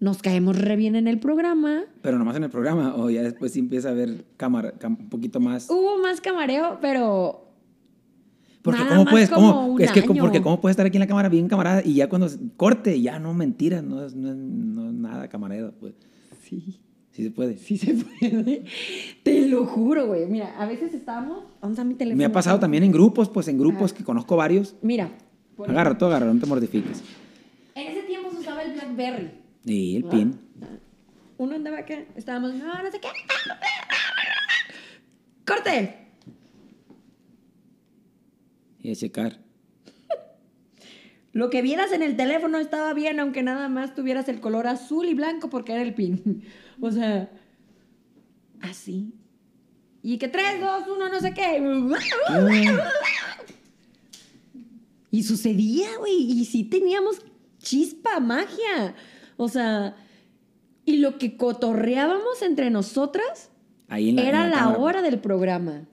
[0.00, 1.84] nos caemos re bien en el programa.
[2.02, 5.40] Pero nomás en el programa, o ya después sí empieza a haber cámara, un poquito
[5.40, 5.68] más.
[5.70, 7.48] Hubo más camareo, pero
[8.62, 10.14] Porque nada cómo más puedes, como cómo, un es que año.
[10.20, 13.18] porque cómo puedes estar aquí en la cámara bien camarada y ya cuando corte, ya
[13.18, 15.94] no mentiras, no es, no no nada camarero, pues.
[16.42, 16.80] sí,
[17.12, 17.56] Sí se puede.
[17.56, 18.64] sí se puede.
[19.22, 20.26] Te lo juro, güey.
[20.26, 22.18] Mira, a veces estábamos, ¿dónde está mi teléfono?
[22.18, 24.76] Me ha pasado también en grupos, pues en grupos que conozco varios.
[24.82, 25.08] Mira,
[25.66, 27.02] Agarra, tú agarra, no te mortifiques.
[27.74, 29.30] en ese tiempo se usaba el BlackBerry.
[29.66, 30.40] Y el pin.
[31.38, 33.08] Uno andaba acá, estábamos, no, no sé qué.
[35.44, 36.06] ¡Corte!
[38.80, 39.40] Y a checar.
[41.32, 45.08] Lo que vieras en el teléfono estaba bien, aunque nada más tuvieras el color azul
[45.08, 46.42] y blanco porque era el pin.
[46.78, 47.30] O sea,
[48.60, 49.14] así.
[50.02, 51.58] Y que 3, 2, 1, no sé qué.
[55.10, 56.32] Y sucedía, güey.
[56.32, 57.22] Y sí teníamos
[57.58, 58.94] chispa, magia.
[59.36, 59.96] O sea,
[60.84, 63.50] y lo que cotorreábamos entre nosotras
[63.88, 65.86] Ahí en la, era en la, hora del programa.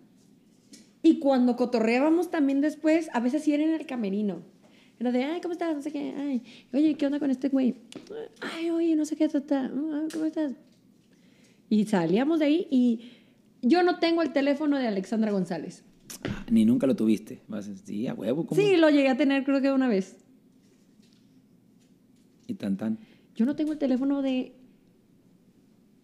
[1.01, 4.41] Y cuando cotorreábamos también después, a veces sí era en el camerino.
[4.99, 5.75] Era de, ay, ¿cómo estás?
[5.75, 6.13] No sé qué.
[6.15, 7.75] Ay, oye, ¿qué onda con este güey?
[8.39, 9.65] Ay, oye, no sé qué, ta, ta.
[9.65, 10.53] Ah, ¿cómo estás?
[11.69, 13.11] Y salíamos de ahí y
[13.61, 15.83] yo no tengo el teléfono de Alexandra González.
[16.23, 17.41] Ah, Ni nunca lo tuviste.
[17.47, 18.45] Vas a- sí, a huevo.
[18.45, 18.61] ¿cómo?
[18.61, 20.17] Sí, lo llegué a tener creo que una vez.
[22.47, 22.99] Y tan tan.
[23.35, 24.53] Yo no tengo el teléfono de...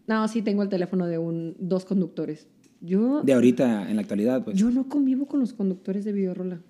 [0.07, 2.47] No, sí tengo el teléfono de un, dos conductores.
[2.81, 4.57] Yo, De ahorita, en la actualidad, pues.
[4.57, 6.61] yo no convivo con los conductores de Videorola.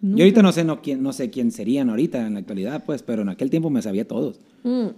[0.00, 3.02] Yo ahorita no sé, no, quién, no sé quién serían ahorita en la actualidad, pues,
[3.02, 4.40] pero en aquel tiempo me sabía todos.
[4.62, 4.88] Mm.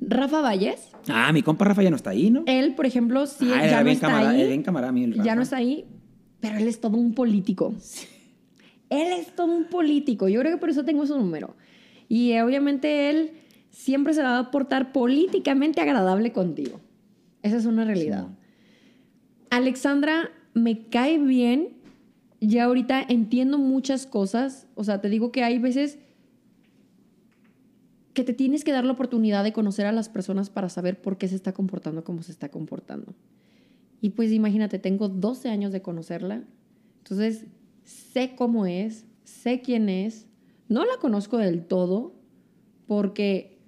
[0.00, 2.42] Rafa Valles, Ah, mi compa Rafa ya no está ahí, ¿no?
[2.46, 5.16] él, por ejemplo, sí, ah, ya no está camarada, ahí.
[5.22, 5.84] ya no está ahí,
[6.40, 7.74] pero él es todo un político.
[8.88, 10.28] Él es todo un político.
[10.28, 11.56] Yo creo que por eso tengo su número.
[12.08, 13.32] Y eh, obviamente él
[13.70, 16.80] siempre se va a portar políticamente agradable contigo.
[17.42, 18.28] Esa es una realidad.
[19.50, 21.74] Alexandra me cae bien.
[22.40, 24.66] Ya ahorita entiendo muchas cosas.
[24.74, 25.98] O sea, te digo que hay veces
[28.14, 31.18] que te tienes que dar la oportunidad de conocer a las personas para saber por
[31.18, 33.14] qué se está comportando como se está comportando.
[34.00, 36.42] Y pues imagínate, tengo 12 años de conocerla.
[36.98, 37.44] Entonces,
[37.84, 40.26] sé cómo es, sé quién es.
[40.68, 42.14] No la conozco del todo
[42.86, 43.58] porque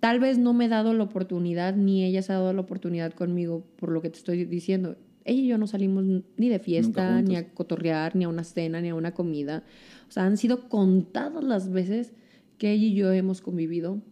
[0.00, 3.12] tal vez no me he dado la oportunidad ni ella se ha dado la oportunidad
[3.12, 4.96] conmigo por lo que te estoy diciendo.
[5.24, 6.04] Ella y yo no salimos
[6.36, 9.64] ni de fiesta, ni a cotorrear, ni a una cena, ni a una comida.
[10.06, 12.12] O sea, han sido contadas las veces
[12.58, 14.02] que ella y yo hemos convivido.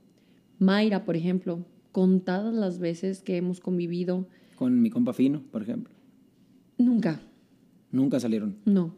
[0.59, 4.27] Mayra, por ejemplo, contadas las veces que hemos convivido.
[4.57, 5.93] Con mi compa Fino, por ejemplo.
[6.79, 7.21] Nunca,
[7.91, 8.57] Nunca salieron.
[8.65, 8.95] no.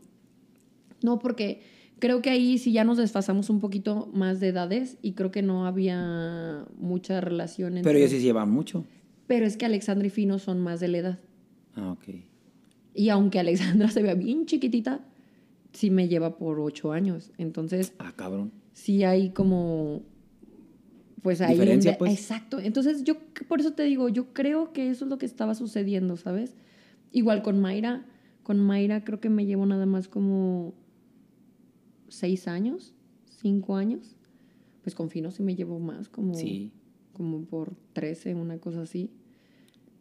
[1.02, 1.60] No, porque
[2.04, 5.40] creo que ahí sí ya nos desfasamos un poquito más de edades y creo que
[5.40, 7.84] no había mucha relación entre...
[7.84, 8.84] Pero ellos sí se llevaban mucho.
[9.26, 11.18] Pero es que Alexandra y Fino son más de la edad.
[11.74, 12.16] Ah, ok.
[12.92, 15.00] Y aunque Alexandra se vea bien chiquitita,
[15.72, 17.32] sí me lleva por ocho años.
[17.38, 18.52] Entonces, Ah, cabrón.
[18.74, 20.02] sí hay como
[21.22, 22.12] pues ahí Diferencia, pues.
[22.12, 23.14] exacto entonces yo
[23.48, 26.54] por eso te digo yo creo que eso es lo que estaba sucediendo sabes
[27.12, 28.04] igual con Mayra
[28.42, 30.74] con Mayra creo que me llevo nada más como
[32.14, 32.94] seis años
[33.40, 34.16] cinco años
[34.82, 36.72] pues con Fino sí me llevo más como Sí.
[37.12, 39.10] como por 13 una cosa así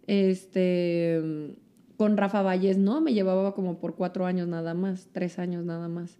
[0.07, 1.21] Este,
[1.97, 2.99] con Rafa Valles, ¿no?
[3.01, 6.17] Me llevaba como por cuatro años nada más, tres años nada más.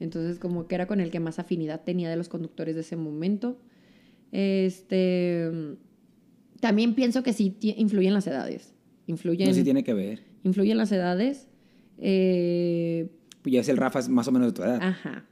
[0.00, 2.96] Entonces, como que era con el que más afinidad tenía de los conductores de ese
[2.96, 3.58] momento.
[4.32, 5.50] Este,
[6.60, 8.74] también pienso que sí influyen las edades.
[9.06, 10.22] Influyen, No si tiene que ver.
[10.44, 11.48] influyen las edades.
[11.98, 13.10] Eh,
[13.48, 14.80] Pues ya es el Rafa es más o menos de tu edad.
[14.82, 15.24] Ajá.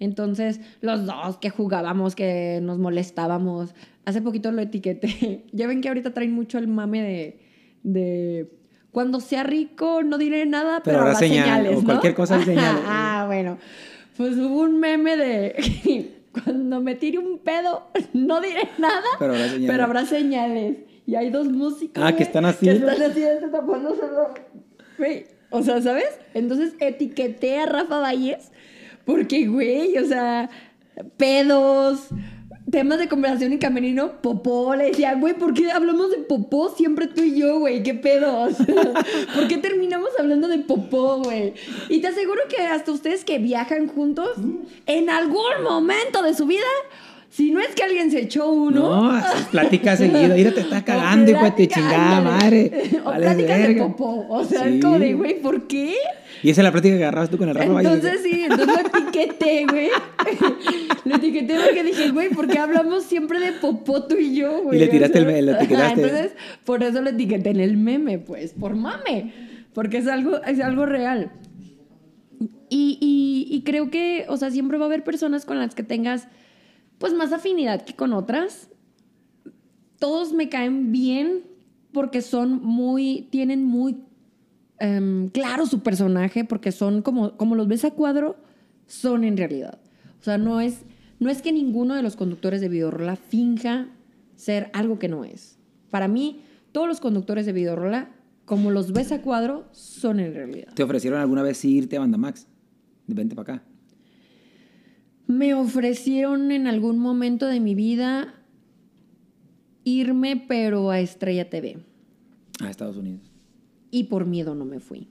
[0.00, 3.74] Entonces, los dos que jugábamos, que nos molestábamos.
[4.04, 5.44] Hace poquito lo etiqueté.
[5.52, 7.40] Ya ven que ahorita traen mucho el mame de.
[7.82, 8.50] de
[8.92, 11.76] cuando sea rico no diré nada, pero, Pero habrá señal, señales.
[11.76, 11.84] o ¿no?
[11.86, 12.82] cualquier cosa señales.
[12.86, 13.58] Ah, bueno.
[14.16, 16.12] Pues hubo un meme de.
[16.44, 19.70] cuando me tire un pedo, no diré nada, Pero habrá señales.
[19.70, 20.76] pero habrá señales.
[21.06, 22.02] Y hay dos músicos.
[22.04, 22.66] Ah, que están así.
[22.66, 23.20] Que están así,
[23.52, 26.08] tapándose los- o sea, ¿sabes?
[26.34, 28.50] Entonces etiqueté a Rafa Valles
[29.04, 30.50] porque, güey, o sea,
[31.16, 32.08] pedos,
[32.72, 34.74] temas de conversación en camerino, popó.
[34.74, 37.84] Le decía, güey, ¿por qué hablamos de popó siempre tú y yo, güey?
[37.84, 38.54] ¿Qué pedos?
[39.34, 41.54] ¿Por qué terminamos hablando de popó, güey?
[41.88, 44.30] Y te aseguro que hasta ustedes que viajan juntos,
[44.86, 46.66] en algún momento de su vida,
[47.34, 49.10] si no es que alguien se echó uno.
[49.10, 50.34] No, platica seguido.
[50.36, 52.70] Mira, te está cagando, hijo de tu plática, chingada madre.
[53.00, 54.26] O Vales pláticas de popó.
[54.28, 54.74] O sea, Sí.
[54.76, 55.94] es como de, güey, ¿por qué?
[56.44, 57.88] Y esa es la práctica que agarrabas tú con el Rafa Valle.
[57.92, 59.88] Entonces sí, entonces lo etiqueté, güey.
[61.06, 64.76] lo etiqueté porque dije, güey, ¿por qué hablamos siempre de popó tú y yo, güey?
[64.76, 66.02] Y le tiraste O sea, el lo etiquetaste.
[66.02, 66.32] Entonces,
[66.64, 69.32] por eso lo etiqueté en el meme, pues, por mame.
[69.72, 71.32] Porque es algo, es algo real.
[72.68, 75.82] Y, y- y creo que, o sea, siempre va a haber personas con las que
[75.82, 76.28] tengas,
[77.04, 78.70] pues, más afinidad que con otras.
[79.98, 81.42] Todos me caen bien
[81.92, 83.98] porque son muy, tienen muy
[84.78, 88.36] em, claro su personaje, porque son como, como los ves a cuadro,
[88.86, 89.78] son en realidad.
[90.18, 90.86] O sea, no es,
[91.20, 93.88] no es que ninguno de los conductores de Videorola finja
[94.34, 95.58] ser algo que no es.
[95.90, 96.40] Para mí,
[96.72, 98.08] todos los conductores de Videorola,
[98.46, 100.72] como los ves a cuadro, son en realidad.
[100.72, 102.46] ¿Te ofrecieron alguna vez irte a Bandamax?
[103.06, 103.73] Vente para acá.
[105.26, 108.34] Me ofrecieron en algún momento de mi vida
[109.84, 111.78] irme, pero a Estrella TV.
[112.60, 113.30] A Estados Unidos.
[113.90, 115.08] Y por miedo no me fui.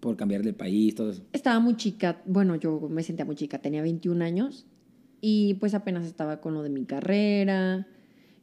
[0.00, 1.22] Por cambiar de país, todo eso.
[1.32, 4.66] Estaba muy chica, bueno, yo me sentía muy chica, tenía 21 años
[5.20, 7.86] y pues apenas estaba con lo de mi carrera.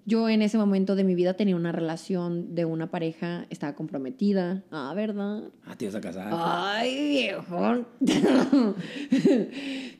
[0.07, 4.63] Yo en ese momento de mi vida tenía una relación de una pareja, estaba comprometida.
[4.69, 5.45] Ah, ¿verdad?
[5.65, 6.29] Ah, te ibas a casar.
[6.31, 7.85] Ay, viejo.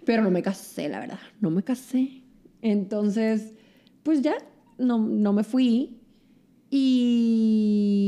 [0.06, 1.18] Pero no me casé, la verdad.
[1.42, 2.22] No me casé.
[2.62, 3.56] Entonces,
[4.04, 4.36] pues ya,
[4.78, 5.98] no, no me fui.
[6.70, 8.06] Y,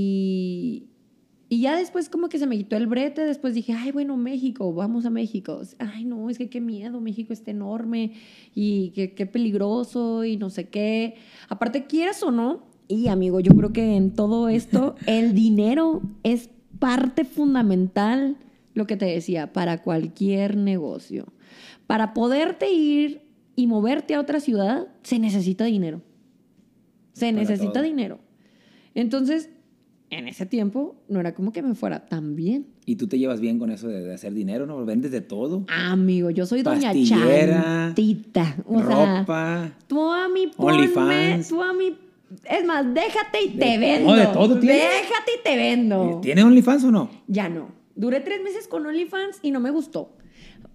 [1.49, 3.23] y ya después como que se me quitó el brete.
[3.23, 5.61] Después dije, ay, bueno, México, vamos a México.
[5.79, 8.13] Ay, no, es que qué miedo, México está enorme
[8.53, 11.15] y qué, qué peligroso y no sé qué.
[11.47, 16.49] Aparte, quieras o no, y amigo, yo creo que en todo esto el dinero es
[16.79, 18.37] parte fundamental,
[18.73, 21.27] lo que te decía, para cualquier negocio.
[21.87, 23.21] Para poderte ir
[23.55, 26.01] y moverte a otra ciudad, se necesita dinero.
[27.13, 27.83] Se Para necesita todo.
[27.83, 28.19] dinero.
[28.93, 29.49] Entonces,
[30.09, 32.67] en ese tiempo, no era como que me fuera tan bien.
[32.85, 34.85] Y tú te llevas bien con eso de, de hacer dinero, ¿no?
[34.85, 35.65] Vendes de todo.
[35.67, 38.55] Amigo, yo soy doña Chantita.
[38.65, 39.71] O sea, ropa.
[39.87, 41.49] tú a mí ponme, OnlyFans.
[41.49, 41.97] tú a mí...
[42.43, 44.09] Es más, déjate y De- te vendo.
[44.09, 44.75] no, de todo tiene.
[44.75, 46.19] Déjate y te vendo.
[46.21, 47.09] ¿Tiene OnlyFans o no?
[47.27, 47.69] Ya no.
[47.95, 50.13] Duré tres meses con OnlyFans y no me gustó.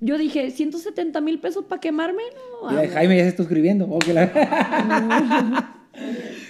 [0.00, 2.22] Yo dije, 170 mil pesos para quemarme,
[2.62, 2.68] no.
[2.90, 3.86] Jaime ya se está suscribiendo.
[3.88, 4.32] Oh, que la-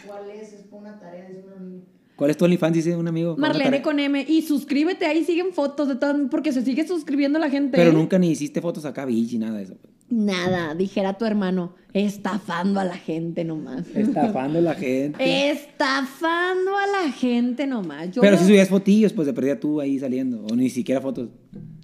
[0.06, 0.52] ¿Cuál es?
[0.52, 1.82] Es por una tarea, es un amigo.
[2.22, 2.74] ¿Cuál es tu OnlyFans?
[2.76, 3.36] Dice un amigo.
[3.36, 4.24] Marlene con M.
[4.28, 7.76] Y suscríbete, ahí siguen fotos de todo, porque se sigue suscribiendo la gente.
[7.76, 7.92] Pero ¿eh?
[7.92, 9.76] nunca ni hiciste fotos acá, bitch, y nada de eso.
[10.08, 13.88] Nada, dijera tu hermano, estafando a la gente nomás.
[13.92, 15.50] Estafando a la gente.
[15.50, 18.12] Estafando a la gente nomás.
[18.12, 20.46] Yo, Pero si subías fotillos, pues de perdía tú ahí saliendo.
[20.46, 21.28] O ni siquiera fotos.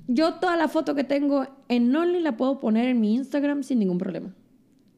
[0.07, 3.81] yo toda la foto que tengo en Only la puedo poner en mi Instagram sin
[3.81, 4.33] ningún problema.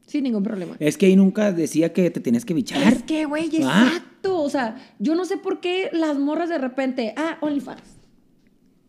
[0.07, 0.77] Sin ningún problema.
[0.81, 2.93] Es que ahí nunca decía que te tenías que bichar.
[2.93, 4.03] Es que, güey, Ah.
[4.21, 4.43] Exacto.
[4.43, 7.99] O sea, yo no sé por qué las morras de repente, ah, OnlyFans.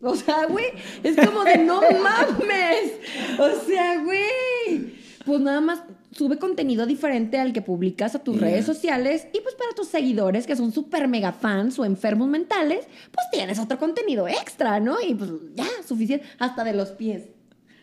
[0.00, 0.66] O sea, güey,
[1.02, 2.92] es como de no mames.
[3.38, 5.00] O sea, güey.
[5.24, 9.54] Pues nada más sube contenido diferente al que publicas a tus redes sociales y pues
[9.54, 14.26] para tus seguidores que son súper mega fans o enfermos mentales, pues tienes otro contenido
[14.26, 14.96] extra, ¿no?
[15.00, 17.28] Y pues ya, suficiente, hasta de los pies,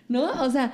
[0.09, 0.43] ¿no?
[0.43, 0.73] O sea,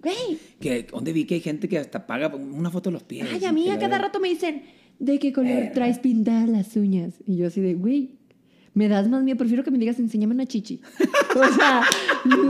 [0.00, 3.26] güey, Que, ¿Dónde vi que hay gente que hasta paga una foto de los pies?
[3.30, 4.62] Ay, a mí a cada rato me dicen,
[4.98, 7.14] ¿de qué color traes pintadas las uñas?
[7.26, 8.16] Y yo así de, güey,
[8.74, 10.80] me das más miedo, prefiero que me digas, enséñame una chichi.
[11.36, 11.82] O sea,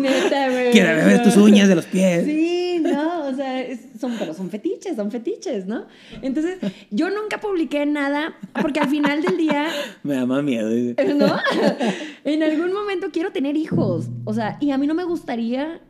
[0.00, 0.70] neta, güey.
[0.70, 2.24] Quiero ver tus uñas de los pies.
[2.24, 5.86] Sí, no, o sea, es- son, pero son fetiches, son fetiches, ¿no?
[6.22, 6.58] Entonces,
[6.92, 9.66] yo nunca publiqué nada porque al final del día
[10.04, 10.68] Me da más miedo.
[10.70, 10.94] dice.
[11.14, 11.34] ¿no?
[12.24, 14.06] en algún momento quiero tener hijos.
[14.24, 15.80] O sea, y a mí no me gustaría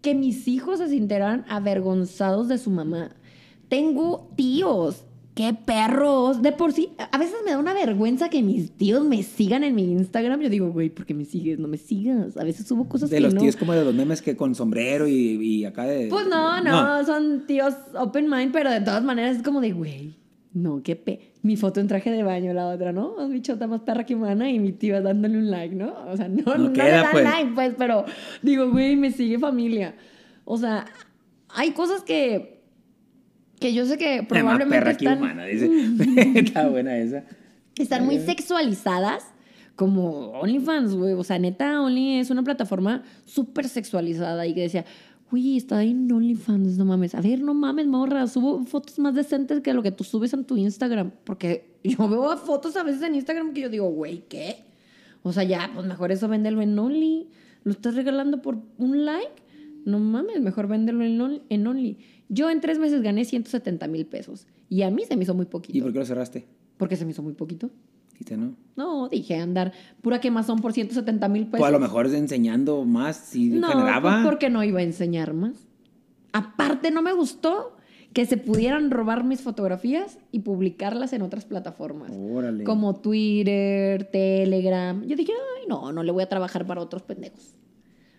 [0.00, 3.14] que mis hijos se sintieran avergonzados de su mamá.
[3.68, 5.04] Tengo tíos.
[5.34, 6.42] ¡Qué perros!
[6.42, 9.74] De por sí, a veces me da una vergüenza que mis tíos me sigan en
[9.74, 10.40] mi Instagram.
[10.40, 11.58] Yo digo, güey, ¿por qué me sigues?
[11.58, 12.36] No me sigas.
[12.36, 13.40] A veces subo cosas De que los no.
[13.40, 16.08] tíos como de los memes que con sombrero y, y acá de...
[16.08, 20.16] Pues no, no, son tíos open mind, pero de todas maneras es como de, güey,
[20.54, 21.32] no, qué pe...
[21.42, 23.16] Mi foto en traje de baño, la otra, ¿no?
[23.16, 25.92] Más bichota más perra que humana y mi tía dándole un like, ¿no?
[26.08, 27.24] O sea, no, no, le queda, dan pues.
[27.24, 28.04] like, pues, pero
[28.42, 29.96] digo, güey, me sigue familia.
[30.44, 30.84] O sea,
[31.48, 32.61] hay cosas que...
[33.62, 35.70] Que yo sé que Más probablemente que están, humana, dice.
[36.34, 37.24] Está buena esa.
[37.76, 39.24] están muy sexualizadas
[39.76, 41.14] como OnlyFans, güey.
[41.14, 44.84] O sea, neta, Only es una plataforma súper sexualizada y que decía,
[45.30, 47.14] güey, está ahí en OnlyFans, no mames.
[47.14, 50.44] A ver, no mames, morra, subo fotos más decentes que lo que tú subes en
[50.44, 51.10] tu Instagram.
[51.24, 54.56] Porque yo veo fotos a veces en Instagram que yo digo, güey, ¿qué?
[55.22, 57.28] O sea, ya, pues mejor eso véndelo en Only.
[57.64, 59.42] ¿Lo estás regalando por un like?
[59.84, 61.98] No mames, mejor véndelo en Only.
[62.32, 64.46] Yo en tres meses gané 170 mil pesos.
[64.70, 65.76] Y a mí se me hizo muy poquito.
[65.76, 66.46] ¿Y por qué lo cerraste?
[66.78, 67.70] Porque se me hizo muy poquito.
[68.12, 68.54] Dijiste, ¿no?
[68.74, 71.58] No, dije andar pura quemazón por 170 mil pesos.
[71.58, 74.22] Pues a lo mejor enseñando más si no, generaba.
[74.24, 75.68] porque no iba a enseñar más.
[76.32, 77.76] Aparte, no me gustó
[78.14, 82.12] que se pudieran robar mis fotografías y publicarlas en otras plataformas.
[82.14, 82.64] Órale.
[82.64, 85.02] Como Twitter, Telegram.
[85.04, 87.54] Yo dije, ay, no, no le voy a trabajar para otros pendejos.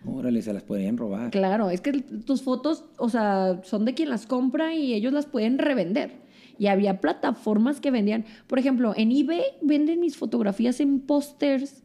[0.06, 1.30] Órale, se las podrían robar.
[1.30, 5.26] Claro, es que tus fotos, o sea, son de quien las compra y ellos las
[5.26, 6.22] pueden revender.
[6.58, 11.82] Y había plataformas que vendían, por ejemplo, en eBay venden mis fotografías en pósters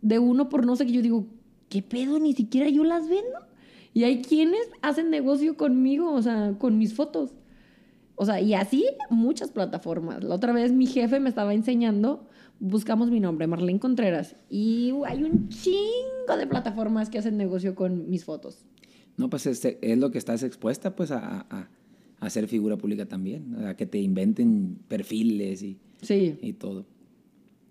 [0.00, 0.92] de uno por no sé qué.
[0.92, 1.26] Yo digo,
[1.68, 2.18] ¿qué pedo?
[2.18, 3.38] Ni siquiera yo las vendo.
[3.94, 7.34] Y hay quienes hacen negocio conmigo, o sea, con mis fotos.
[8.14, 10.22] O sea, y así muchas plataformas.
[10.24, 12.28] La otra vez mi jefe me estaba enseñando,
[12.62, 18.08] buscamos mi nombre, Marlene Contreras, y hay un chingo de plataformas que hacen negocio con
[18.08, 18.64] mis fotos.
[19.16, 21.68] No, pues es, es lo que estás expuesta, pues, a, a,
[22.20, 23.56] a ser figura pública también.
[23.66, 26.86] A que te inventen perfiles y, Sí, y todo.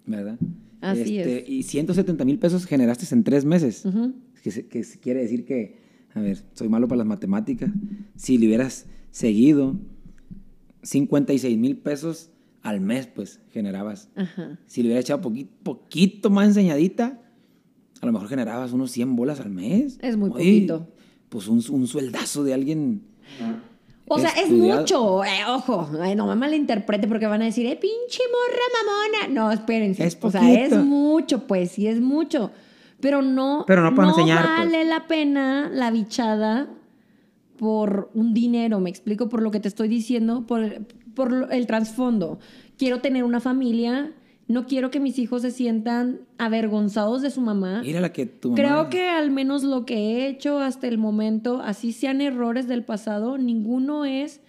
[0.05, 0.37] ¿Verdad?
[0.81, 1.49] Así Este, es.
[1.49, 3.83] Y 170 mil pesos generaste en tres meses.
[4.43, 5.77] Que, que quiere decir que,
[6.13, 7.71] a ver, soy malo para las matemáticas.
[8.15, 9.77] Si le hubieras seguido
[10.83, 12.29] 56 mil pesos
[12.61, 14.09] al mes, pues generabas.
[14.15, 14.57] Ajá.
[14.67, 17.19] Si le hubieras echado poqui- poquito más enseñadita,
[18.01, 19.97] a lo mejor generabas unos 100 bolas al mes.
[20.01, 20.87] Es muy Oye, poquito.
[21.29, 23.03] Pues un, un sueldazo de alguien.
[24.07, 24.81] O sea, es estudiado.
[24.81, 25.23] mucho.
[25.23, 29.33] eh, ojo, ay, no me malinterprete porque van a decir, eh, pinche morra mamona.
[29.33, 30.05] No, espérense.
[30.05, 32.51] Es o sea, es mucho, pues sí es mucho.
[32.99, 34.57] Pero no, Pero no para enseñar, pues.
[34.71, 36.69] vale la pena la bichada
[37.57, 40.61] por un dinero, me explico por lo que te estoy diciendo, por,
[41.13, 42.39] por el trasfondo.
[42.77, 44.13] Quiero tener una familia,
[44.47, 47.81] no quiero que mis hijos se sientan avergonzados de su mamá.
[47.83, 48.61] Mira la que tu mamá.
[48.61, 52.83] Creo que al menos lo que he hecho hasta el momento, así sean errores del
[52.83, 54.41] pasado, ninguno es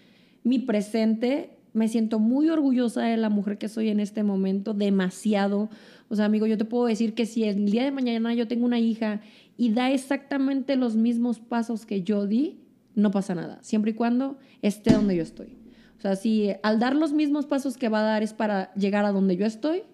[0.43, 1.51] mi presente.
[1.73, 5.71] Me siento muy orgullosa de la mujer que soy en este momento, demasiado.
[6.09, 8.67] O sea, amigo, yo te puedo decir que si el día de mañana yo tengo
[8.67, 9.21] una hija
[9.57, 12.59] y da exactamente los mismos pasos que yo di,
[12.95, 15.62] no pasa nada, siempre y cuando esté donde yo estoy.
[16.03, 19.05] O sea, si al dar los mismos pasos que va a dar es para llegar
[19.05, 19.85] a donde yo estoy,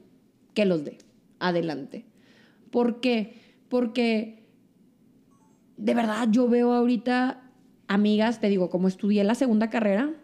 [0.55, 0.97] que los dé.
[1.39, 2.07] Adelante.
[2.71, 3.35] ¿Por qué?
[3.69, 4.47] Porque
[5.77, 7.43] de verdad yo veo ahorita
[7.89, 10.15] amigas, te digo, como estudié la segunda carrera,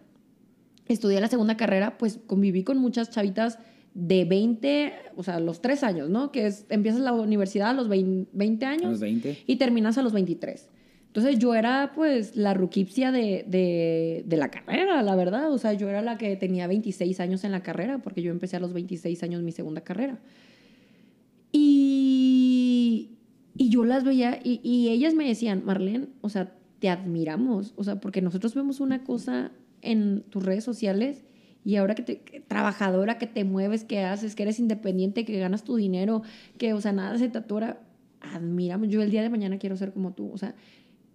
[0.86, 3.58] estudié la segunda carrera, pues conviví con muchas chavitas
[3.92, 6.32] de 20, o sea, los tres años, ¿no?
[6.32, 9.44] Que es, empiezas la universidad a los 20, 20 años A los 20.
[9.46, 10.70] y terminas a los 23.
[11.14, 15.52] Entonces yo era pues la ruquipsia de, de, la carrera, la verdad.
[15.52, 18.56] O sea, yo era la que tenía 26 años en la carrera, porque yo empecé
[18.56, 20.18] a los 26 años mi segunda carrera.
[21.52, 23.12] Y,
[23.56, 27.84] y yo las veía y, y ellas me decían, Marlene, o sea, te admiramos, o
[27.84, 31.22] sea, porque nosotros vemos una cosa en tus redes sociales
[31.64, 35.76] y ahora que trabajadora, que te mueves, que haces, que eres independiente, que ganas tu
[35.76, 36.22] dinero,
[36.58, 37.38] que, o sea, nada se te
[38.20, 38.88] admiramos.
[38.88, 40.56] Yo el día de mañana quiero ser como tú, o sea,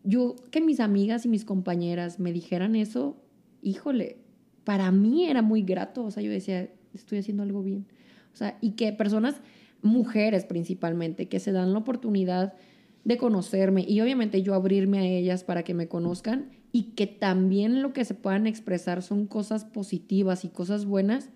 [0.04, 3.18] yo que mis amigas y mis compañeras me dijeran eso,
[3.62, 4.18] híjole,
[4.64, 7.88] para mí era muy grato, o sea, yo decía, estoy haciendo algo bien.
[8.34, 9.42] O sea, y que personas,
[9.82, 12.54] mujeres principalmente, que se dan la oportunidad
[13.04, 17.82] de conocerme y obviamente yo abrirme a ellas para que me conozcan y que también
[17.82, 21.30] lo que se puedan expresar son cosas positivas y cosas buenas,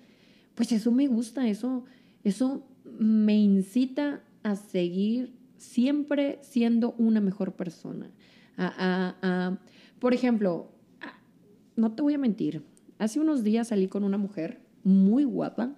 [0.56, 1.85] pues eso me gusta, eso,
[2.23, 2.68] eso
[2.99, 8.11] me incita a seguir siempre siendo una mejor persona.
[8.57, 9.57] A, a- a-
[9.99, 10.69] por ejemplo,
[11.75, 12.63] no te voy a mentir.
[12.99, 15.75] Hace unos días salí con una mujer muy guapa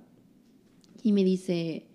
[1.02, 1.86] y me dice,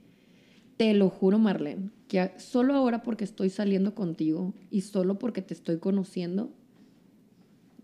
[0.77, 5.55] te lo juro, Marlene, que solo ahora porque estoy saliendo contigo y solo porque te
[5.55, 6.51] estoy conociendo,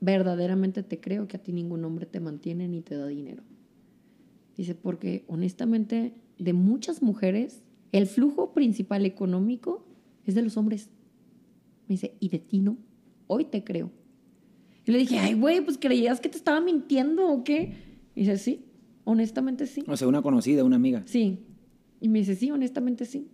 [0.01, 3.43] verdaderamente te creo que a ti ningún hombre te mantiene ni te da dinero.
[4.57, 7.63] Dice, porque honestamente, de muchas mujeres,
[7.93, 9.85] el flujo principal económico
[10.25, 10.89] es de los hombres.
[11.89, 12.77] Me dice, y de ti no.
[13.27, 13.91] Hoy te creo.
[14.85, 17.75] Y le dije, ay, güey, pues creías que te estaba mintiendo o qué.
[18.15, 18.65] Y dice, sí,
[19.05, 19.85] honestamente sí.
[19.89, 21.03] O sea, una conocida, una amiga.
[21.07, 21.41] Sí.
[22.01, 23.29] Y me dice, sí, honestamente sí.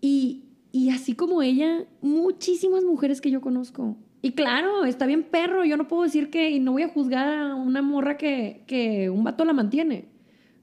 [0.00, 3.96] Y, y así como ella, muchísimas mujeres que yo conozco.
[4.20, 7.28] Y claro, está bien perro, yo no puedo decir que, y no voy a juzgar
[7.28, 10.08] a una morra que, que un vato la mantiene.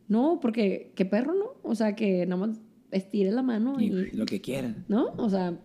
[0.08, 1.46] No, porque, qué perro, ¿no?
[1.62, 2.60] O sea, que nada más
[2.92, 4.76] estire la mano Y y, lo que quiera.
[4.88, 5.14] ¿no?
[5.18, 5.60] O sea,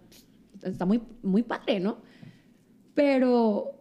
[0.64, 1.98] está muy, muy padre, ¿no?
[2.94, 3.72] Pero,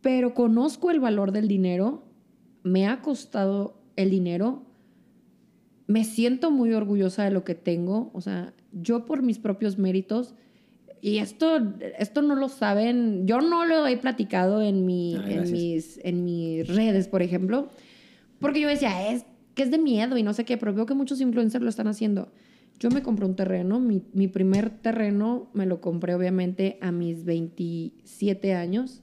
[0.00, 2.04] pero conozco el valor del dinero,
[2.62, 4.62] me ha costado el dinero,
[5.86, 10.34] me siento muy orgullosa de lo que tengo, o sea, yo por mis propios méritos,
[11.00, 15.52] y esto, esto no lo saben, yo no lo he platicado en, mi, Ah, en,
[15.52, 17.68] mis, en mis redes, por ejemplo,
[18.40, 19.24] porque yo decía, es
[19.54, 21.88] que es de miedo y no sé qué, pero veo que muchos influencers lo están
[21.88, 22.30] haciendo.
[22.78, 28.54] Yo me compré un terreno, mi, primer terreno me lo compré obviamente a mis 27
[28.54, 29.02] años.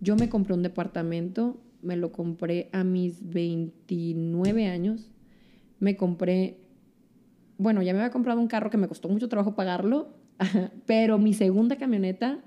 [0.00, 5.10] Yo me compré un departamento, me lo compré a mis 29 años.
[5.80, 6.58] Me compré,
[7.56, 10.10] bueno, ya me había comprado un carro que me costó mucho trabajo pagarlo,
[10.86, 12.40] pero mi segunda camioneta,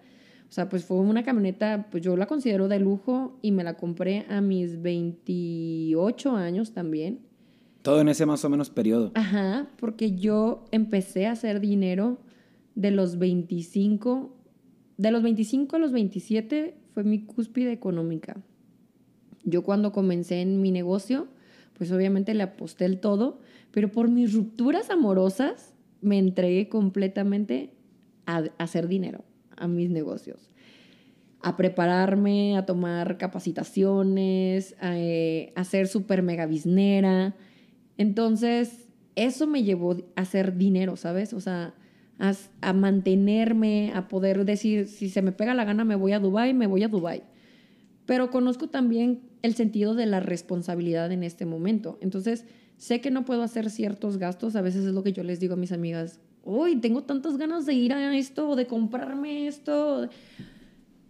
[0.47, 3.77] o sea, pues fue una camioneta, pues yo la considero de lujo y me la
[3.77, 7.24] compré a mis 28 años también.
[7.85, 9.11] Todo en ese más o menos periodo.
[9.13, 12.17] Ajá, porque yo empecé a hacer dinero
[12.73, 14.35] de los 25,
[14.97, 18.37] de los 25 a los 27 fue mi cúspide económica.
[19.43, 21.27] Yo cuando comencé en mi negocio,
[21.77, 23.37] pues obviamente le aposté el todo,
[23.69, 27.69] pero por mis rupturas amorosas me entregué completamente
[28.25, 29.23] a, hacer dinero,
[29.57, 30.49] a mis negocios.
[31.39, 37.35] A prepararme, a tomar capacitaciones, a, eh, a ser súper mega biznera.
[37.97, 41.33] Entonces, eso me llevó a hacer dinero, ¿sabes?
[41.33, 41.73] O sea,
[42.19, 46.53] a, mantenerme, a poder decir, si se me pega la gana, me voy a Dubai,
[46.53, 47.23] me voy a Dubai.
[48.05, 51.97] Pero conozco también el sentido de la responsabilidad en este momento.
[52.01, 52.45] Entonces,
[52.77, 54.55] sé que no puedo hacer ciertos gastos.
[54.55, 56.19] A veces es lo que yo les digo a mis amigas.
[56.43, 60.07] Uy, tengo tantas ganas de ir a esto, de comprarme esto.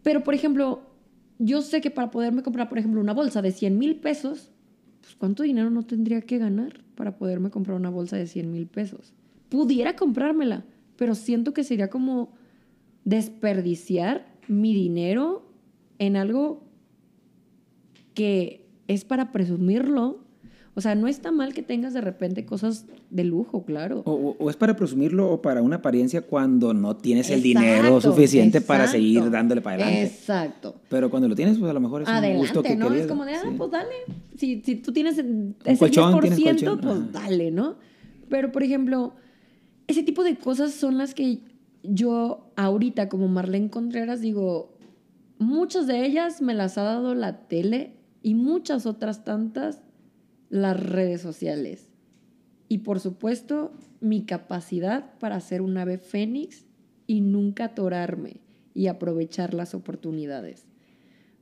[0.04, 0.82] Pero, por ejemplo,
[1.38, 4.52] yo sé que para poderme comprar, por ejemplo, una bolsa de 100 mil pesos,
[5.26, 9.12] ¿cuánto dinero no tendría que ganar para poderme comprar una bolsa de 100 mil pesos?
[9.50, 10.64] Pudiera comprármela,
[10.98, 12.30] pero siento que sería como
[13.06, 15.52] desperdiciar mi dinero
[15.98, 16.64] en algo
[18.14, 20.20] que es para presumirlo.
[20.78, 24.02] O sea, no está mal que tengas de repente cosas de lujo, claro.
[24.06, 28.60] O, o- es para presumirlo o para una apariencia cuando no tienes el dinero suficiente
[28.60, 30.04] para seguir dándole para adelante.
[30.04, 30.76] Exacto.
[30.90, 32.88] Pero cuando lo tienes, pues a lo mejor es un gusto que ¿no?
[32.88, 33.56] querías, Es como de, ah, sí.
[33.58, 33.96] pues dale.
[34.38, 37.08] Si, si tú tienes ese colchón, 10%, tienes colchón, pues ajá.
[37.14, 37.76] dale, ¿no?
[38.28, 39.14] Pero, por ejemplo,
[39.88, 41.40] ese tipo de cosas son las que
[41.84, 44.76] yo ahorita, como Marlene Contreras, digo,
[45.38, 47.94] muchas de ellas me las ha dado la tele
[48.24, 49.82] y muchas otras tantas
[50.50, 51.90] las redes sociales.
[52.68, 56.66] Y por supuesto, mi capacidad para ser un ave fénix
[57.08, 58.42] y nunca atorarme
[58.74, 60.66] y aprovechar las oportunidades.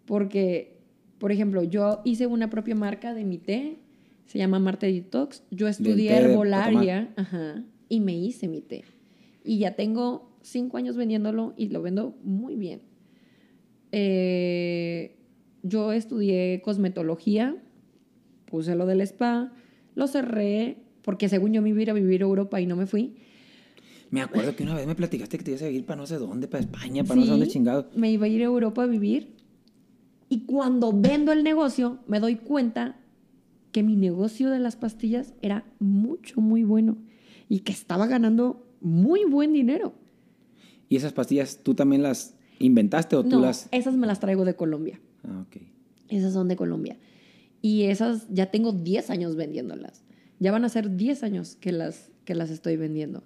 [0.05, 0.77] Porque,
[1.17, 3.79] por ejemplo, yo hice una propia marca de mi té,
[4.25, 5.43] se llama Marte Detox.
[5.51, 8.83] Yo estudié herbolaria ajá, y me hice mi té.
[9.43, 12.81] Y ya tengo cinco años vendiéndolo y lo vendo muy bien.
[13.91, 15.17] Eh,
[15.61, 17.55] yo estudié cosmetología,
[18.53, 19.51] puse lo del spa,
[19.95, 22.75] lo cerré porque según yo me iba a ir a vivir a Europa y no
[22.75, 23.15] me fui.
[24.11, 26.19] Me acuerdo que una vez me platicaste que te ibas a ir para no sé
[26.19, 27.89] dónde, para España, para no sé dónde Sí, chingado.
[27.95, 29.33] Me iba a ir a Europa a vivir.
[30.29, 32.95] Y cuando vendo el negocio, me doy cuenta
[33.71, 36.97] que mi negocio de las pastillas era mucho, muy bueno.
[37.49, 39.95] Y que estaba ganando muy buen dinero.
[40.89, 43.67] ¿Y esas pastillas tú también las inventaste o tú No, las...?
[43.71, 45.01] esas me las traigo de Colombia.
[45.23, 45.59] Ah, ok.
[46.09, 46.99] Esas son de Colombia.
[47.63, 50.03] Y esas ya tengo 10 años vendiéndolas.
[50.39, 53.23] Ya van a ser 10 años que las, que las estoy vendiendo.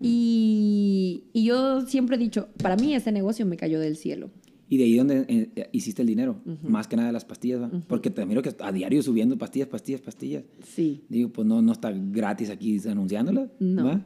[0.00, 4.30] Y, y yo siempre he dicho, para mí ese negocio me cayó del cielo.
[4.68, 7.70] Y de ahí donde eh, hiciste el dinero, más que nada de las pastillas, ¿va?
[7.88, 10.44] Porque te miro que a diario subiendo pastillas, pastillas, pastillas.
[10.64, 13.84] Sí, Digo, pues no, no está gratis aquí anunciándolas, No.
[13.84, 14.04] ¿va?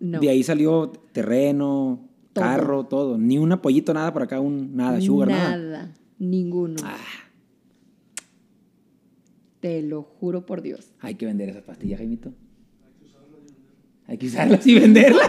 [0.00, 0.20] no.
[0.20, 2.44] De ahí salió terreno, Todo.
[2.44, 3.18] carro, todo.
[3.18, 5.56] Ni un apoyito, nada por acá, un nada, sugar, nada.
[5.56, 6.76] Nada, ninguno.
[6.84, 6.96] Ah,
[9.66, 10.92] Te lo juro por Dios.
[11.00, 12.32] hay que vender esas pastillas, Jaimito.
[14.06, 15.28] Hay que usarlas y venderlas.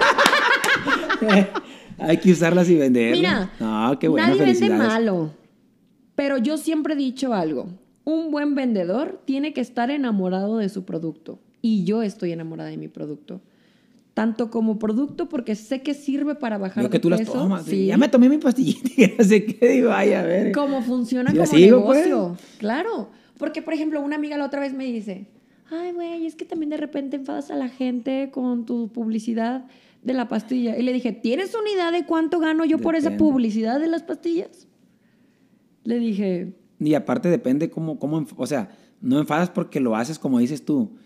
[1.97, 3.17] hay que usarlas y venderlas.
[3.17, 5.33] Mira, no, qué bueno, nadie vende malo.
[6.13, 7.65] Pero yo siempre he dicho algo.
[8.03, 11.39] Un buen vendedor tiene que estar enamorado de su producto.
[11.63, 13.41] Y yo estoy enamorada de mi producto.
[14.13, 17.33] Tanto como producto porque sé que sirve para bajar de que tú las peso.
[17.33, 17.65] tomas.
[17.65, 17.87] Sí.
[17.87, 19.67] Ya me tomé mi pastillita y no sé qué.
[19.67, 20.51] Digo, ay, a ver.
[20.51, 22.05] Cómo funciona como sigo, pues.
[22.05, 22.37] negocio.
[22.59, 23.09] Claro.
[23.37, 25.27] Porque, por ejemplo, una amiga la otra vez me dice,
[25.69, 29.65] ay, güey, es que también de repente enfadas a la gente con tu publicidad
[30.01, 30.77] de la pastilla.
[30.77, 34.03] Y le dije, ¿tienes una idea de cuánto gano yo por esa publicidad de las
[34.03, 34.67] pastillas?
[35.83, 38.69] Le dije, Y aparte depende cómo, cómo, o sea,
[39.01, 40.97] no enfadas porque lo haces como dices tú.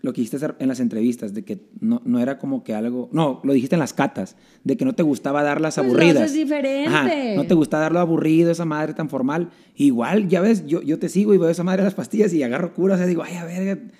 [0.00, 3.40] Lo que dijiste en las entrevistas, de que no, no era como que algo, no,
[3.42, 6.22] lo dijiste en las catas, de que no te gustaba darlas Pues lo aburridas.
[6.22, 7.34] haces diferente.
[7.34, 9.50] no te gusta darlo aburrido, esa madre tan formal.
[9.74, 12.42] Igual, ya ves, yo, yo te sigo y veo esa madre de las pastillas y
[12.44, 13.90] agarro cura, o sea, digo, ay, a ver,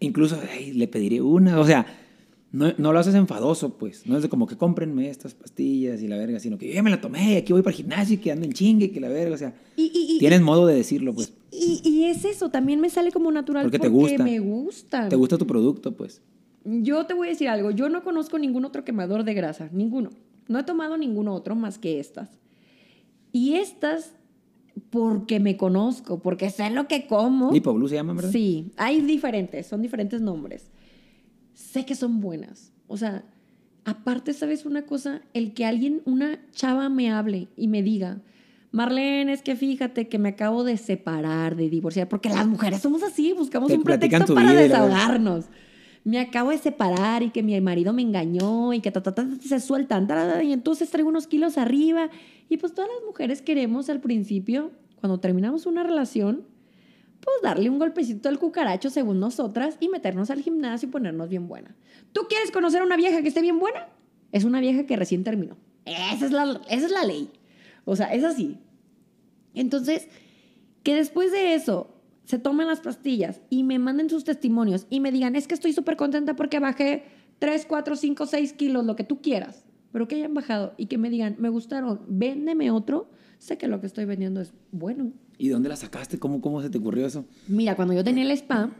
[0.00, 1.84] incluso ay, le pediré una, o sea,
[2.54, 4.06] no, no lo haces enfadoso, pues.
[4.06, 6.84] No es de como que cómprenme estas pastillas y la verga, sino que yo ya
[6.84, 8.88] me la tomé, y aquí voy para el gimnasio y que ando en chingue, y
[8.90, 9.54] que la verga, o sea.
[9.76, 11.32] y, y, y, Tienes modo de decirlo, pues.
[11.50, 14.22] y, y es eso, también me sale como natural Porque porque, te gusta.
[14.24, 15.08] me gustan.
[15.08, 16.22] Te gusta tu producto, pues.
[16.64, 20.10] Yo te voy a decir algo, yo no conozco ningún otro quemador de grasa, ninguno.
[20.46, 22.28] No he tomado ningún otro más que estas.
[23.32, 24.12] Y estas,
[24.90, 27.50] porque me conozco, porque sé lo que como.
[27.52, 28.30] Lipoblue se llama, ¿verdad?
[28.30, 30.70] Sí, hay diferentes, son diferentes nombres.
[31.74, 32.70] Sé que son buenas.
[32.86, 33.24] O sea,
[33.84, 35.22] aparte, ¿sabes una cosa?
[35.32, 38.20] El que alguien, una chava me hable y me diga,
[38.70, 43.02] Marlene, es que fíjate que me acabo de separar, de divorciar, porque las mujeres somos
[43.02, 45.46] así, buscamos Te un pretexto para vida desahogarnos.
[46.04, 49.58] Me acabo de separar y que mi marido me engañó y que ta, ta, se
[49.58, 52.08] sueltan, ta, ta, ta, y entonces traigo unos kilos arriba.
[52.48, 54.70] Y pues todas las mujeres queremos al principio,
[55.00, 56.44] cuando terminamos una relación,
[57.24, 61.48] pues darle un golpecito al cucaracho según nosotras y meternos al gimnasio y ponernos bien
[61.48, 61.74] buena.
[62.12, 63.88] ¿Tú quieres conocer a una vieja que esté bien buena?
[64.30, 65.56] Es una vieja que recién terminó.
[65.84, 67.30] Esa es la, esa es la ley.
[67.84, 68.58] O sea, es así.
[69.54, 70.08] Entonces,
[70.82, 71.94] que después de eso
[72.24, 75.72] se tomen las pastillas y me manden sus testimonios y me digan, es que estoy
[75.72, 77.04] súper contenta porque bajé
[77.38, 80.98] 3, 4, 5, 6 kilos, lo que tú quieras, pero que hayan bajado y que
[80.98, 83.10] me digan, me gustaron, véndeme otro,
[83.44, 85.12] sé que lo que estoy vendiendo es bueno.
[85.36, 86.18] ¿Y dónde la sacaste?
[86.18, 87.26] ¿Cómo, ¿Cómo se te ocurrió eso?
[87.46, 88.70] Mira, cuando yo tenía el spa,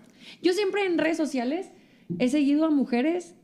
[0.43, 1.71] yo siempre en redes sociales
[2.19, 3.35] he seguido a mujeres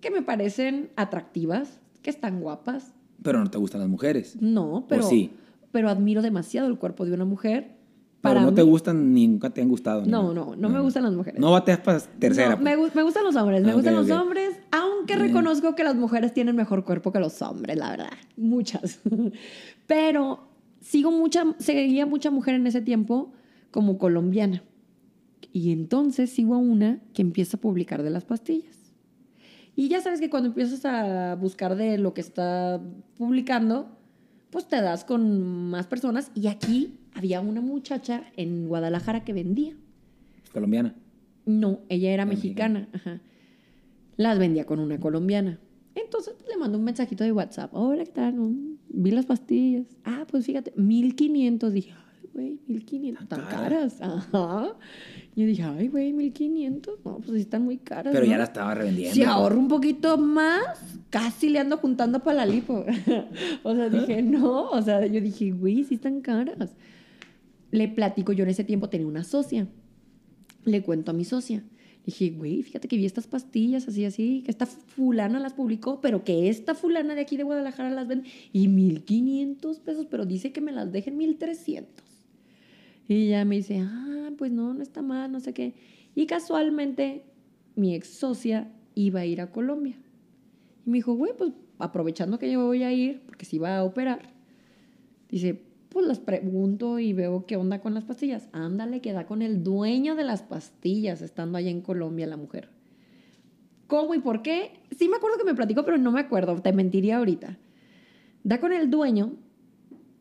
[0.00, 2.92] que me parecen atractivas, que están guapas.
[3.22, 4.36] Pero no te gustan las mujeres.
[4.40, 5.30] No, pero, sí?
[5.70, 7.76] pero admiro demasiado el cuerpo de una mujer.
[8.22, 10.02] Pero Para no te gustan ni nunca te han gustado.
[10.06, 10.34] No, nada.
[10.34, 11.40] no, no me gustan las mujeres.
[11.40, 12.50] No bateas para tercera.
[12.56, 12.94] No, me, pues.
[12.94, 16.54] me gustan los hombres, me Ah, gustan los hombres, aunque reconozco que las mujeres tienen
[16.54, 18.12] mejor cuerpo que los hombres, la verdad.
[18.36, 19.00] Muchas.
[19.92, 20.48] Pero
[20.80, 23.34] sigo mucha, seguía mucha mujer en ese tiempo
[23.70, 24.64] como colombiana.
[25.52, 28.94] Y entonces sigo a una que empieza a publicar de las pastillas.
[29.76, 32.80] Y ya sabes que cuando empiezas a buscar de lo que está
[33.18, 33.98] publicando,
[34.48, 36.30] pues te das con más personas.
[36.34, 39.76] Y aquí había una muchacha en Guadalajara que vendía.
[40.54, 40.94] Colombiana.
[41.44, 42.88] No, ella era mexicana.
[42.94, 43.20] Ajá.
[44.16, 45.58] Las vendía con una colombiana.
[45.94, 47.70] Entonces pues, le mandó un mensajito de WhatsApp.
[47.74, 48.34] Hola, ¿qué tal?
[48.88, 49.86] Vi las pastillas.
[50.04, 51.72] Ah, pues fíjate, 1500.
[51.72, 53.28] Dije, ay, güey, 1500.
[53.28, 54.00] Tan Tan caras.
[54.00, 54.76] Ajá.
[55.34, 56.98] Yo dije, ay, güey, 1500.
[57.04, 58.12] No, pues sí están muy caras.
[58.12, 58.30] Pero ¿no?
[58.30, 59.14] ya la estaba revendiendo.
[59.14, 60.62] Si ahorro un poquito más,
[61.10, 62.84] casi le ando juntando para la lipo.
[63.62, 64.70] o sea, dije, no.
[64.70, 66.70] O sea, yo dije, güey, sí están caras.
[67.70, 69.66] Le platico, yo en ese tiempo tenía una socia.
[70.64, 71.64] Le cuento a mi socia.
[72.04, 76.24] Dije, güey, fíjate que vi estas pastillas así, así, que esta fulana las publicó, pero
[76.24, 78.28] que esta fulana de aquí de Guadalajara las vende.
[78.52, 82.04] Y 1500 pesos, pero dice que me las dejen 1300.
[83.08, 85.74] Y ella me dice, ah, pues no, no está mal, no sé qué.
[86.14, 87.22] Y casualmente
[87.76, 89.96] mi ex socia iba a ir a Colombia.
[90.84, 93.84] Y me dijo, güey, pues aprovechando que yo voy a ir, porque se iba a
[93.84, 94.30] operar,
[95.28, 95.62] dice,
[95.92, 98.48] pues las pregunto y veo qué onda con las pastillas.
[98.52, 102.70] Ándale, queda con el dueño de las pastillas estando allá en Colombia la mujer.
[103.86, 104.80] ¿Cómo y por qué?
[104.96, 107.58] Sí me acuerdo que me platicó, pero no me acuerdo, te mentiría ahorita.
[108.42, 109.34] Da con el dueño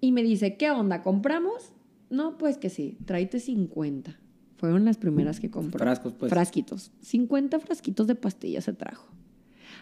[0.02, 1.02] y me dice, ¿qué onda?
[1.02, 1.74] ¿Compramos?
[2.10, 4.20] No, pues que sí, tráete 50.
[4.58, 5.80] Fueron las primeras que compró.
[5.80, 6.30] Frascos, pues.
[6.30, 6.92] Frasquitos.
[7.02, 9.08] 50 frasquitos de pastillas se trajo.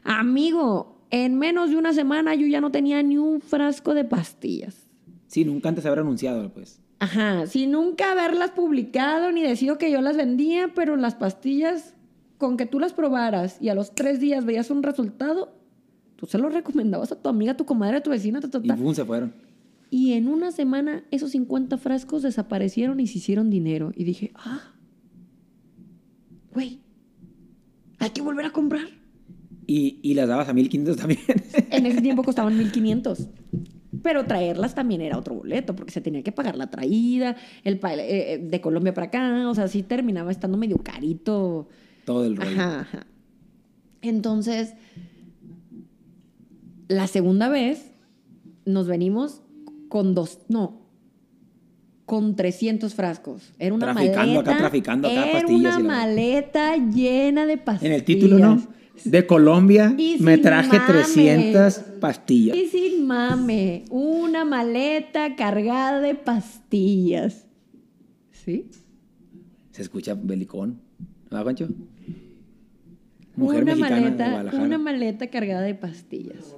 [0.04, 4.89] Amigo, en menos de una semana yo ya no tenía ni un frasco de pastillas.
[5.30, 6.82] Sí, nunca antes haber anunciado, pues.
[7.00, 11.94] Ajá, sin nunca haberlas publicado ni decido que yo las vendía, pero las pastillas,
[12.38, 15.54] con que tú las probaras y a los tres días veías un resultado,
[16.20, 18.60] Tú se lo recomendabas a tu amiga, a tu comadre, a tu vecina, ta, ta,
[18.62, 19.34] Y pum, se fueron.
[19.90, 23.94] Y en una semana esos 50 frascos desaparecieron y se hicieron dinero.
[23.96, 24.74] Y dije, ah,
[26.54, 26.82] güey,
[28.00, 28.86] hay que volver a comprar.
[29.66, 31.22] Y, y las dabas a 1500 también.
[31.72, 33.30] En ese tiempo costaban 1500.
[34.04, 37.94] Pero traerlas también era otro boleto, porque se tenía que pagar la traída, el pa-
[37.96, 39.50] eh, eh, de Colombia para acá.
[39.50, 41.68] O sea, sí terminaba estando medio carito.
[42.06, 42.52] Todo el rollo.
[42.52, 43.06] Ajá, ajá.
[44.02, 44.74] Entonces,
[46.88, 47.92] la segunda vez
[48.66, 49.42] nos venimos
[49.90, 50.82] con dos, no,
[52.06, 53.54] con 300 frascos.
[53.60, 54.52] Era una Traficando maleta.
[54.52, 57.84] acá, traficando acá era pastillas una y la- maleta llena de pastillas.
[57.92, 58.79] En el título, ¿no?
[59.04, 60.94] De Colombia me traje mame.
[60.94, 62.58] 300 pastillas.
[62.58, 67.46] Y sin mame, una maleta cargada de pastillas.
[68.32, 68.70] ¿Sí?
[69.72, 70.80] Se escucha belicón.
[71.34, 71.68] ¿Va, Pancho?
[73.36, 74.64] Mujer una mexicana de maleta, Guadalajara.
[74.64, 76.56] una maleta cargada de pastillas.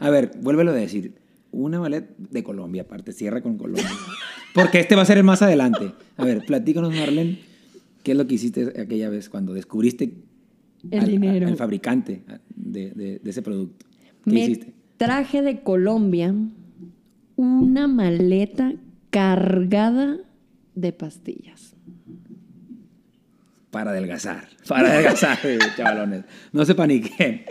[0.00, 1.14] A ver, vuélvelo a decir.
[1.52, 3.90] Una maleta de Colombia, aparte, cierra con Colombia.
[4.54, 5.92] Porque este va a ser el más adelante.
[6.16, 7.40] A ver, platícanos, Marlene,
[8.02, 10.14] ¿qué es lo que hiciste aquella vez cuando descubriste
[10.90, 11.46] El al- dinero.
[11.48, 12.22] al fabricante
[12.54, 13.86] de, de- de ese producto?
[14.24, 14.72] ¿Qué Me hiciste?
[14.96, 16.34] traje de Colombia
[17.36, 18.72] una maleta
[19.10, 20.18] cargada
[20.74, 21.74] de pastillas.
[23.70, 24.48] Para adelgazar.
[24.68, 26.24] Para adelgazar, eh, chavalones.
[26.52, 27.44] No se paniquen.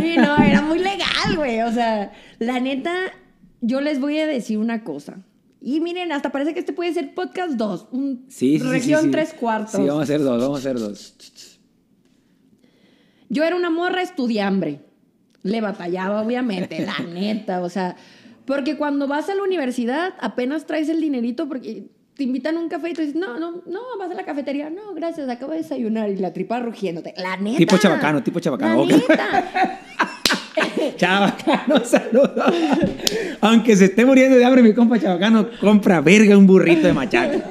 [0.00, 1.60] Sí, no, era muy legal, güey.
[1.62, 2.94] O sea, la neta,
[3.60, 5.18] yo les voy a decir una cosa.
[5.60, 7.88] Y miren, hasta parece que este puede ser podcast 2.
[7.92, 9.12] Un Sí, sí, región sí, sí.
[9.12, 9.72] 3 cuartos.
[9.72, 11.14] Sí, vamos a hacer dos, vamos a hacer dos.
[13.34, 14.78] Yo era una morra estudiambre.
[15.42, 17.62] Le batallaba, obviamente, la neta.
[17.62, 17.96] O sea,
[18.46, 22.68] porque cuando vas a la universidad apenas traes el dinerito porque te invitan a un
[22.68, 24.70] café y tú dices, no, no, no, vas a la cafetería.
[24.70, 27.12] No, gracias, acabo de desayunar y la tripa rugiéndote.
[27.16, 27.58] La neta.
[27.58, 29.80] Tipo chabacano, tipo chabacano, La neta.
[30.96, 32.30] Chabacano, saludos.
[33.40, 37.50] Aunque se esté muriendo de hambre, mi compa Chabacano compra verga un burrito de machaca.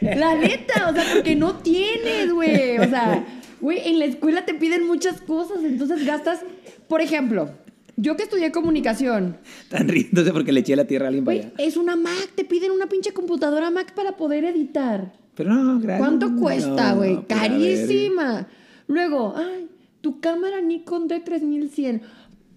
[0.00, 2.78] La neta, o sea, porque no tienes, güey.
[2.78, 3.24] O sea,
[3.62, 6.40] güey, en la escuela te piden muchas cosas, entonces gastas.
[6.88, 7.50] Por ejemplo,
[7.96, 11.52] yo que estudié comunicación, Están riéndose porque le eché la tierra a alguien para allá.
[11.58, 15.12] es una Mac, te piden una pinche computadora Mac para poder editar.
[15.34, 15.98] Pero no, gracias.
[15.98, 17.14] ¿Cuánto cuesta, güey?
[17.14, 17.26] no.
[17.26, 18.46] Carísima.
[18.86, 19.68] Luego, ay,
[20.00, 22.02] tu cámara Nikon D3100.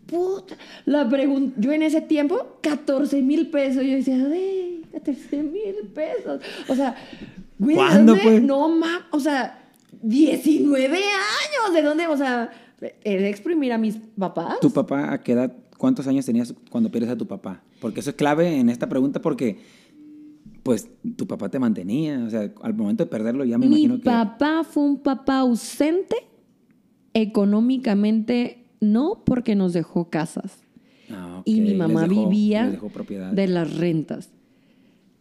[0.07, 0.57] Puta.
[0.85, 3.83] La pregunta, yo en ese tiempo, 14 mil pesos.
[3.83, 6.41] Yo decía, güey, 14 mil pesos.
[6.67, 6.95] O sea,
[7.57, 8.41] güey, ¿de ¿Cuándo, pues?
[8.41, 9.64] No, ma, o sea,
[10.01, 11.73] 19 años.
[11.73, 12.07] ¿De dónde?
[12.07, 12.49] O sea,
[12.79, 14.59] de exprimir a mis papás.
[14.59, 17.61] ¿Tu papá a qué edad, cuántos años tenías cuando pierdes a tu papá?
[17.81, 19.59] Porque eso es clave en esta pregunta porque,
[20.63, 22.23] pues, tu papá te mantenía.
[22.25, 24.03] O sea, al momento de perderlo ya me Mi imagino que...
[24.03, 26.15] papá fue un papá ausente,
[27.13, 30.59] económicamente no, porque nos dejó casas.
[31.11, 32.77] Ah, Y mi mamá dejó- vivía
[33.33, 34.29] de las rentas.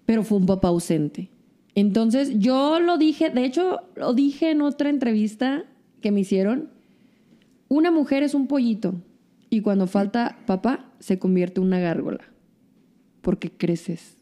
[0.07, 1.31] Pero fue un papá ausente.
[1.75, 5.65] Entonces yo lo dije, de hecho lo dije en otra entrevista
[6.01, 6.71] que me hicieron,
[7.69, 8.95] una mujer es un pollito
[9.51, 12.25] y cuando falta papá se convierte en una gárgola.
[13.23, 14.17] Porque creces.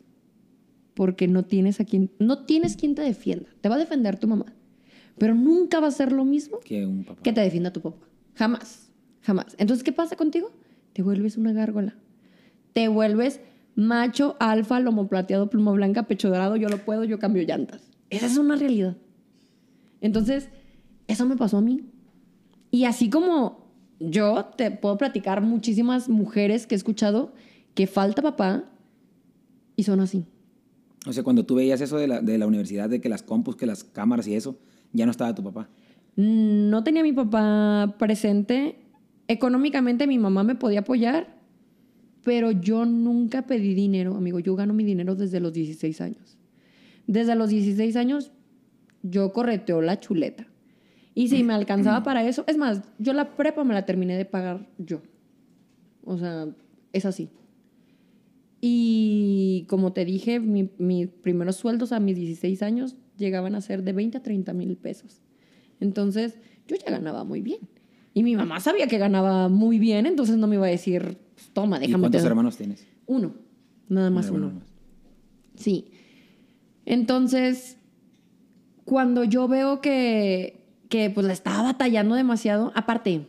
[0.94, 3.48] Porque no tienes a quien no tienes quien te defienda.
[3.60, 4.46] Te va a defender tu mamá,
[5.18, 7.22] pero nunca va a ser lo mismo Que un papá.
[7.22, 8.06] que te defienda tu papá.
[8.34, 8.90] Jamás,
[9.22, 9.56] jamás.
[9.58, 10.50] Entonces, ¿qué pasa contigo?
[10.92, 11.94] Te vuelves una gárgola.
[12.72, 13.40] Te vuelves
[13.74, 17.90] macho, alfa, lomo plateado, pluma blanca, pecho dorado, yo lo puedo, yo cambio llantas.
[18.10, 18.96] Esa es una realidad.
[20.00, 20.48] Entonces,
[21.06, 21.80] eso me pasó a mí.
[22.70, 23.70] Y así como
[24.00, 27.32] yo te puedo platicar muchísimas mujeres que he escuchado
[27.74, 28.64] que falta papá
[29.76, 30.26] y son así.
[31.06, 33.56] O sea, cuando tú veías eso de la, de la universidad, de que las compus,
[33.56, 34.58] que las cámaras y eso,
[34.92, 35.68] ya no estaba tu papá.
[36.16, 38.76] No tenía a mi papá presente.
[39.28, 41.41] Económicamente mi mamá me podía apoyar,
[42.24, 44.38] pero yo nunca pedí dinero, amigo.
[44.38, 46.36] Yo gano mi dinero desde los 16 años.
[47.06, 48.30] Desde los 16 años
[49.02, 50.46] yo correteo la chuleta.
[51.14, 54.24] Y si me alcanzaba para eso, es más, yo la prepa me la terminé de
[54.24, 55.02] pagar yo.
[56.04, 56.46] O sea,
[56.92, 57.28] es así.
[58.60, 63.82] Y como te dije, mi- mis primeros sueldos a mis 16 años llegaban a ser
[63.82, 65.20] de 20 a 30 mil pesos.
[65.80, 66.38] Entonces,
[66.68, 67.58] yo ya ganaba muy bien.
[68.14, 71.54] Y mi mamá sabía que ganaba muy bien, entonces no me iba a decir, "Pues,
[71.54, 72.02] toma, ¿Y déjame.
[72.02, 72.30] cuántos te doy".
[72.30, 72.86] hermanos tienes?
[73.06, 73.34] Uno,
[73.88, 74.50] nada más Un uno.
[74.54, 74.64] más.
[75.56, 75.86] Sí.
[76.86, 77.76] Entonces,
[78.84, 83.26] cuando yo veo que, que pues la estaba batallando demasiado, aparte,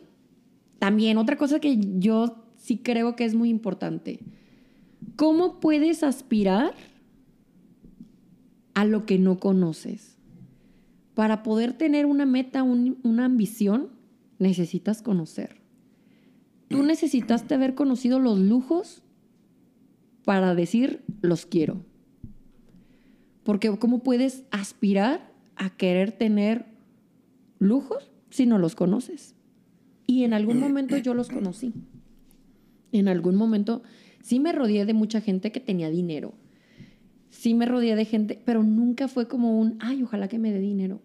[0.78, 4.20] también otra cosa que yo sí creo que es muy importante,
[5.16, 6.74] ¿cómo puedes aspirar
[8.74, 10.16] a lo que no conoces?
[11.14, 13.88] Para poder tener una meta, un- una ambición,
[14.40, 15.62] necesitas conocer.
[16.68, 19.02] Tú necesitaste haber conocido los lujos
[20.24, 21.84] para decir los quiero.
[23.42, 26.66] Porque ¿cómo puedes aspirar a querer tener
[27.58, 29.34] lujos si no los conoces?
[30.06, 31.72] Y en algún momento yo los conocí.
[32.92, 33.82] En algún momento
[34.22, 36.34] sí me rodeé de mucha gente que tenía dinero.
[37.30, 40.60] Sí me rodeé de gente, pero nunca fue como un, ay, ojalá que me dé
[40.60, 41.02] dinero.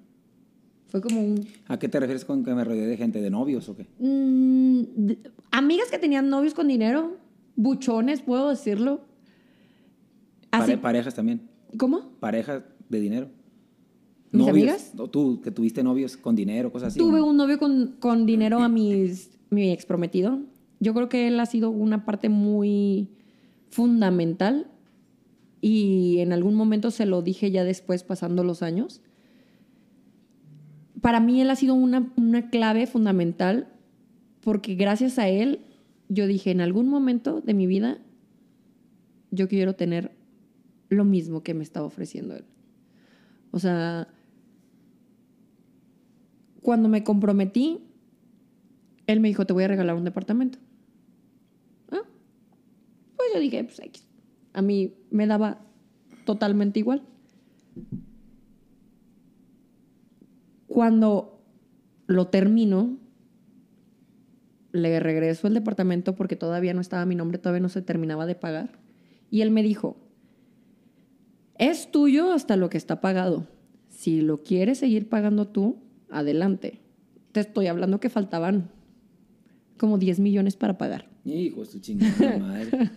[0.90, 3.22] Fue como un, ¿A qué te refieres con que me rodeé de gente?
[3.22, 3.86] ¿De novios o qué?
[4.00, 5.20] Mm, de-
[5.52, 7.18] amigas que tenían novios con dinero,
[7.56, 9.02] buchones, puedo decirlo.
[10.52, 11.42] Así, Pare- parejas también.
[11.78, 12.10] ¿Cómo?
[12.20, 13.28] Parejas de dinero.
[14.32, 14.94] ¿Mis Novios, amigas?
[14.98, 17.00] O tú, que tuviste novios con dinero, cosas así.
[17.00, 17.26] Tuve ¿no?
[17.28, 20.40] un novio con, con dinero a mis, mi ex prometido.
[20.80, 23.10] Yo creo que él ha sido una parte muy
[23.70, 24.68] fundamental
[25.62, 29.02] y en algún momento se lo dije ya después pasando los años.
[31.02, 33.68] Para mí él ha sido una, una clave fundamental
[34.42, 35.60] porque gracias a él
[36.08, 38.00] yo dije en algún momento de mi vida
[39.32, 40.12] yo quiero tener
[40.90, 42.46] lo mismo que me estaba ofreciendo él.
[43.52, 44.08] O sea,
[46.62, 47.80] cuando me comprometí,
[49.08, 50.60] él me dijo, te voy a regalar un departamento.
[51.92, 52.04] Ah,
[53.16, 53.82] Pues yo dije, pues.
[54.54, 55.62] A mí me daba
[56.26, 57.04] totalmente igual.
[60.70, 61.42] Cuando
[62.06, 63.00] lo termino,
[64.72, 68.36] le regreso el departamento porque todavía no estaba mi nombre, todavía no se terminaba de
[68.36, 68.80] pagar.
[69.32, 69.98] Y él me dijo,
[71.58, 73.48] es tuyo hasta lo que está pagado.
[73.90, 75.78] Si lo quieres seguir pagando tú,
[76.12, 76.80] adelante.
[77.32, 78.70] Te estoy hablando que faltaban
[79.78, 81.10] como 10 millones para pagar.
[81.26, 82.92] Hijo su chingada madre.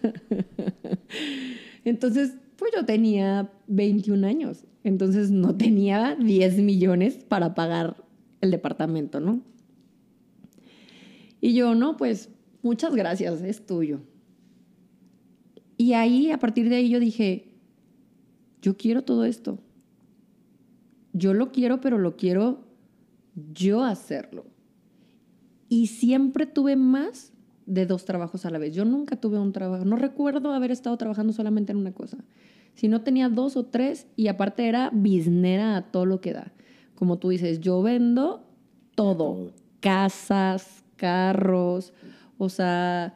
[1.85, 4.64] Entonces, pues yo tenía 21 años.
[4.84, 8.05] Entonces no tenía 10 millones para pagar
[8.40, 9.43] el departamento, ¿no?
[11.40, 12.30] Y yo, no, pues
[12.62, 14.01] muchas gracias, es tuyo.
[15.76, 17.52] Y ahí, a partir de ahí, yo dije,
[18.60, 19.59] yo quiero todo esto.
[21.12, 22.64] Yo lo quiero, pero lo quiero
[23.52, 24.47] yo hacerlo.
[25.68, 27.32] Y siempre tuve más
[27.66, 28.74] de dos trabajos a la vez.
[28.74, 29.84] Yo nunca tuve un trabajo.
[29.84, 32.18] No recuerdo haber estado trabajando solamente en una cosa.
[32.74, 36.53] Si no tenía dos o tres y aparte era biznera a todo lo que da.
[36.94, 38.44] Como tú dices, yo vendo
[38.94, 39.53] todo.
[39.81, 41.93] Casas, carros,
[42.39, 43.15] o sea...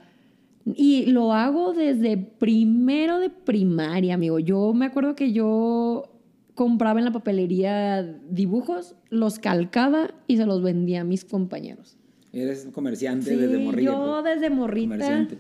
[0.75, 4.41] Y lo hago desde primero de primaria, amigo.
[4.41, 6.13] Yo me acuerdo que yo
[6.57, 11.97] compraba en la papelería dibujos, los calcaba y se los vendía a mis compañeros.
[12.33, 13.93] Eres comerciante Sí, desde morrilla.
[13.93, 14.35] yo pues.
[14.35, 14.95] desde morrita.
[14.95, 15.39] Comerciante.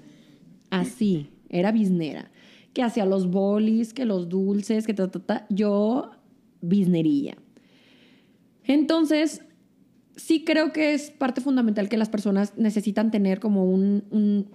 [0.70, 2.30] Así, era biznera.
[2.76, 5.46] Que hacía los bolis, que los dulces, que ta, ta, ta.
[5.48, 6.10] Yo,
[6.60, 7.38] biznerilla.
[8.64, 9.40] Entonces,
[10.14, 14.50] sí creo que es parte fundamental que las personas necesitan tener como un, un,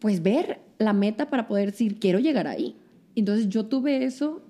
[0.00, 2.76] pues ver la meta para poder decir, quiero llegar ahí.
[3.14, 4.42] Entonces yo tuve eso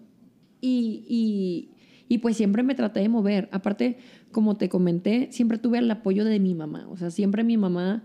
[0.60, 1.70] y, y,
[2.08, 3.48] y pues siempre me traté de mover.
[3.52, 3.98] Aparte,
[4.32, 6.88] como te comenté, siempre tuve el apoyo de mi mamá.
[6.90, 8.02] O sea, siempre mi mamá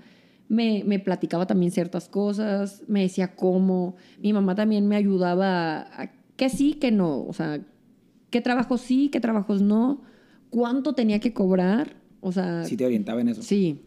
[0.47, 3.95] me, me platicaba también ciertas cosas, me decía cómo.
[4.21, 7.23] Mi mamá también me ayudaba a, a que sí, que no.
[7.25, 7.59] O sea,
[8.29, 10.01] qué trabajos sí, qué trabajos no,
[10.49, 11.95] cuánto tenía que cobrar.
[12.21, 13.41] O sea, Sí te orientaba en eso.
[13.41, 13.81] sí.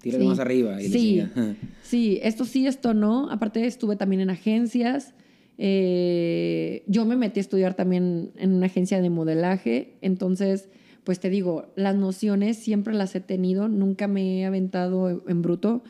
[0.00, 0.28] Tírale Sí.
[0.28, 0.82] más arriba.
[0.82, 3.30] Y sí, decía, sí, esto sí, esto no.
[3.30, 5.14] Aparte estuve también en agencias.
[5.58, 9.94] Eh, yo me metí a estudiar también en una agencia de modelaje.
[10.00, 10.68] Entonces,
[11.04, 13.68] pues te digo, las nociones siempre las he tenido.
[13.68, 15.82] Nunca me he aventado en bruto.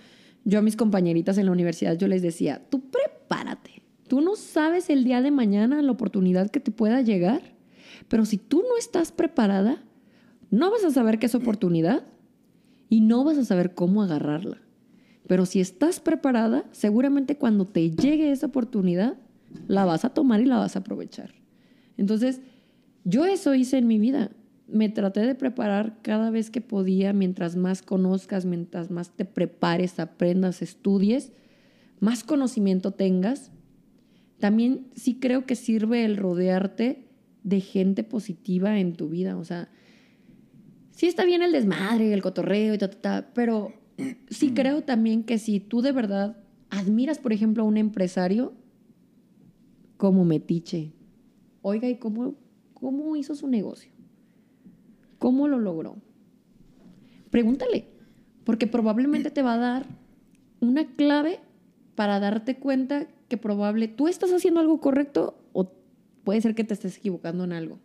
[0.44, 3.82] Yo a mis compañeritas en la universidad yo les decía, tú prepárate.
[4.08, 7.42] Tú no sabes el día de mañana la oportunidad que te pueda llegar.
[8.08, 9.82] Pero si tú no estás preparada,
[10.50, 12.04] no vas a saber qué es oportunidad
[12.88, 14.58] y no vas a saber cómo agarrarla.
[15.26, 19.16] Pero si estás preparada, seguramente cuando te llegue esa oportunidad,
[19.66, 21.34] la vas a tomar y la vas a aprovechar.
[21.96, 22.40] Entonces,
[23.04, 24.30] yo eso hice en mi vida.
[24.72, 30.00] Me traté de preparar cada vez que podía, mientras más conozcas, mientras más te prepares,
[30.00, 31.32] aprendas, estudies,
[32.00, 33.52] más conocimiento tengas.
[34.38, 37.06] También sí creo que sirve el rodearte
[37.44, 39.36] de gente positiva en tu vida.
[39.36, 39.68] O sea,
[40.90, 43.72] sí está bien el desmadre, el cotorreo y ta, ta, ta, pero
[44.30, 46.36] sí creo también que si tú de verdad
[46.70, 48.54] admiras, por ejemplo, a un empresario
[49.96, 50.92] como Metiche,
[51.60, 52.34] oiga, ¿y cómo,
[52.74, 53.91] cómo hizo su negocio?
[55.22, 55.98] ¿Cómo lo logró?
[57.30, 57.86] Pregúntale,
[58.42, 59.86] porque probablemente te va a dar
[60.58, 61.38] una clave
[61.94, 65.70] para darte cuenta que probable tú estás haciendo algo correcto o
[66.24, 67.78] puede ser que te estés equivocando en algo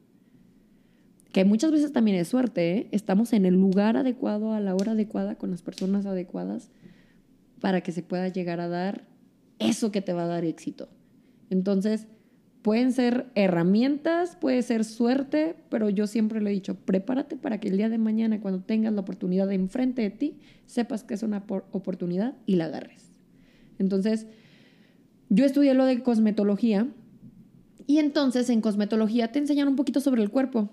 [1.31, 2.87] que muchas veces también es suerte, ¿eh?
[2.91, 6.71] estamos en el lugar adecuado, a la hora adecuada, con las personas adecuadas,
[7.61, 9.05] para que se pueda llegar a dar
[9.59, 10.89] eso que te va a dar éxito.
[11.51, 12.07] Entonces,
[12.67, 17.69] pueden ser herramientas, puede ser suerte, pero yo siempre le he dicho, prepárate para que
[17.69, 20.35] el día de mañana, cuando tengas la oportunidad de enfrente de ti,
[20.65, 23.13] sepas que es una por- oportunidad y la agarres.
[23.79, 24.27] Entonces,
[25.29, 26.89] yo estudié lo de cosmetología
[27.85, 30.69] y entonces en cosmetología te enseñan un poquito sobre el cuerpo.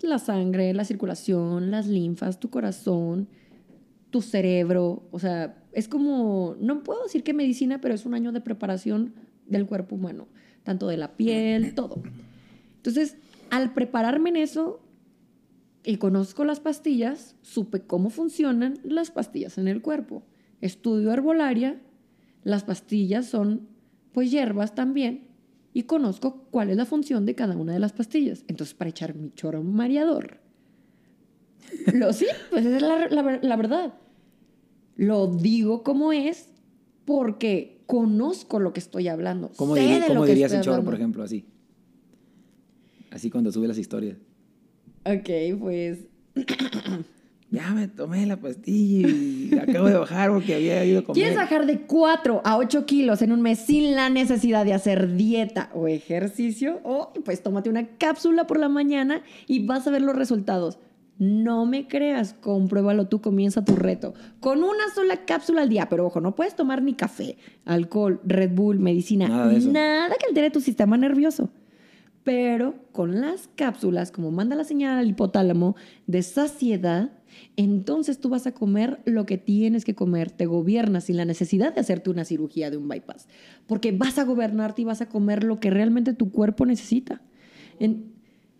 [0.00, 3.28] La sangre, la circulación, las linfas, tu corazón,
[4.08, 5.06] tu cerebro.
[5.10, 9.12] O sea, es como, no puedo decir que medicina, pero es un año de preparación
[9.46, 10.28] del cuerpo humano,
[10.66, 12.02] tanto de la piel, todo.
[12.76, 13.16] Entonces,
[13.50, 14.80] al prepararme en eso
[15.84, 20.22] y conozco las pastillas, supe cómo funcionan las pastillas en el cuerpo.
[20.60, 21.80] Estudio herbolaria,
[22.44, 23.68] las pastillas son
[24.12, 25.28] pues hierbas también
[25.72, 28.44] y conozco cuál es la función de cada una de las pastillas.
[28.48, 30.38] Entonces, para echar mi choro mareador,
[31.94, 33.94] lo sí, pues esa es la, la- la verdad.
[34.96, 36.48] Lo digo como es
[37.04, 39.50] porque conozco lo que estoy hablando.
[39.56, 41.44] ¿Cómo, sé diri- de cómo lo que dirías estoy choro, por ejemplo, así?
[43.10, 44.16] Así cuando sube las historias.
[45.04, 45.98] Ok, pues
[47.50, 51.14] Ya me tomé la pastilla y acabo de bajar porque había ido a comer.
[51.22, 55.14] ¿Quieres bajar de 4 a 8 kilos en un mes sin la necesidad de hacer
[55.14, 56.80] dieta o ejercicio?
[56.82, 60.78] O pues tómate una cápsula por la mañana y vas a ver los resultados.
[61.18, 64.12] No me creas, compruébalo tú, comienza tu reto.
[64.40, 68.50] Con una sola cápsula al día, pero ojo, no puedes tomar ni café, alcohol, Red
[68.54, 69.26] Bull, medicina,
[69.72, 71.48] Nada que altere tu sistema nervioso.
[72.22, 75.76] Pero con las cápsulas, como manda la señal al hipotálamo
[76.08, 77.12] de saciedad,
[77.56, 81.72] entonces tú vas a comer lo que tienes que comer, te gobiernas sin la necesidad
[81.72, 83.28] de hacerte una cirugía de un bypass,
[83.68, 87.22] porque vas a gobernarte y vas a comer lo que realmente tu cuerpo necesita.
[87.78, 88.15] En-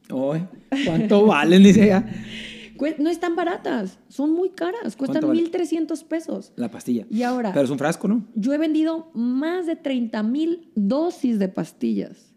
[0.08, 1.62] ¿Cuánto valen?
[1.62, 2.08] Dice ella.
[2.98, 5.50] no están baratas, son muy caras, cuestan ¿Cuánto vale?
[5.50, 6.52] 1.300 pesos.
[6.56, 7.06] La pastilla.
[7.10, 8.24] Y ahora, Pero es un frasco, ¿no?
[8.34, 12.32] yo he vendido más de 30 mil dosis de pastillas.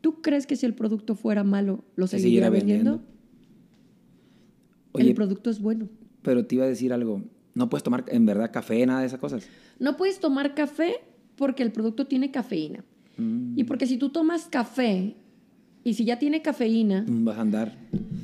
[0.00, 2.90] ¿Tú crees que si el producto fuera malo, lo Se seguiría seguirá vendiendo?
[2.90, 3.12] vendiendo.
[4.92, 5.88] Oye, el producto es bueno.
[6.22, 7.22] pero te iba a decir algo.
[7.54, 9.46] No puedes tomar en verdad café, nada de esas cosas.
[9.78, 10.96] No puedes tomar café
[11.36, 12.84] porque el producto tiene cafeína.
[13.16, 15.16] Mm, Y porque si tú tomas café
[15.84, 17.76] y si ya tiene cafeína, vas a andar.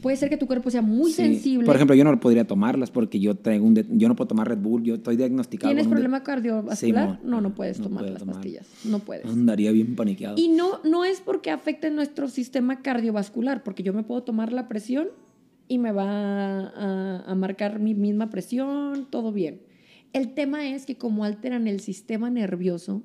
[0.02, 1.16] puede ser que tu cuerpo sea muy Sí.
[1.22, 1.66] sensible.
[1.66, 4.58] Por ejemplo, yo no podría tomarlas porque yo traigo un yo no puedo tomar Red
[4.58, 5.70] Bull, yo estoy diagnosticado.
[5.72, 6.76] ¿Tienes problema cardiovascular?
[7.16, 7.20] Simón.
[7.24, 8.36] no, no puedes No tomar las tomar.
[8.36, 8.66] pastillas.
[8.84, 9.26] No puedes.
[9.26, 10.36] Andaría bien paniqueado.
[10.38, 14.68] Y no, no es porque afecte nuestro sistema cardiovascular, porque yo me puedo tomar la
[14.68, 15.08] presión
[15.66, 19.60] y me va a, a marcar mi misma presión, todo bien.
[20.12, 23.02] El tema es que como alteran el sistema nervioso,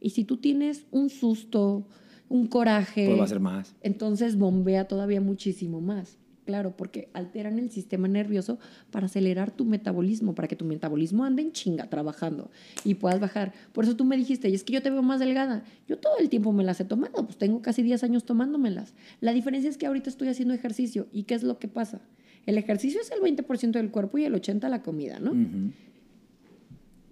[0.00, 1.86] y si tú tienes un susto,
[2.28, 3.74] un coraje, Pues va a ser más.
[3.80, 6.18] entonces bombea todavía muchísimo más.
[6.44, 8.58] Claro, porque alteran el sistema nervioso
[8.90, 12.50] para acelerar tu metabolismo, para que tu metabolismo ande en chinga trabajando
[12.84, 13.52] y puedas bajar.
[13.72, 15.62] Por eso tú me dijiste, y es que yo te veo más delgada.
[15.86, 18.94] Yo todo el tiempo me las he tomado, pues tengo casi 10 años tomándomelas.
[19.20, 21.06] La diferencia es que ahorita estoy haciendo ejercicio.
[21.12, 22.00] ¿Y qué es lo que pasa?
[22.46, 25.34] El ejercicio es el 20% del cuerpo y el 80% la comida, ¿no?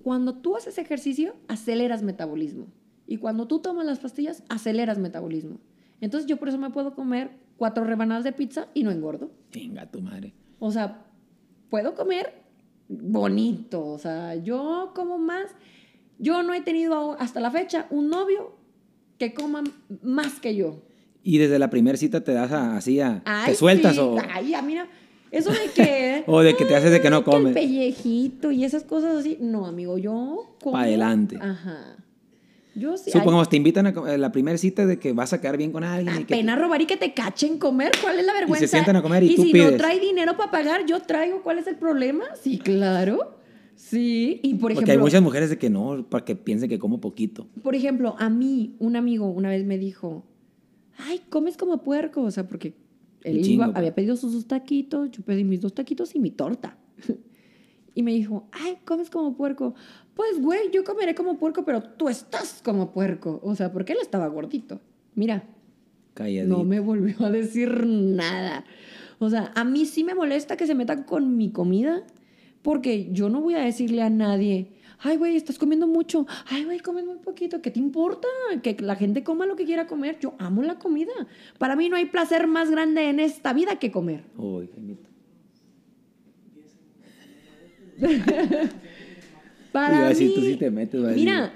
[0.02, 2.68] Cuando tú haces ejercicio, aceleras metabolismo.
[3.06, 5.58] Y cuando tú tomas las pastillas, aceleras metabolismo.
[6.00, 9.30] Entonces yo por eso me puedo comer cuatro rebanadas de pizza y no engordo.
[9.52, 10.34] Venga, tu madre.
[10.58, 11.04] O sea,
[11.70, 12.34] puedo comer
[12.88, 13.84] bonito.
[13.86, 15.46] O sea, yo como más.
[16.18, 18.56] Yo no he tenido hasta la fecha un novio
[19.18, 19.62] que coma
[20.02, 20.82] más que yo.
[21.22, 23.22] Y desde la primera cita te das a- así a...
[23.24, 24.00] Ay, ¿Te sueltas sí.
[24.00, 24.16] o...?
[24.32, 24.86] Ay, ya, mira.
[25.30, 26.24] Eso de que.
[26.28, 27.48] O de que te haces de que no comes.
[27.48, 29.36] el pellejito y esas cosas así.
[29.40, 30.72] No, amigo, yo como.
[30.74, 31.36] Pa' adelante.
[31.40, 31.96] Ajá.
[32.76, 33.10] Yo sí.
[33.10, 35.82] Supongamos, te invitan a a la primera cita de que vas a quedar bien con
[35.82, 36.20] alguien.
[36.20, 38.66] y que Apenas robar y que te cachen comer, ¿cuál es la vergüenza?
[38.68, 41.66] sientan a comer y tú si no trae dinero para pagar, yo traigo, ¿cuál es
[41.66, 42.24] el problema?
[42.40, 43.38] Sí, claro.
[43.74, 46.78] Sí, y por Porque ejemplo, hay muchas mujeres de que no, para que piensen que
[46.78, 47.46] como poquito.
[47.62, 50.24] por ejemplo, a mí un amigo una vez me dijo,
[50.98, 52.74] "Ay, comes como puerco", o sea, porque
[53.22, 53.76] él chingo, iba- pues.
[53.76, 56.78] había pedido sus dos taquitos, yo pedí mis dos taquitos y mi torta.
[57.94, 59.74] y me dijo, "Ay, comes como puerco."
[60.16, 63.38] Pues, güey, yo comeré como puerco, pero tú estás como puerco.
[63.42, 64.80] O sea, porque él estaba gordito.
[65.14, 65.44] Mira,
[66.14, 66.56] Calladito.
[66.56, 68.64] no me volvió a decir nada.
[69.18, 72.02] O sea, a mí sí me molesta que se metan con mi comida,
[72.62, 76.80] porque yo no voy a decirle a nadie, ay, güey, estás comiendo mucho, ay, güey,
[76.80, 78.26] comes muy poquito, ¿qué te importa?
[78.62, 80.18] Que la gente coma lo que quiera comer.
[80.18, 81.12] Yo amo la comida.
[81.58, 84.24] Para mí no hay placer más grande en esta vida que comer.
[84.38, 84.70] Uy.
[89.76, 91.24] Para Iba a decir, mí, tú sí te metes, va a decir.
[91.24, 91.52] mira,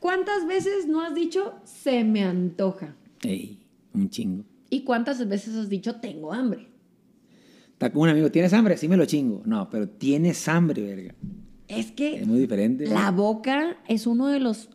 [0.00, 2.96] ¿cuántas veces no has dicho se me antoja?
[3.22, 3.58] Ey,
[3.92, 4.44] un chingo.
[4.70, 6.68] ¿Y cuántas veces has dicho tengo hambre?
[7.72, 8.76] Está con un amigo, ¿tienes hambre?
[8.76, 9.42] Sí me lo chingo.
[9.44, 11.14] No, pero tienes hambre, verga.
[11.68, 12.86] Es que Es muy diferente.
[12.86, 14.70] la boca es uno de los,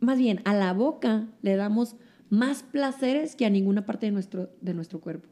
[0.00, 1.96] más bien, a la boca le damos
[2.28, 5.28] más placeres que a ninguna parte de nuestro, de nuestro cuerpo.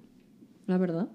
[0.66, 1.09] La verdad.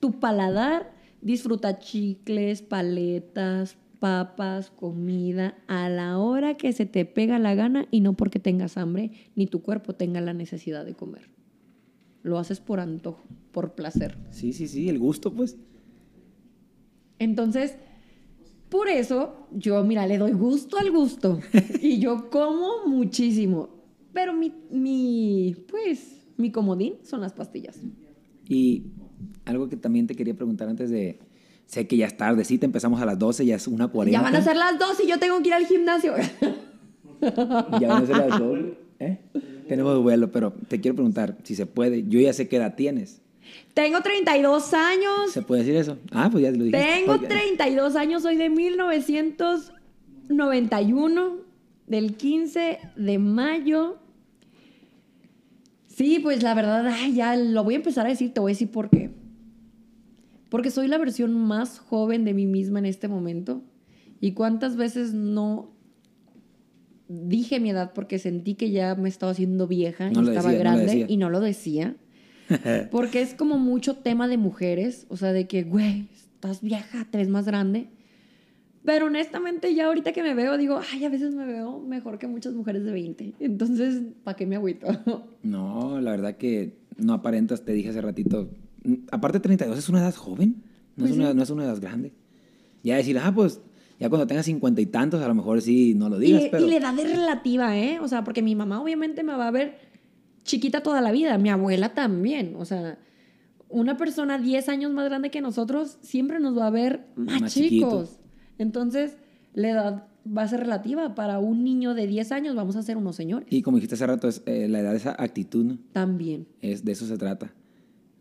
[0.00, 0.92] Tu paladar
[1.22, 8.00] disfruta chicles, paletas, papas, comida, a la hora que se te pega la gana y
[8.00, 11.30] no porque tengas hambre ni tu cuerpo tenga la necesidad de comer.
[12.22, 13.22] Lo haces por antojo,
[13.52, 14.18] por placer.
[14.30, 15.56] Sí, sí, sí, el gusto, pues.
[17.18, 17.76] Entonces,
[18.68, 21.40] por eso yo, mira, le doy gusto al gusto.
[21.80, 23.70] y yo como muchísimo.
[24.12, 27.80] Pero mi, mi, pues, mi comodín son las pastillas.
[28.48, 28.84] Y
[29.44, 31.18] algo que también te quería preguntar antes de...
[31.68, 34.18] Sé que ya es tardecita, empezamos a las 12, ya es una 40.
[34.18, 36.14] Ya van a ser las dos y yo tengo que ir al gimnasio.
[37.78, 38.58] Ya van a ser las 2.
[39.00, 39.18] ¿eh?
[39.68, 42.08] Tenemos vuelo, pero te quiero preguntar si se puede.
[42.08, 43.20] Yo ya sé qué edad tienes.
[43.74, 45.30] tengo 32 años.
[45.30, 45.98] ¿Se puede decir eso?
[46.10, 46.78] Ah, pues ya lo dije.
[46.78, 51.36] Tengo 32 años, soy de 1991,
[51.86, 53.98] del 15 de mayo.
[55.86, 58.54] Sí, pues la verdad, ay, ya lo voy a empezar a decir, te voy a
[58.54, 59.17] decir por qué.
[60.48, 63.62] Porque soy la versión más joven de mí misma en este momento.
[64.20, 65.70] Y cuántas veces no
[67.08, 70.52] dije mi edad porque sentí que ya me estaba haciendo vieja No y estaba decía,
[70.52, 71.06] no grande decía.
[71.08, 71.96] y no lo decía.
[72.90, 77.18] Porque es como mucho tema de mujeres, o sea, de que, güey, estás vieja, te
[77.18, 77.88] ves más grande.
[78.86, 82.26] Pero honestamente, ya ahorita que me veo, digo, ay, a veces me veo mejor que
[82.26, 83.34] muchas mujeres de 20.
[83.40, 84.86] Entonces, ¿para qué me agüito?
[85.42, 88.48] No, la verdad que no aparentas, te dije hace ratito.
[89.10, 90.62] Aparte, 32 es una edad joven,
[90.96, 91.36] no, Pues es, una, sí.
[91.36, 92.12] no es una edad grande.
[92.82, 93.60] Ya decir, ah, pues
[93.98, 96.66] ya cuando tengas cincuenta y tantos, a lo mejor sí no lo digas, y, pero.
[96.66, 97.98] y la edad es relativa, ¿eh?
[98.00, 99.78] O sea, porque mi mamá obviamente me va a ver
[100.44, 102.54] chiquita toda la vida, mi abuela también.
[102.56, 102.98] O sea,
[103.68, 107.54] una persona 10 años más grande que nosotros siempre nos va a ver más, Más
[107.54, 108.18] chicos.
[108.56, 109.16] Entonces,
[109.52, 111.14] la edad va a ser relativa.
[111.14, 113.46] Para un niño de 10 años vamos a ser unos señores.
[113.50, 115.78] Y como dijiste hace rato, es, eh, la edad es actitud, ¿no?
[115.92, 116.48] También.
[116.60, 117.52] Es, de eso se trata.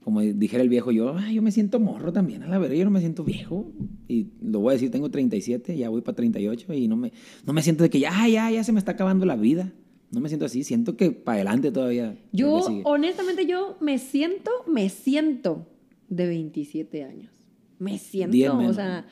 [0.08, 2.86] Como dijera el viejo, yo, "Ay, yo me siento morro también, a la verdad, yo
[2.86, 3.74] no me siento viejo.
[4.08, 7.12] Y lo voy a decir, tengo 37, ya voy para 38 y no me,
[7.46, 9.74] no me siento de que ya, ya, ya se me está acabando la vida.
[10.12, 12.18] No me siento así, siento que para adelante todavía.
[12.32, 15.68] Yo, honestamente, yo me siento, me siento
[16.08, 17.34] de 27 años.
[17.78, 19.06] Me siento, o sea...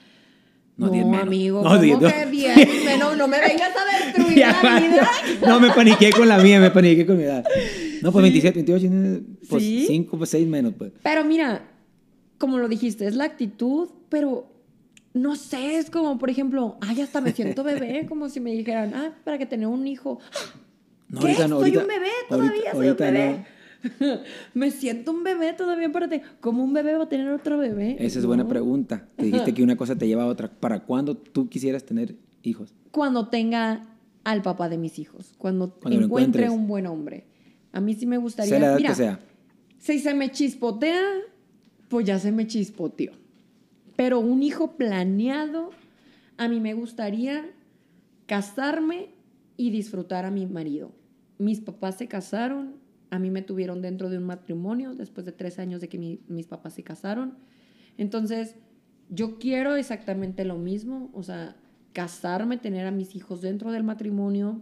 [0.77, 1.21] No, No, diez menos.
[1.21, 2.07] amigo, No, ¿cómo diez, no.
[2.09, 3.15] que diez menos?
[3.17, 5.09] No me vengas a destruir Ya, la vida.
[5.47, 7.45] no, me paniqué con la mía, me paniqué con mi edad.
[8.01, 9.85] No, pues 27, 28, eh, pues Sí.
[9.87, 10.91] 5, pues 6 menos, pues.
[11.01, 11.63] Pero mira,
[12.37, 14.47] como lo dijiste, es la actitud, pero
[15.13, 18.93] no sé, es como, por ejemplo, ay, hasta me siento bebé, como si me dijeran,
[18.95, 20.19] ah, para que tener un hijo.
[21.07, 21.27] No, ¿Qué?
[21.27, 23.45] ahorita no, soy ahorita- un bebé todavía, ahorita- soy un bebé.
[24.53, 27.95] me siento un bebé todavía, espérate, ¿cómo un bebé va a tener otro bebé?
[27.99, 28.49] Esa es buena No.
[28.49, 29.07] pregunta.
[29.15, 30.49] Te dijiste que una cosa te lleva a otra.
[30.49, 32.73] ¿Para cuándo tú quisieras tener hijos?
[32.91, 33.87] Cuando tenga
[34.23, 37.25] al papá de mis hijos, cuando, encuentre un buen hombre.
[37.71, 39.19] A mí sí me gustaría, Sea la edad mira, que sea.
[39.77, 41.03] Si se me chispotea,
[41.89, 43.11] pues ya se me chispoteó.
[43.95, 45.69] Pero un hijo planeado,
[46.37, 47.45] a mí me gustaría
[48.25, 49.09] casarme
[49.57, 50.91] y disfrutar a mi marido.
[51.37, 52.75] Mis papás se casaron,
[53.09, 56.19] a mí me tuvieron dentro de un matrimonio después de tres años de que mi-
[56.27, 57.37] mis papás se casaron.
[57.97, 58.55] Entonces,
[59.09, 61.55] yo quiero exactamente lo mismo, o sea,
[61.93, 64.61] casarme, tener a mis hijos dentro del matrimonio,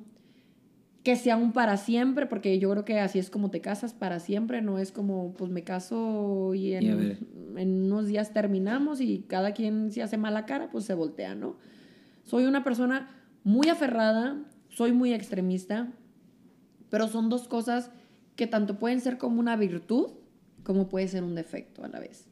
[1.04, 4.20] que sea un para siempre, porque yo creo que así es como te casas para
[4.20, 7.18] siempre, no es como, pues me caso y en,
[7.58, 11.58] unos días terminamos y cada quien se hace mala cara, pues se voltea, ¿no?
[12.24, 13.10] Soy una persona
[13.44, 14.38] muy aferrada,
[14.70, 15.92] soy muy extremista,
[16.90, 17.92] pero son dos cosas
[18.36, 20.12] que tanto pueden ser como una virtud
[20.64, 22.28] como puede ser un defecto a la vez.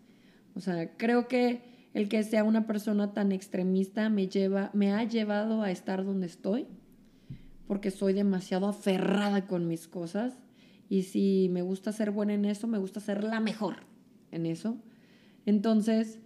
[0.55, 1.61] O sea, creo que
[1.93, 6.27] el que sea una persona tan extremista me lleva me ha llevado a estar donde
[6.27, 6.65] estoy
[7.67, 10.33] porque soy demasiado aferrada con mis cosas
[10.89, 13.77] y si me gusta ser buena en eso, me gusta ser la mejor
[14.31, 14.77] en eso.
[15.45, 16.19] Entonces,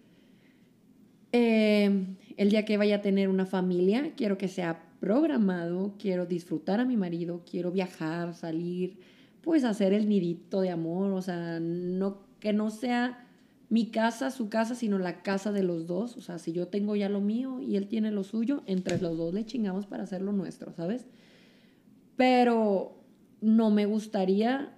[1.32, 6.80] eh, el día que vaya a tener una familia, quiero que sea programado, quiero disfrutar
[6.80, 8.98] a mi marido, quiero viajar, salir,
[9.46, 13.28] pues hacer el nidito de amor, o sea, no, que no sea
[13.70, 16.18] mi casa, su casa, sino la casa de los dos.
[16.18, 19.16] O sea, si yo tengo ya lo mío y él tiene lo suyo, entre los
[19.16, 21.06] dos le chingamos para hacer lo nuestro, ¿sabes?
[22.18, 23.04] Pero
[23.40, 24.74] no me gustaría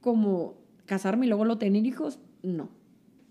[0.00, 0.54] como
[0.86, 2.70] casarme y luego lo tener hijos, no.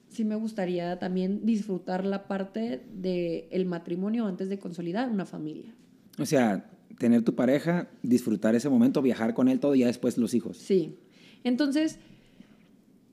[0.10, 5.74] Sí me gustaría también disfrutar la parte del el matrimonio antes de consolidar una familia.
[6.20, 10.18] O sea, tener tu pareja, disfrutar ese momento, viajar con él todo y ya después
[10.18, 10.58] los hijos.
[10.58, 10.98] Sí.
[11.44, 12.00] Entonces,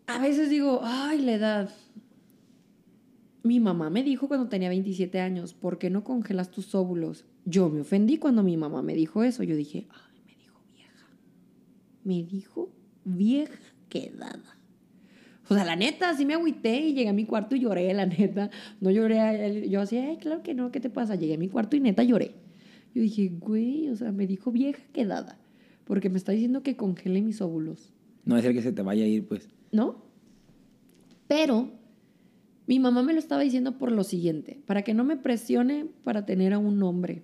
[0.06, 1.70] a veces digo, ay, la edad.
[3.42, 7.24] Mi mamá me dijo cuando tenía 27 años, ¿por qué no congelas tus óvulos?
[7.44, 9.42] Yo me ofendí cuando mi mamá me dijo eso.
[9.42, 11.06] Yo dije, ay, me dijo vieja.
[12.04, 12.70] Me dijo
[13.04, 14.58] vieja quedada.
[15.48, 18.06] O sea, la neta, sí me agüité y llegué a mi cuarto y lloré, la
[18.06, 18.48] neta.
[18.80, 21.16] No lloré, yo así, ay, claro que no, ¿qué te pasa?
[21.16, 22.32] Llegué a mi cuarto y neta lloré.
[22.94, 25.38] Yo dije, güey, o sea, me dijo vieja quedada.
[25.84, 27.92] Porque me está diciendo que congele mis óvulos.
[28.24, 29.48] No es el que se te vaya a ir, pues.
[29.72, 29.96] ¿no?
[31.26, 31.70] Pero
[32.66, 36.24] mi mamá me lo estaba diciendo por lo siguiente, para que no me presione para
[36.24, 37.22] tener a un hombre,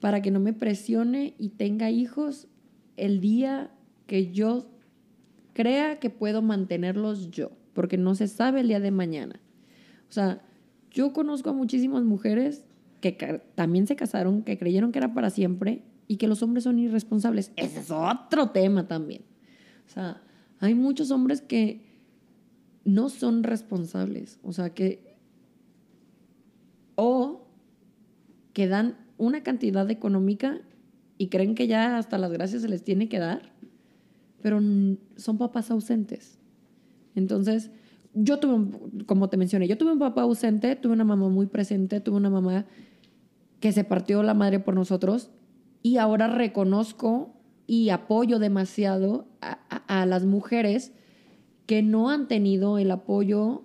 [0.00, 2.48] para que no me presione y tenga hijos
[2.96, 3.70] el día
[4.06, 4.66] que yo
[5.52, 9.40] crea que puedo mantenerlos yo, porque no se sabe el día de mañana.
[10.08, 10.40] O sea,
[10.90, 12.64] yo conozco a muchísimas mujeres
[13.00, 16.78] que también se casaron, que creyeron que era para siempre y que los hombres son
[16.78, 17.52] irresponsables.
[17.56, 19.22] Ese es otro tema también.
[19.86, 20.22] O sea,
[20.58, 21.86] hay muchos hombres que
[22.84, 24.38] no son responsables.
[24.42, 25.16] O sea, que.
[26.96, 27.46] O
[28.52, 30.60] que dan una cantidad económica
[31.16, 33.52] y creen que ya hasta las gracias se les tiene que dar,
[34.40, 34.60] pero
[35.16, 36.38] son papás ausentes.
[37.14, 37.70] Entonces,
[38.14, 42.00] yo tuve, como te mencioné, yo tuve un papá ausente, tuve una mamá muy presente,
[42.00, 42.66] tuve una mamá
[43.60, 45.30] que se partió la madre por nosotros
[45.82, 47.34] y ahora reconozco
[47.66, 50.92] y apoyo demasiado a, las mujeres
[51.66, 53.62] que no han tenido el apoyo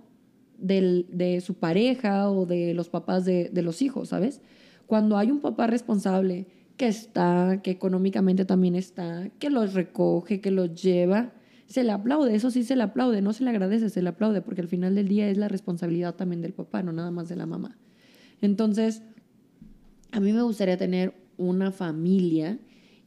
[0.58, 4.42] del- de su pareja o de los papás de, de los hijos, ¿sabes?
[4.88, 6.48] Cuando hay un papá responsable
[6.78, 11.34] que está, que económicamente también está, que los recoge, que los lleva,
[11.68, 14.42] se le aplaude, eso sí se le aplaude, no se le agradece, se le aplaude,
[14.42, 17.36] porque al final del día es la responsabilidad también del papá, no nada más de
[17.36, 17.78] la mamá.
[18.42, 19.02] Entonces,
[20.14, 22.60] a mí me gustaría tener una familia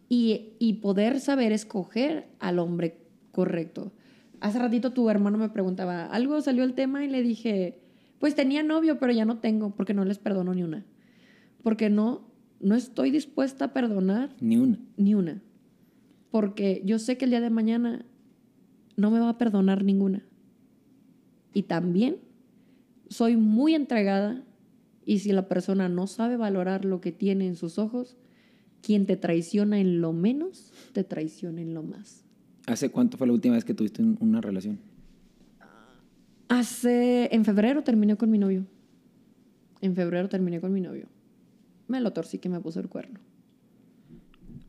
[0.08, 2.98] y, y poder saber escoger al hombre
[3.30, 3.92] correcto.
[4.40, 7.78] Hace ratito tu hermano me preguntaba, algo salió el tema y le dije,
[8.18, 10.84] pues tenía novio, pero ya no tengo porque no les perdono ni una.
[11.62, 12.26] Porque no,
[12.60, 14.78] no estoy dispuesta a perdonar Ni una.
[14.96, 15.40] ni una.
[16.30, 18.04] Porque yo sé que el día de mañana
[18.96, 20.24] no me va a perdonar ninguna.
[21.54, 22.16] Y también
[23.08, 24.42] soy muy entregada
[25.06, 28.16] y si la persona no sabe valorar lo que tiene en sus ojos,
[28.82, 32.24] quien te traiciona en lo menos, te traiciona en lo más.
[32.66, 34.78] ¿Hace cuánto fue la última vez que tuviste un- una relación?
[36.48, 38.66] Hace, en febrero terminé con mi novio.
[39.80, 41.06] En febrero terminé con mi novio.
[41.88, 43.20] Me lo torcí que me puso el cuerno.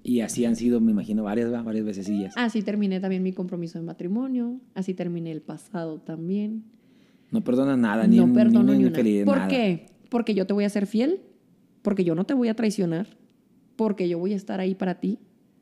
[0.04, 1.62] Y así han sido, me imagino, varias, ¿va?
[1.62, 2.34] varias vececillas.
[2.38, 4.60] Así terminé también mi compromiso de matrimonio.
[4.74, 6.64] Así terminé el pasado también.
[7.32, 9.48] No perdonas nada, ni no un- perdono ni ni una infidelidad, ¿Por nada.
[9.50, 9.86] qué?
[10.10, 11.22] Porque yo te voy a ser fiel,
[11.82, 13.08] porque yo no te voy a traicionar,
[13.76, 15.20] porque yo voy a estar ahí para ti,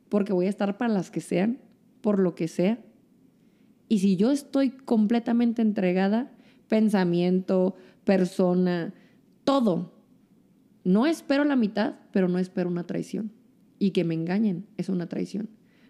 [0.08, 1.58] porque voy a estar para las que sean,
[2.00, 2.78] por lo que sea.
[3.88, 6.32] Y si yo estoy completamente entregada,
[6.68, 7.74] pensamiento,
[8.04, 8.94] persona,
[9.44, 9.92] todo,
[10.84, 13.32] no espero la mitad, pero no espero una traición.
[13.78, 15.48] Y que me engañen es una traición.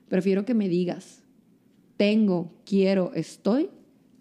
[0.09, 1.23] Prefiero que me digas,
[1.97, 3.71] tengo, quiero, estoy,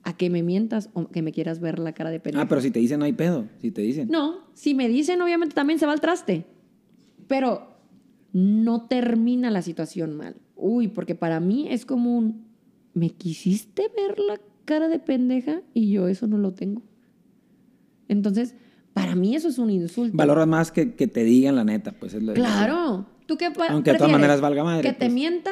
[0.06, 2.44] a que me mientas o que me quieras ver la cara de pendejo.
[2.44, 4.08] Ah, pero si te dicen no hay pedo, si te dicen.
[4.08, 6.46] No, si me dicen, obviamente también se va al traste.
[7.28, 7.76] Pero
[8.32, 10.36] no termina la situación mal.
[10.56, 12.46] Uy, porque para mí es como un.
[12.94, 15.62] ¿Me quisiste ver la cara de pendeja?
[15.74, 16.84] Y yo eso no lo tengo.
[18.08, 18.56] Entonces,
[18.94, 20.16] para mí eso es un insulto.
[20.16, 23.08] Valoras más que, que te digan la neta, pues es lo Claro.
[23.26, 25.14] ¿Tú qué Aunque de todas maneras valga madre, ¿Que te pues.
[25.14, 25.52] mienta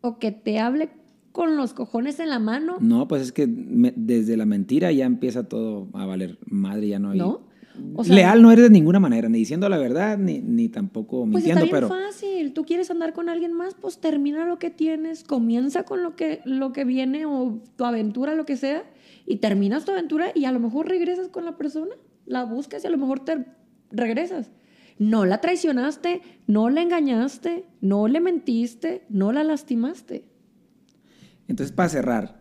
[0.00, 0.88] o que te hable
[1.32, 2.76] con los cojones en la mano?
[2.80, 6.98] No, pues es que me- desde la mentira ya empieza todo a valer madre, ya
[6.98, 7.18] no hay.
[7.18, 7.40] ¿No?
[7.94, 11.26] O sea- Leal no eres de ninguna manera, ni diciendo la verdad, ni, ni tampoco
[11.30, 11.88] Pues está mintiendo, bien pero.
[11.88, 12.52] fácil.
[12.52, 16.42] Tú quieres andar con alguien más, pues termina lo que tienes, comienza con lo que,
[16.44, 18.84] lo que viene o tu aventura, lo que sea,
[19.24, 21.94] y terminas tu aventura y a lo mejor regresas con la persona,
[22.26, 23.46] la buscas y a lo mejor te
[23.90, 24.50] regresas.
[24.98, 30.26] No la traicionaste, no la engañaste, no le mentiste, no la lastimaste.
[31.52, 32.40] Entonces, para cerrar,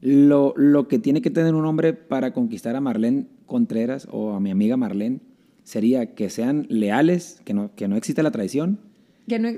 [0.00, 4.40] lo, lo que tiene que tener un hombre para conquistar a Marlene Contreras o a
[4.40, 5.20] mi amiga Marlene
[5.62, 8.78] sería que sean leales, que no, que no exista la traición
[9.28, 9.50] Que no,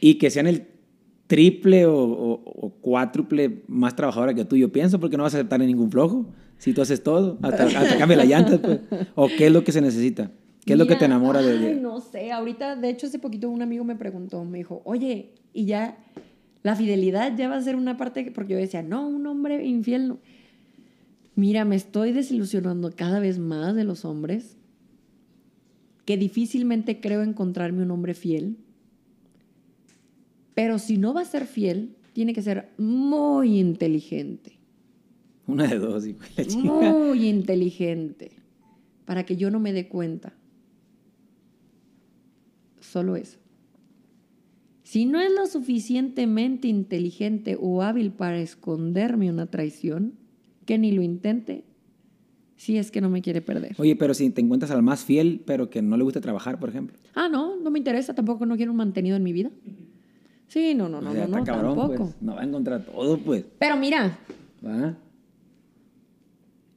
[0.00, 0.68] y que sean el
[1.26, 4.56] triple o, o- o cuádruple más trabajadora que tú.
[4.56, 6.24] Yo pienso porque no vas a aceptar en ningún flojo
[6.56, 8.56] si tú haces todo, hasta, hasta cambia la llanta.
[8.58, 8.80] pues.
[9.16, 10.30] ¿O qué es lo que se necesita?
[10.64, 13.48] ¿Qué es lo que te enamora de, Ay, no sé, ahorita, de hecho, hace poquito
[13.50, 15.96] un amigo me preguntó, me dijo, oye, y ya,
[16.66, 19.64] la fidelidad ya va a ser una parte, que-" porque yo decía, no, un hombre
[19.64, 20.18] infiel no.
[21.36, 24.56] Mira, me estoy desilusionando cada vez más de los hombres,
[26.04, 28.56] que difícilmente creo encontrarme un hombre fiel,
[30.54, 34.58] pero si no va a ser fiel, tiene que ser muy inteligente
[35.46, 36.92] Una de dos, hijo de la chingada.
[36.92, 38.32] muy inteligente.
[39.04, 40.32] para que yo no me dé cuenta.
[42.80, 43.38] Solo eso.
[44.86, 50.12] Si no es lo suficientemente inteligente o hábil para esconderme una traición,
[50.64, 51.64] que ni lo intente,
[52.54, 53.74] si es que no me quiere perder.
[53.78, 56.68] Oye, pero si te encuentras al más fiel, pero que no le gusta trabajar, por
[56.68, 56.96] ejemplo.
[57.16, 59.50] Ah, no, no me interesa, tampoco no quiero un mantenido en mi vida.
[60.46, 62.04] Sí, no, no, no, O sea, no, está no, cabrón, tampoco.
[62.04, 62.22] pues.
[62.22, 63.44] No va a encontrar todo, pues.
[63.58, 64.16] Pero mira,
[64.64, 64.96] ¿Va?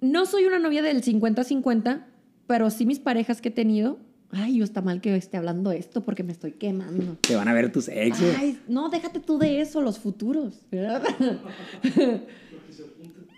[0.01, 2.05] no soy una novia del 50-50,
[2.47, 3.99] pero sí mis parejas que he tenido.
[4.31, 7.17] Ay, yo está mal que esté hablando esto porque me estoy quemando.
[7.21, 8.35] Te van a ver tus exes.
[8.37, 10.59] Ay, no, déjate tú de eso, los futuros.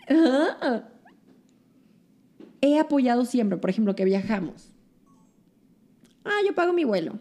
[0.09, 0.88] Ajá.
[2.61, 4.72] He apoyado siempre, por ejemplo, que viajamos.
[6.23, 7.19] Ah, yo pago mi vuelo.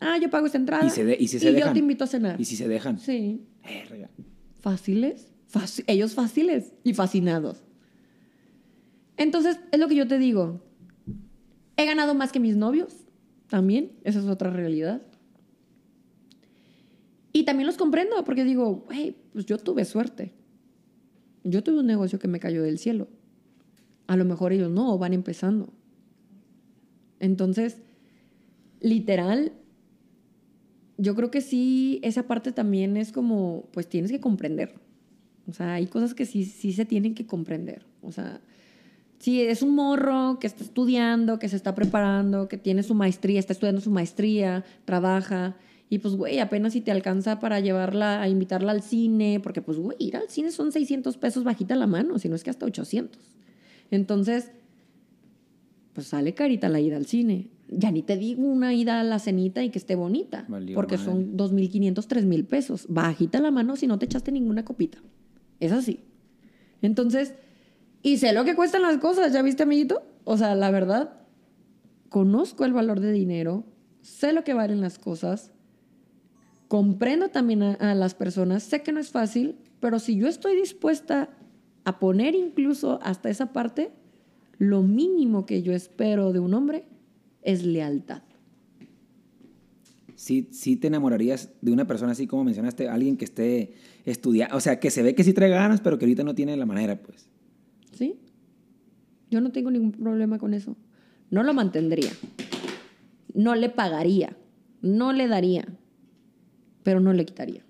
[0.00, 0.86] Ah, yo pago esta entrada.
[0.86, 1.72] Y, se de- y si se yo dejan.
[1.74, 2.40] te invito a cenar.
[2.40, 2.98] Y si se dejan.
[2.98, 3.42] Sí.
[3.64, 4.08] Verga.
[4.60, 5.28] Fáciles.
[5.46, 7.62] Fácil- ellos fáciles y fascinados.
[9.16, 10.62] Entonces, es lo que yo te digo.
[11.76, 12.94] He ganado más que mis novios.
[13.48, 13.92] También.
[14.04, 15.02] Esa es otra realidad.
[17.32, 20.32] Y también los comprendo porque digo, hey, pues yo tuve suerte.
[21.44, 23.08] Yo tuve un negocio que me cayó del cielo.
[24.06, 25.72] A lo mejor ellos no, van empezando.
[27.20, 27.78] Entonces,
[28.80, 29.52] literal,
[30.96, 34.74] yo creo que sí, esa parte también es como, pues tienes que comprender.
[35.46, 37.86] O sea, hay cosas que sí, sí se tienen que comprender.
[38.02, 38.40] O sea,
[39.18, 43.40] si es un morro que está estudiando, que se está preparando, que tiene su maestría,
[43.40, 45.56] está estudiando su maestría, trabaja,
[45.90, 49.78] y pues, güey, apenas si te alcanza para llevarla, a invitarla al cine, porque pues,
[49.78, 52.66] güey, ir al cine son 600 pesos bajita la mano, si no es que hasta
[52.66, 53.18] 800.
[53.90, 54.50] Entonces,
[55.94, 57.48] pues sale carita la ida al cine.
[57.70, 60.96] Ya ni te digo una ida a la cenita y que esté bonita, Valió porque
[60.96, 61.10] madre.
[61.10, 62.86] son 2.500, 3.000 pesos.
[62.88, 64.98] Bajita la mano si no te echaste ninguna copita.
[65.58, 66.00] Es así.
[66.82, 67.34] Entonces,
[68.02, 70.02] y sé lo que cuestan las cosas, ¿ya viste, amiguito?
[70.24, 71.18] O sea, la verdad,
[72.08, 73.64] conozco el valor de dinero,
[74.02, 75.52] sé lo que valen las cosas,
[76.68, 81.30] comprendo también a, las personas, sé que no es fácil, pero si yo estoy dispuesta
[81.84, 83.90] a poner incluso hasta esa parte,
[84.58, 86.84] lo mínimo que yo espero de un hombre
[87.42, 88.22] es lealtad.
[90.14, 94.60] Sí, sí te enamorarías de una persona así como mencionaste, alguien que esté estudiando, o
[94.60, 97.00] sea, que se ve que sí trae ganas, pero que ahorita no tiene la manera,
[97.00, 97.28] pues.
[99.30, 100.76] Yo no tengo ningún problema con eso.
[101.30, 102.10] No lo mantendría.
[103.34, 104.36] No le pagaría.
[104.80, 105.66] No le daría.
[106.82, 107.62] Pero no le quitaría.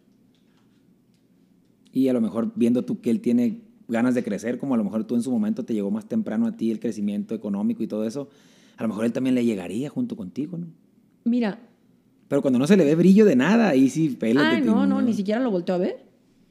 [1.92, 4.84] Y a lo mejor viendo tú que él tiene ganas de crecer, como a lo
[4.84, 7.86] mejor tú en su momento te llegó más temprano a ti el crecimiento económico y
[7.86, 8.28] todo eso,
[8.76, 10.66] a lo mejor él también le llegaría junto contigo, ¿no?
[11.24, 11.58] Mira,
[12.28, 14.56] Pero cuando no se le ve brillo de nada, ahí sí, pélate.
[14.56, 15.96] ay, no, no, ni siquiera lo volteo a ver.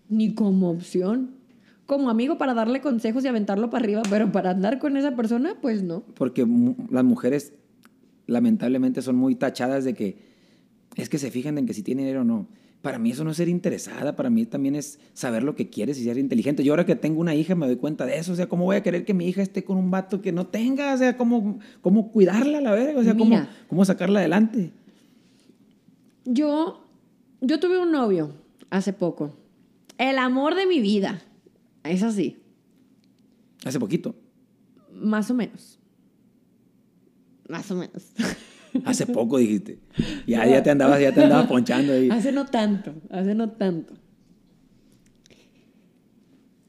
[0.10, 1.37] Ni como opción.
[1.88, 5.56] Como amigo para darle consejos y aventarlo para arriba, pero para andar con esa persona,
[5.62, 6.04] pues no.
[6.14, 6.46] Porque
[6.92, 7.54] las mujeres
[8.28, 10.18] lamentablemente son muy tachadas de que
[10.96, 12.48] es que se fijan en que si tiene dinero o no.
[12.82, 16.00] Para mí eso no es ser interesada, para mí también es saber lo que quieres
[16.00, 16.64] y ser inteligente.
[16.64, 18.76] Yo ahora que tengo una hija me doy cuenta de eso, o sea, ¿cómo voy
[18.76, 20.94] a querer que mi hija esté con un vato que no tenga?
[20.94, 23.00] O sea, ¿cómo, cómo cuidarla a la verga?
[23.00, 24.72] O sea, ¿cómo, cómo sacarla adelante?
[26.26, 26.84] Yo,
[27.42, 28.34] yo tuve un novio
[28.70, 29.34] hace poco.
[29.98, 31.22] El amor de mi vida.
[31.90, 32.38] Es así.
[33.66, 34.16] Hace poquito,
[34.94, 35.80] Más o menos.
[37.50, 38.14] Más o menos.
[38.86, 39.80] hace poco dijiste.
[40.26, 42.10] Ya, ya te andabas, ya te andabas ponchando ahí.
[42.10, 43.94] Hace no tanto, hace no tanto.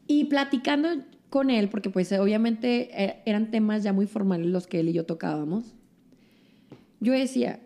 [0.07, 0.89] Y platicando
[1.31, 4.93] con él, porque pues obviamente eh, eran temas ya muy formales los que él y
[4.93, 5.75] yo tocábamos,
[7.01, 7.61] yo decía,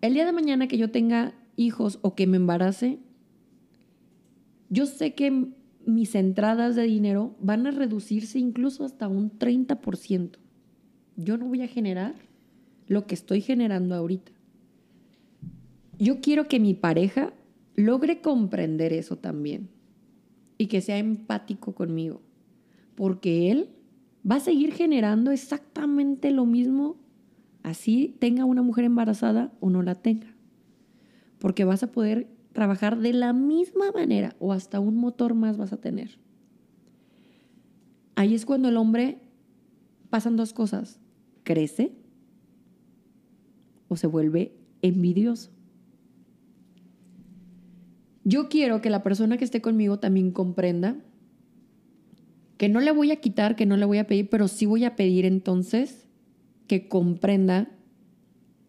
[0.00, 2.98] el día de mañana que yo tenga hijos o que me embarace,
[4.68, 5.52] yo sé que
[5.86, 10.38] mis entradas de dinero van a reducirse incluso hasta un 30%.
[11.16, 12.14] Yo no voy a generar
[12.86, 14.32] lo que estoy generando ahorita.
[15.98, 17.32] Yo quiero que mi pareja
[17.76, 19.68] logre comprender eso también
[20.58, 22.20] y que sea empático conmigo,
[22.94, 23.70] porque él
[24.28, 26.96] va a seguir generando exactamente lo mismo
[27.62, 30.34] así tenga una mujer embarazada o no la tenga,
[31.38, 35.74] porque vas a poder trabajar de la misma manera o hasta un motor más vas
[35.74, 36.18] a tener.
[38.14, 39.18] Ahí es cuando el hombre
[40.08, 41.00] pasan dos cosas,
[41.42, 41.92] crece
[43.88, 45.50] o se vuelve envidioso.
[48.22, 50.96] Yo quiero que la persona que esté conmigo también comprenda
[52.56, 54.84] que no le voy a quitar, que no le voy a pedir, pero sí voy
[54.84, 56.06] a pedir entonces
[56.68, 57.68] que comprenda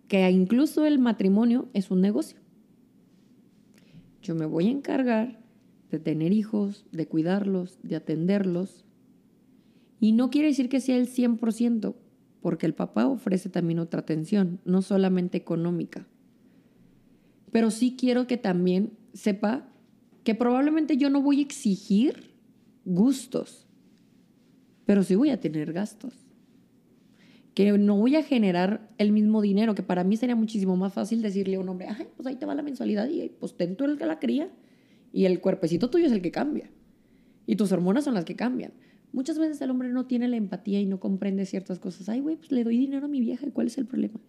[0.07, 2.44] que incluso el matrimonio es un negocio.
[4.25, 5.39] Yo me voy a encargar
[5.91, 8.83] de tener hijos, de cuidarlos, de atenderlos.
[9.99, 11.93] Y no quiere decir que sea el 100%,
[12.41, 16.07] porque el papá ofrece también otra atención, no solamente económica.
[17.51, 19.67] Pero sí quiero que también sepa
[20.23, 22.31] que probablemente yo no voy a exigir
[22.83, 23.67] gustos,
[24.87, 26.24] pero sí voy a tener gastos.
[27.55, 31.23] Que no voy a generar el mismo dinero, que para mí sería muchísimo más fácil
[31.23, 33.85] decirle a un hombre, ay, pues ahí te va la mensualidad y pues ten tú
[33.85, 34.51] el que la cría
[35.11, 36.69] y el cuerpecito tuyo es el que cambia.
[37.47, 38.73] Y tus hormonas son las que cambian.
[39.13, 42.09] Muchas veces el hombre no tiene la empatía y no comprende ciertas cosas.
[42.09, 44.19] Ay, güey, pues le doy dinero a mi vieja, ¿y cuál es el problema?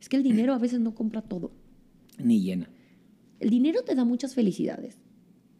[0.00, 1.52] Es que el dinero a veces no compra todo.
[2.18, 2.68] Ni llena.
[3.38, 4.98] El dinero te da muchas felicidades.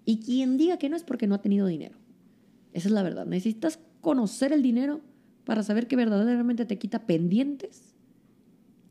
[0.04, 1.96] Y quien diga que no es porque no ha tenido dinero.
[2.72, 3.26] Esa es la verdad.
[3.26, 5.00] Necesitas conocer el dinero
[5.46, 7.94] para saber que verdaderamente te quita pendientes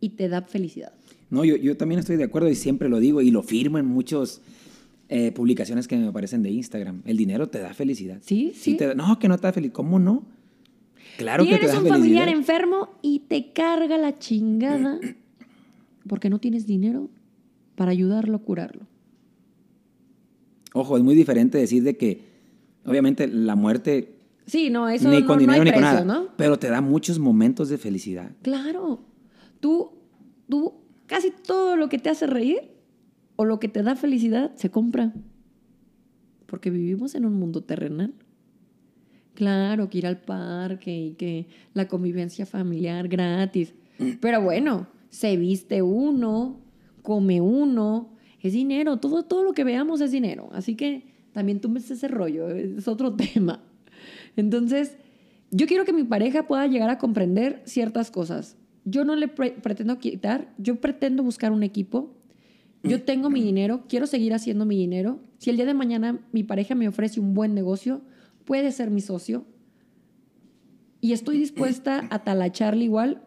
[0.02, 0.94] y te da felicidad.
[1.30, 3.86] No, yo, yo también estoy de acuerdo y siempre lo digo y lo firmo en
[3.86, 4.42] muchos
[5.10, 7.02] eh, publicaciones que me aparecen de Instagram.
[7.06, 8.20] El dinero te da felicidad.
[8.24, 8.76] Sí, sí.
[8.76, 9.76] te da- no, que no te da felicidad.
[9.76, 10.24] ¿Cómo no?
[11.18, 12.40] Claro que te Tienes da un familiar felicidad.
[12.40, 15.00] enfermo y te carga la chingada
[16.08, 17.10] porque no tienes dinero
[17.76, 18.88] para ayudarlo a curarlo.
[20.74, 22.22] Ojo, es muy diferente decir de que,
[22.86, 24.15] obviamente, la muerte
[24.46, 26.22] Sí, no, eso ni no, con no dinero hay ni con precio, nada.
[26.22, 26.30] ¿no?
[26.38, 28.32] Pero te da muchos momentos de felicidad.
[28.42, 29.00] Claro.
[29.60, 29.92] Tú,
[30.48, 30.74] tú,
[31.08, 32.62] casi todo lo que te hace reír
[33.36, 35.14] o lo que te da felicidad se compra.
[36.46, 38.14] Porque vivimos en un mundo terrenal.
[39.34, 43.74] Claro, que ir al parque y que la convivencia familiar gratis.
[44.22, 46.60] Pero bueno, se viste uno,
[47.02, 48.98] come uno, es dinero.
[48.98, 50.50] Todo, todo lo que veamos es dinero.
[50.54, 51.04] Así que
[51.34, 53.62] también tú metes ese rollo, es otro tema.
[54.36, 54.98] Entonces,
[55.52, 58.58] yo quiero que mi pareja pueda llegar a comprender ciertas cosas.
[58.84, 62.14] Yo no le pre- pretendo quitar, yo pretendo buscar un equipo.
[62.84, 65.20] Yo tengo mi dinero, quiero seguir haciendo mi dinero.
[65.40, 68.02] Si el día de mañana mi pareja me ofrece un buen negocio,
[68.46, 69.46] puede ser mi socio.
[71.02, 73.24] Y estoy dispuesta a talacharle igual,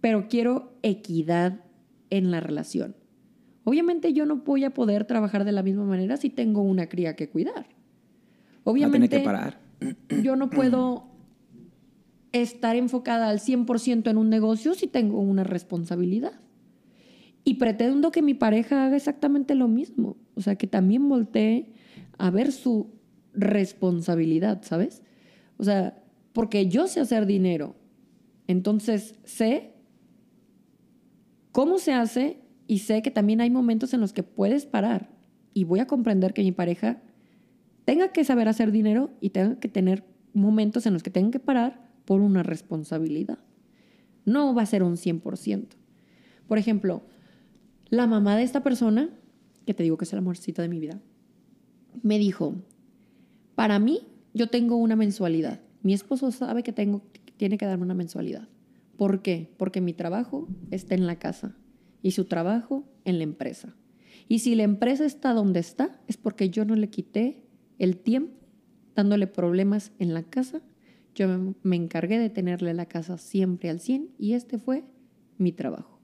[0.00, 1.60] pero quiero equidad
[2.10, 2.94] en la relación.
[3.64, 7.16] Obviamente yo no voy a poder trabajar de la misma manera si tengo una cría
[7.16, 7.66] que cuidar.
[8.74, 9.60] Tener Obviamente que parar.
[10.22, 11.06] yo no puedo
[12.32, 16.40] estar enfocada al 100% en un negocio si tengo una responsabilidad.
[17.44, 20.16] Y pretendo que mi pareja haga exactamente lo mismo.
[20.34, 21.72] O sea, que también voltee
[22.18, 22.90] a ver su
[23.34, 25.02] responsabilidad, ¿sabes?
[25.56, 26.02] O sea,
[26.32, 27.76] porque yo sé hacer dinero.
[28.48, 29.74] Entonces sé
[31.52, 35.10] cómo se hace y sé que también hay momentos en los que puedes parar.
[35.54, 37.00] Y voy a comprender que mi pareja
[37.86, 40.04] tenga que saber hacer dinero y tenga que tener
[40.34, 43.38] momentos en los que tenga que parar por una responsabilidad.
[44.26, 45.68] No va a ser un 100%.
[46.48, 47.04] Por ejemplo,
[47.88, 49.08] la mamá de esta persona,
[49.64, 51.00] que te digo que es la amorcita de mi vida,
[52.02, 52.56] me dijo,
[53.54, 54.00] para mí
[54.34, 55.60] yo tengo una mensualidad.
[55.82, 57.02] Mi esposo sabe que tengo,
[57.36, 58.48] tiene que darme una mensualidad.
[58.96, 59.54] ¿Por qué?
[59.56, 61.56] Porque mi trabajo está en la casa
[62.02, 63.76] y su trabajo en la empresa.
[64.28, 67.45] Y si la empresa está donde está, es porque yo no le quité
[67.78, 68.36] el tiempo
[68.94, 70.62] dándole problemas en la casa.
[71.14, 71.28] Yo
[71.62, 74.84] me, encargué de tenerle la casa siempre al 100 y este fue
[75.38, 76.00] mi trabajo.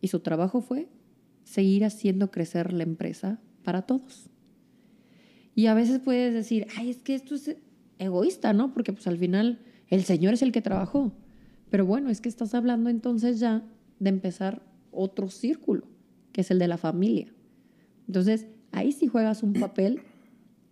[0.00, 0.88] Y su trabajo fue
[1.44, 4.30] seguir haciendo crecer la empresa para todos.
[5.54, 7.56] Y a veces puedes decir, ay, es que esto es
[7.98, 8.72] egoísta, ¿no?
[8.72, 11.12] Porque pues al final el Señor es el que trabajó.
[11.70, 13.64] Pero bueno, es que estás hablando entonces ya
[13.98, 15.86] de empezar otro círculo,
[16.32, 17.32] que es el de la familia.
[18.06, 20.00] Entonces, ahí sí juegas un papel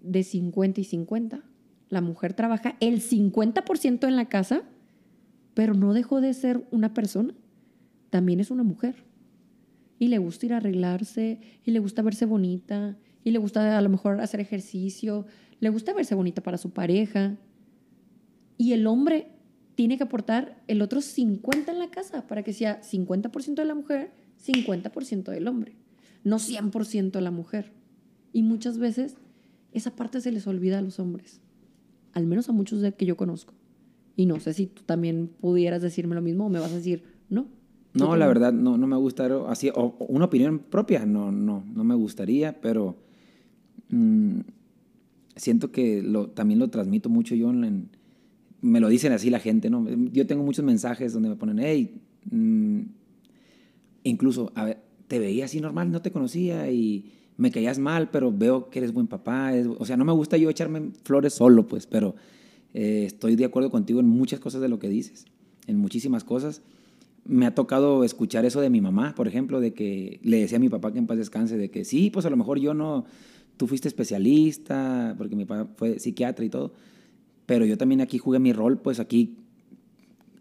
[0.06, 1.44] de 50 y 50.
[1.88, 4.62] La mujer trabaja el 50% en la casa,
[5.54, 7.34] pero no dejó de ser una persona.
[8.10, 9.04] También es una mujer.
[9.98, 13.82] Y le gusta ir a arreglarse, y le gusta verse bonita, y le gusta a
[13.82, 15.26] lo mejor hacer ejercicio,
[15.60, 17.36] le gusta verse bonita para su pareja.
[18.58, 19.28] Y el hombre
[19.74, 23.74] tiene que aportar el otro 50 en la casa para que sea 50% de la
[23.74, 24.10] mujer,
[24.44, 25.76] 50% del hombre,
[26.24, 27.72] no 100% de la mujer.
[28.32, 29.16] Y muchas veces
[29.78, 31.40] esa parte se les olvida a los hombres,
[32.12, 33.54] al menos a muchos de que yo conozco.
[34.16, 37.04] Y no sé si tú también pudieras decirme lo mismo o me vas a decir,
[37.28, 37.48] no.
[37.94, 41.64] No, la verdad, no, no me gustaría así, o, o una opinión propia, no, no,
[41.74, 42.96] no me gustaría, pero
[43.88, 44.40] mm,
[45.34, 47.88] siento que lo, también lo transmito mucho yo en, en-
[48.62, 49.86] me lo dicen así la gente, ¿no?
[50.12, 52.00] Yo tengo muchos mensajes donde me ponen, hey,
[52.30, 52.80] mm,
[54.04, 54.78] incluso, a ver,
[55.08, 58.92] te veía así normal, no te conocía y me caías mal, pero veo que eres
[58.92, 59.52] buen papá.
[59.78, 62.14] o sea, no me gusta yo echarme flores solo, pues, pero
[62.74, 65.26] eh, estoy de acuerdo contigo en muchas cosas de lo que dices,
[65.66, 66.62] en muchísimas cosas.
[67.24, 70.60] Me ha tocado escuchar eso de mi mamá, por ejemplo, de que le decía a
[70.60, 73.04] mi papá que en paz descanse, de que sí, pues a lo mejor yo no,
[73.56, 76.72] tú fuiste especialista, porque mi papá fue psiquiatra y todo,
[77.46, 79.36] pero yo también aquí jugué mi rol, pues aquí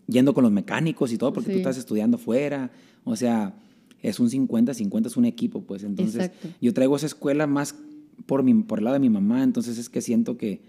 [0.07, 2.71] yendo con los mecánicos y todo, porque tú estás estudiando fuera.
[3.03, 3.55] O sea,
[4.01, 5.83] es un 50-50, es un equipo, pues.
[5.83, 6.49] Entonces, Exacto.
[6.61, 7.75] yo traigo esa escuela más
[8.25, 10.61] por, mi, por el lado de mi mamá, entonces es que siento que,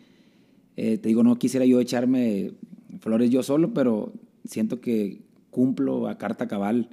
[0.77, 2.53] eh, te digo, no quisiera yo echarme
[3.01, 4.13] flores yo solo, pero
[4.45, 6.91] siento que cumplo a carta cabal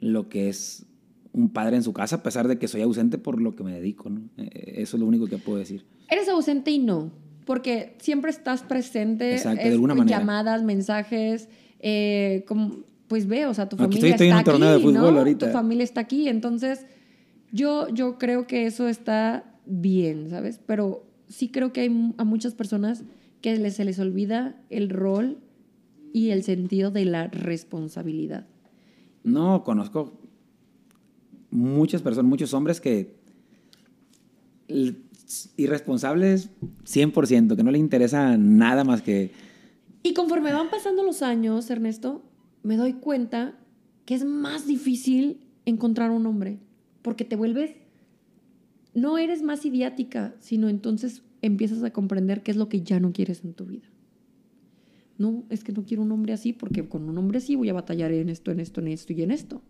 [0.00, 0.86] lo que es
[1.32, 3.72] un padre en su casa, a pesar de que soy ausente por lo que me
[3.72, 4.22] dedico, ¿no?
[4.36, 5.84] Eh, Eso es lo único que puedo decir.
[6.08, 7.10] Eres ausente y no,
[7.44, 9.34] porque siempre estás presente.
[9.34, 10.18] Exacto, de alguna manera.
[10.18, 11.48] Llamadas, mensajes,
[11.80, 14.68] eh, como, pues ve, o sea, tu Aquí familia estoy- estoy en está un torneo
[14.70, 15.18] de aquí, fútbol ¿no?
[15.20, 15.46] ahorita.
[15.46, 16.86] Tu familia está aquí, entonces
[17.52, 20.60] yo, yo creo que eso está bien, ¿sabes?
[20.66, 23.04] Pero sí creo que hay a muchas personas
[23.40, 25.38] que les- se les olvida el rol
[26.12, 28.46] y el sentido de la responsabilidad.
[29.22, 30.18] No, conozco
[31.50, 33.14] muchas personas, muchos hombres que
[35.56, 36.50] irresponsables
[36.84, 39.30] 100%, que no les interesa nada más que...
[40.02, 42.22] Y conforme van pasando los años, Ernesto,
[42.64, 43.56] me doy cuenta
[44.04, 46.58] que es más difícil encontrar un hombre,
[47.02, 47.76] porque te vuelves,
[48.94, 53.12] no eres más idiática, sino entonces empiezas a comprender qué es lo que ya no
[53.12, 53.86] quieres en tu vida.
[55.18, 57.74] No, es que no quiero un hombre así, porque con un hombre así voy a
[57.74, 59.62] batallar en esto, en esto, en esto y en esto.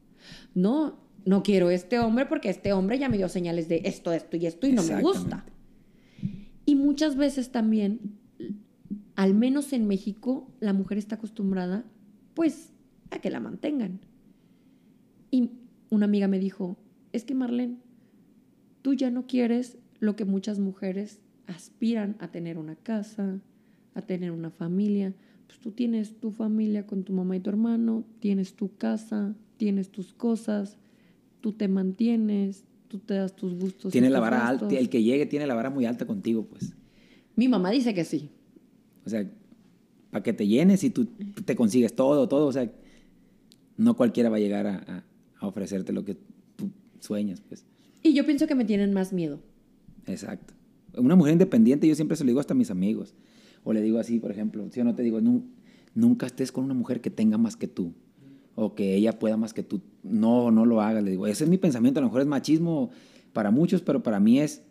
[0.55, 4.37] No, no quiero este hombre porque este hombre ya me dio señales de esto, esto
[4.37, 5.45] y esto y no me gusta.
[6.65, 8.19] Y muchas veces también,
[9.17, 11.85] al menos en México, la mujer está acostumbrada,
[12.35, 12.74] pues,
[13.15, 14.01] a que la mantengan.
[15.31, 15.51] Y
[15.91, 16.77] una amiga me dijo,
[17.13, 17.77] es que Marlene,
[18.83, 23.41] tú ya no quieres lo que muchas mujeres aspiran a tener una casa,
[23.95, 25.15] a tener una familia.
[25.47, 29.91] Pues tú tienes tu familia con tu mamá y tu hermano, tienes tu casa, tienes
[29.91, 30.79] tus cosas,
[31.41, 33.93] tú te mantienes, tú te das tus gustos.
[33.93, 34.63] Tiene la vara gastos".
[34.63, 36.75] alta, el que llegue tiene la vara muy alta contigo, pues.
[37.37, 38.31] Mi mamá dice que sí.
[39.05, 39.29] O sea,
[40.11, 41.07] para que te llenes y tú
[41.45, 42.71] te consigues todo, todo, o sea,
[43.77, 45.05] no cualquiera va a llegar a, a-
[45.41, 46.17] a ofrecerte lo que
[46.57, 46.71] tú
[47.01, 47.65] sueñas, pues.
[48.03, 49.41] Y yo pienso que me tienen más miedo.
[50.07, 50.55] Exacto.
[50.97, 53.15] Una mujer independiente, yo siempre se lo digo hasta a mis amigos.
[53.65, 55.45] O le digo así, por ejemplo, si yo no te digo, "Nu-
[55.95, 57.93] nunca estés con una mujer que tenga más que tú.
[58.55, 59.81] O que ella pueda más que tú.
[60.05, 61.03] No, no lo hagas.
[61.03, 61.99] Le digo, ese es mi pensamiento.
[61.99, 62.91] A lo mejor es machismo
[63.33, 64.63] para muchos, pero para mí es,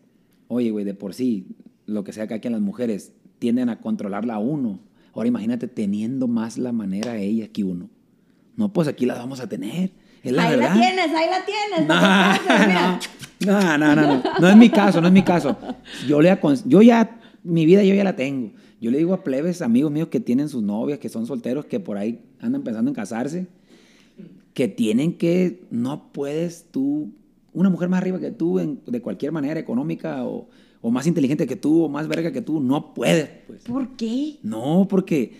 [0.47, 1.47] oye, güey, de por sí,
[1.85, 4.79] lo que sea que aquí en las mujeres tienden a controlarla a uno.
[5.13, 7.89] Ahora imagínate teniendo más la manera a ella que uno.
[8.55, 9.91] No, pues aquí la vamos a tener.
[10.23, 10.75] Es la ahí verdad.
[10.75, 12.99] la tienes, ahí la tienes.
[13.45, 15.57] No, no, no, no, no, no es mi caso, no es mi caso.
[16.07, 18.51] Yo, le yo ya, mi vida yo ya la tengo.
[18.79, 21.79] Yo le digo a plebes, amigos míos que tienen sus novias, que son solteros, que
[21.79, 23.47] por ahí andan pensando en casarse,
[24.53, 27.11] que tienen que, no puedes tú,
[27.53, 30.49] una mujer más arriba que tú, en- de cualquier manera, económica o,
[30.81, 33.63] o más inteligente que tú, o más verga que tú, no puedes, pues.
[33.63, 34.37] ¿Por qué?
[34.43, 35.33] No, porque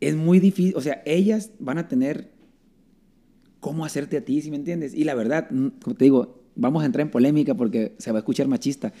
[0.00, 2.30] es muy difícil, o sea, ellas van a tener
[3.60, 4.94] cómo hacerte a ti, ¿sí me entiendes?
[4.94, 8.20] Y la verdad, como te digo, vamos a entrar en polémica porque se va a
[8.20, 8.92] escuchar machista.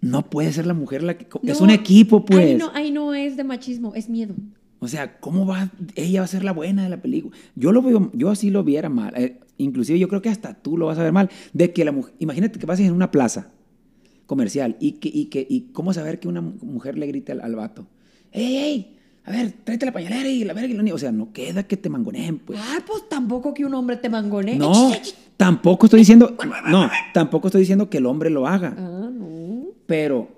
[0.00, 1.26] No puede ser la mujer la que...
[1.42, 2.46] es un equipo, pues.
[2.46, 4.34] Ahí no, ahí no es de machismo, es miedo.
[4.78, 5.70] O sea, ¿cómo va?
[5.94, 7.36] Ella va a ser la buena de la película.
[7.54, 9.12] Yo lo veo, yo así lo viera mal.
[9.16, 11.28] Eh, inclusive yo creo que hasta tú lo vas a ver mal.
[11.52, 13.50] De que la mujer, imagínate que pases en una plaza
[14.24, 17.40] comercial y que, y que, y cómo saber que una mu- mujer le grite al,
[17.42, 17.88] al vato,
[18.32, 18.96] ¡Ey, ey!
[19.30, 20.94] A ver, tráete la pañalera y la verga y la niña".
[20.94, 22.58] O sea, no queda que te mangoneen, pues.
[22.60, 24.56] Ay, pues tampoco que un hombre te mangone.
[24.56, 24.92] No,
[25.36, 26.36] tampoco estoy diciendo,
[26.68, 28.74] no, tampoco estoy diciendo que el hombre lo haga.
[28.76, 29.66] Ah, no.
[29.86, 30.28] Pero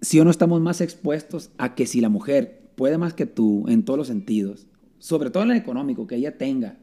[0.00, 3.66] si o no estamos más expuestos a que si la mujer puede más que tú
[3.68, 4.66] en todos los sentidos,
[4.98, 6.76] sobre todo en el económico, que ella tenga,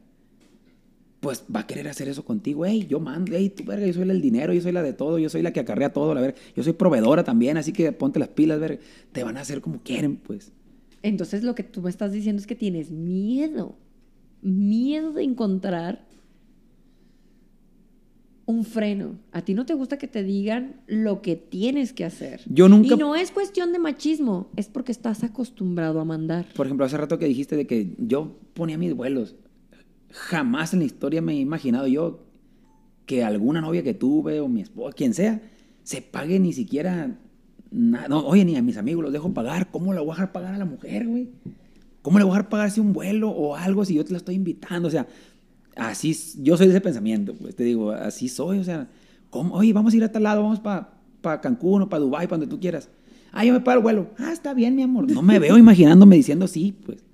[1.20, 2.64] pues va a querer hacer eso contigo.
[2.64, 4.92] Hey, yo mando, hey, tú verga, yo soy la del dinero, yo soy la de
[4.92, 6.38] todo, yo soy la que acarrea todo, la verga.
[6.54, 8.80] Yo soy proveedora también, así que ponte las pilas, verga.
[9.12, 10.52] Te van a hacer como quieren, pues.
[11.02, 13.76] Entonces lo que tú me estás diciendo es que tienes miedo.
[14.42, 16.06] Miedo de encontrar
[18.46, 19.18] un freno.
[19.32, 22.40] A ti no te gusta que te digan lo que tienes que hacer.
[22.46, 26.46] Yo nunca- Y no es cuestión de machismo, es porque estás acostumbrado a mandar.
[26.56, 29.36] Por ejemplo, hace rato que dijiste de que yo ponía mis vuelos.
[30.10, 32.24] Jamás en la historia me he imaginado yo
[33.04, 35.42] que alguna novia que tuve o mi esposa, quien sea,
[35.82, 37.18] se pague ni siquiera
[37.70, 38.08] nada.
[38.08, 39.70] No, oye, ni a mis amigos los dejo pagar.
[39.70, 41.28] ¿Cómo le voy a dejar pagar a la mujer, güey?
[42.02, 44.18] ¿Cómo le voy a dejar pagar si un vuelo o algo si yo te la
[44.18, 44.88] estoy invitando?
[44.88, 45.06] O sea,
[45.76, 48.58] así, yo soy de ese pensamiento, pues te digo, así soy.
[48.58, 48.88] O sea,
[49.30, 49.54] ¿cómo?
[49.54, 52.54] Oye, vamos a ir a tal lado, vamos para Cancún o para Dubái, para donde
[52.54, 52.90] tú quieras.
[53.32, 54.10] Ah, yo me pago el vuelo.
[54.18, 55.10] Ah, está bien, mi amor.
[55.10, 57.04] No me veo imaginándome diciendo sí, pues.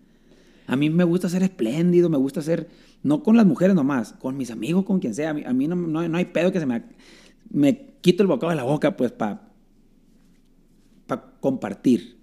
[0.66, 2.68] A mí me gusta ser espléndido, me gusta ser,
[3.02, 5.30] no con las mujeres nomás, con mis amigos, con quien sea.
[5.30, 6.82] A mí, a mí no, no, no hay pedo que se me,
[7.50, 9.53] me quito el bocado de la boca, pues, para
[11.40, 12.16] compartir.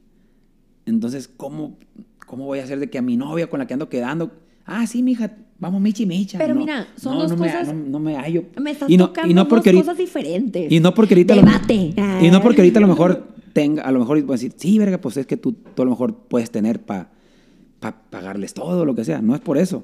[0.85, 1.77] Entonces, ¿cómo,
[2.25, 4.31] ¿cómo voy a hacer de que a mi novia con la que ando quedando?
[4.65, 6.37] Ah, sí, mija, vamos michi micha.
[6.37, 8.45] Pero No, mira, son no, dos no me- cosas- no, no me hallo.
[8.61, 10.71] Me estás Y tocando y no porque dos cosas diferentes.
[10.71, 11.33] Y no porque ahorita...
[11.33, 11.93] a lo- Debate.
[12.21, 14.99] y no porque ahorita a lo mejor tenga, a lo mejor puedes decir, sí, verga,
[14.99, 17.09] pues es que tú, tú a lo mejor puedes tener para
[18.09, 19.21] pagarles todo, lo que sea.
[19.21, 19.83] No es por eso.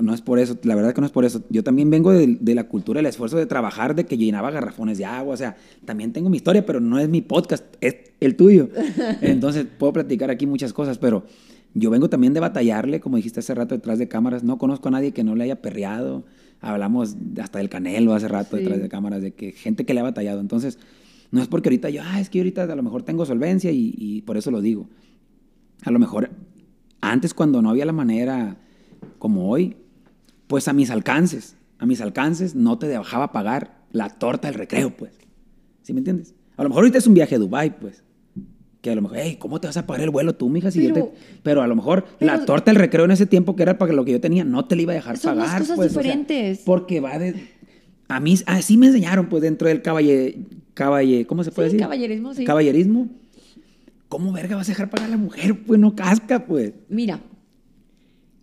[0.00, 1.42] No es por eso, la verdad que no es por eso.
[1.50, 4.98] Yo también vengo de, de la cultura del esfuerzo de trabajar, de que llenaba garrafones
[4.98, 5.34] de agua.
[5.34, 8.68] O sea, también tengo mi historia, pero no es mi podcast, es el tuyo.
[9.20, 11.24] Entonces puedo platicar aquí muchas cosas, pero
[11.74, 14.42] yo vengo también de batallarle, como dijiste hace rato, detrás de cámaras.
[14.42, 16.24] No conozco a nadie que no le haya perreado.
[16.60, 18.62] Hablamos hasta del canelo hace rato Sí.
[18.62, 20.40] detrás de cámaras, de que gente que le ha batallado.
[20.40, 20.78] Entonces,
[21.30, 23.94] no es porque ahorita yo, ah, es que ahorita a lo mejor tengo solvencia y,
[23.96, 24.88] y por eso lo digo.
[25.84, 26.30] A lo mejor
[27.00, 28.56] antes cuando no había la manera
[29.18, 29.76] como hoy,
[30.50, 34.90] pues a mis alcances, a mis alcances no te dejaba pagar la torta del recreo,
[34.96, 35.12] pues.
[35.82, 36.34] ¿Sí me entiendes?
[36.56, 38.02] A lo mejor ahorita es un viaje a Dubai, pues.
[38.80, 40.72] Que a lo mejor, hey, ¿cómo te vas a pagar el vuelo tú, mija?
[40.72, 41.12] Si yo Pero- te-
[41.44, 44.04] Pero a lo mejor la torta del recreo en ese tiempo, que era para lo
[44.04, 45.60] que yo tenía, no te la iba a dejar Son pagar.
[45.60, 46.62] cosas pues, o sea, diferentes.
[46.64, 47.48] porque va de...
[48.08, 50.46] A mí, así me enseñaron, pues, dentro del caballe...
[50.74, 51.84] caballe ¿Cómo se puede Sí, decir?
[51.84, 52.42] caballerismo, sí.
[52.44, 53.08] Caballerismo.
[54.08, 55.62] ¿Cómo verga vas a dejar pagar a la mujer?
[55.64, 56.72] Pues no casca, pues.
[56.88, 57.20] Mira,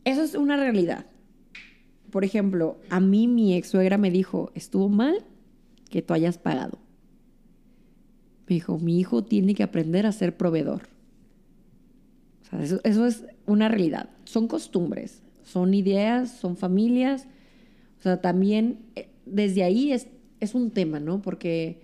[0.05, 1.05] eso es una realidad.
[2.11, 5.25] Por ejemplo, a mí mi ex suegra me dijo, estuvo mal
[5.89, 6.79] que tú hayas pagado.
[8.47, 10.83] Me dijo, mi hijo tiene que aprender a ser proveedor.
[12.41, 14.09] O sea, eso, eso es una realidad.
[14.23, 17.27] Son costumbres, son ideas, son familias.
[17.99, 20.07] O sea, también eh, desde ahí es,
[20.39, 21.21] es un tema, ¿no?
[21.21, 21.81] Porque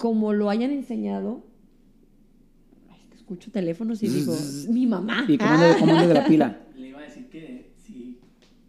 [0.00, 1.44] como lo hayan enseñado,
[2.90, 4.34] ay, es que escucho teléfonos y digo,
[4.70, 5.26] mi mamá.
[5.28, 6.60] ¿Y cómo cómo de la pila?
[6.76, 8.18] Le iba a decir que si,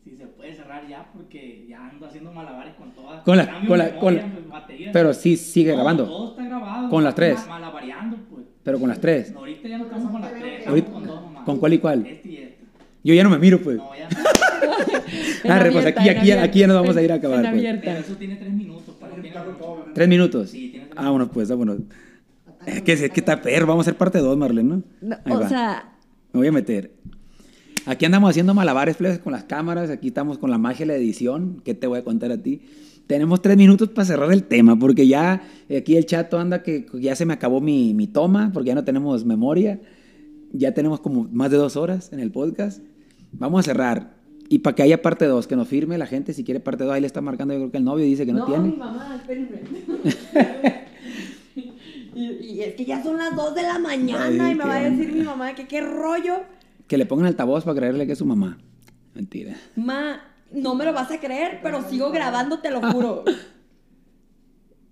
[0.04, 3.24] si se puede cerrar ya porque ya ando haciendo malabares con todas.
[3.24, 4.90] Con la- con la- memoria, con la- pues, batería.
[4.94, 6.06] Pero sí sigue No, grabando.
[6.06, 6.90] Todo está grabado.
[6.90, 7.48] Con las tres.
[7.48, 8.46] Malabareando, pues.
[8.64, 9.32] Pero con las tres.
[9.34, 10.68] No, ahorita ya no estamos con las tres.
[10.68, 11.44] Ahorita- con dos nomás.
[11.46, 12.06] ¿con cuál y cuál?
[12.06, 12.58] Este y este.
[13.04, 13.78] Yo ya no me miro, pues.
[13.78, 14.08] No, ya
[15.44, 17.42] En Arre, pues abierta, aquí, aquí, aquí ya nos vamos a ir a acabar.
[17.52, 17.80] Pues.
[17.82, 18.96] Pero eso tiene tres minutos.
[19.00, 19.86] Para que tenga mucho.
[19.94, 20.50] ¿Tres minutos?
[20.52, 21.78] Sí, tiene tres Vámonos, pues, vámonos.
[22.66, 23.66] Es que, es que está perro.
[23.66, 24.84] Vamos a hacer parte dos, Marlene, ¿no?
[25.02, 25.50] No, Ahí o va.
[25.50, 25.94] sea,
[26.32, 26.92] Me voy a meter.
[27.86, 29.90] Aquí andamos haciendo malabares, con las cámaras.
[29.90, 31.62] Aquí estamos con la magia de la edición.
[31.64, 32.62] ¿Qué te voy a contar a ti?
[33.08, 36.86] Tenemos tres minutos para cerrar el tema, porque ya eh, aquí el chato anda que
[36.94, 39.82] ya se me acabó mi, mi toma, porque ya no tenemos memoria.
[40.54, 42.84] Ya tenemos como más de dos horas en el podcast.
[43.32, 44.16] Vamos a cerrar.
[44.48, 46.94] Y para que haya parte dos, que nos firme la gente si quiere parte dos.
[46.94, 48.70] Ahí le está marcando, yo creo que el novio dice que no, tiene.
[48.70, 49.62] mi mamá, espérenme.
[52.16, 54.76] y, y es que ya son las 2 de la mañana Ay, y me va
[54.76, 56.44] a decir mi mamá que qué rollo.
[56.92, 58.58] Que le pongan altavoz para creerle que es su mamá.
[59.14, 59.56] Mentira.
[59.78, 60.20] Ma,
[60.52, 63.24] no me lo vas a creer, pero sigo grabando, te lo juro.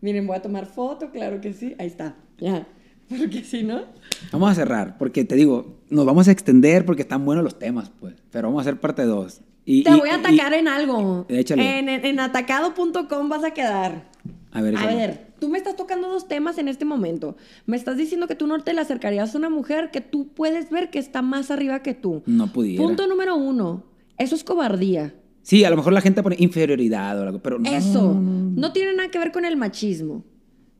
[0.00, 1.76] Miren, voy a tomar foto, claro que sí.
[1.78, 2.66] Ahí está, ya.
[3.08, 3.84] Porque si no.
[4.32, 7.92] Vamos a cerrar, porque te digo, nos vamos a extender porque están buenos los temas,
[8.00, 8.14] pues.
[8.32, 9.42] Pero vamos a hacer parte dos.
[9.64, 11.24] Y, Te y- voy a atacar en algo.
[11.28, 11.78] Échale.
[11.78, 14.10] En, en- en atacado.com vas a quedar.
[14.50, 17.36] A ver, A ver, tú me estás tocando dos temas en este momento.
[17.66, 20.70] Me estás diciendo que tú no te le acercarías a una mujer que tú puedes
[20.70, 22.22] ver que está más arriba que tú.
[22.26, 22.82] No pudiera.
[22.84, 23.84] Punto número uno.
[24.18, 25.14] Eso es cobardía.
[25.42, 27.70] Sí, a lo mejor la gente pone inferioridad o algo, pero no.
[27.70, 30.24] Eso no tiene nada que ver con el machismo.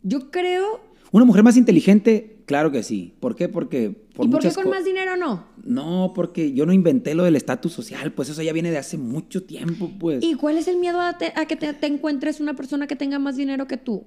[0.02, 0.80] Yo creo.
[1.12, 3.14] Una mujer más inteligente, claro que sí.
[3.20, 3.48] ¿Por qué?
[3.48, 5.44] Porque por ¿Y por qué con co- más dinero no?
[5.62, 8.96] No, porque yo no inventé lo del estatus social, pues eso ya viene de hace
[8.98, 10.24] mucho tiempo, pues.
[10.24, 12.96] ¿Y cuál es el miedo a, te- a que te, te encuentres una persona que
[12.96, 14.04] tenga más dinero que tú?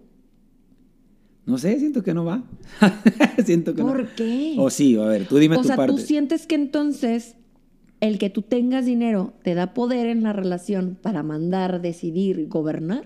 [1.50, 2.44] No sé, siento que no va.
[3.46, 3.88] siento que no.
[3.88, 4.56] ¿Por qué?
[4.58, 5.94] O sí, a ver, tú dime o tu sea, parte.
[5.94, 7.36] tú sientes que entonces
[8.02, 13.04] el que tú tengas dinero te da poder en la relación para mandar, decidir, gobernar.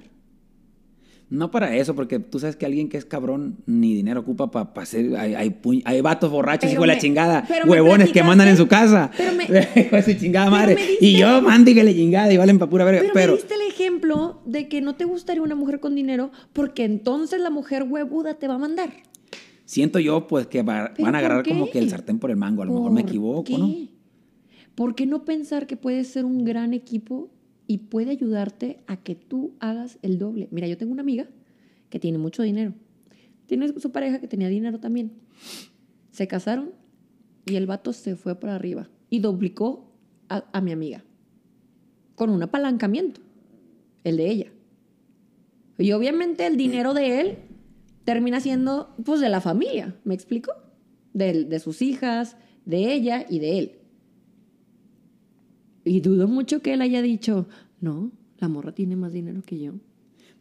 [1.34, 4.72] No para eso, porque tú sabes que alguien que es cabrón ni dinero ocupa para
[4.84, 5.16] hacer.
[5.18, 8.68] Hay, hay, puñ- hay vatos borrachos, hijo de la chingada, huevones que mandan en su
[8.68, 9.10] casa.
[9.18, 9.46] pero me-
[9.82, 10.76] hijo de su chingada madre.
[10.76, 13.02] diste- Y yo mando que le chingada y valen para pura verga.
[13.02, 16.32] Pero, Pero, me diste el ejemplo de que no te gustaría una mujer con dinero
[16.54, 18.92] porque entonces la mujer huevuda te va a mandar.
[19.66, 22.38] siento yo, pues, que va- ¿Pero van a agarrar como que el sartén por el
[22.38, 22.62] mango.
[22.62, 23.58] A lo mejor me ¿Por equivoco, qué?
[23.58, 23.74] ¿no?
[24.76, 27.32] ¿Por qué no pensar que puede ser un gran equipo
[27.74, 30.48] y puede ayudarte a que tú hagas el doble?
[30.52, 31.28] Mira, yo tengo una amiga
[31.90, 32.76] que tiene mucho dinero.
[33.48, 35.14] Tiene su pareja que tenía dinero también.
[36.12, 36.70] Se casaron
[37.48, 39.92] y el vato se fue por arriba y duplicó
[40.30, 41.04] a, mi amiga
[42.14, 43.22] con un apalancamiento,
[44.04, 44.52] el de ella.
[45.80, 47.38] Y obviamente el dinero de él
[48.04, 50.52] termina siendo pues de la familia, ¿me explico?
[51.16, 53.72] De sus hijas, de ella y de él.
[55.86, 57.48] Y dudo mucho que él haya dicho,
[57.82, 59.74] no, la morra tiene más dinero que yo.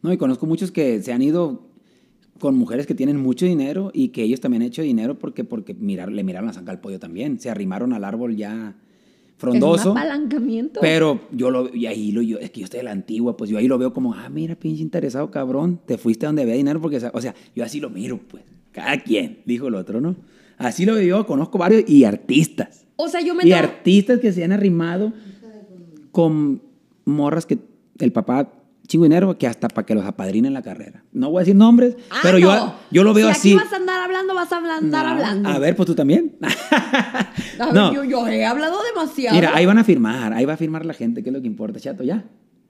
[0.01, 1.67] No, y conozco muchos que se han ido
[2.39, 5.73] con mujeres que tienen mucho dinero y que ellos también han hecho dinero porque, porque
[5.73, 7.39] mirar, le miraron la zanca al pollo también.
[7.39, 8.75] Se arrimaron al árbol ya
[9.37, 9.75] frondoso.
[9.75, 10.79] Es un apalancamiento.
[10.81, 13.49] Pero yo lo y ahí lo yo, es que yo estoy de la antigua, pues
[13.49, 16.81] yo ahí lo veo como, ah, mira, pinche interesado, cabrón, te fuiste donde había dinero
[16.81, 18.43] porque, o sea, yo así lo miro, pues.
[18.71, 20.15] Cada quien, dijo el otro, ¿no?
[20.57, 22.85] Así lo veo conozco varios y artistas.
[22.95, 25.13] o sea, yo me Y artistas que se han arrimado
[26.13, 26.61] con
[27.03, 27.57] morras que
[27.99, 28.47] el papá
[28.87, 31.03] chingo dinero que hasta para que los apadrinen la carrera.
[31.11, 32.45] No voy a decir nombres, Ah, pero no.
[32.45, 33.55] yo, yo lo veo si así.
[33.55, 35.11] vas a andar hablando, vas a andar No.
[35.11, 35.49] hablando.
[35.49, 36.35] A ver, pues tú también.
[36.41, 37.93] A ver, no.
[37.93, 39.35] yo, yo he hablado demasiado.
[39.35, 41.47] Mira, ahí van a firmar, ahí va a firmar la gente, que es lo que
[41.47, 42.23] importa, chato, ya.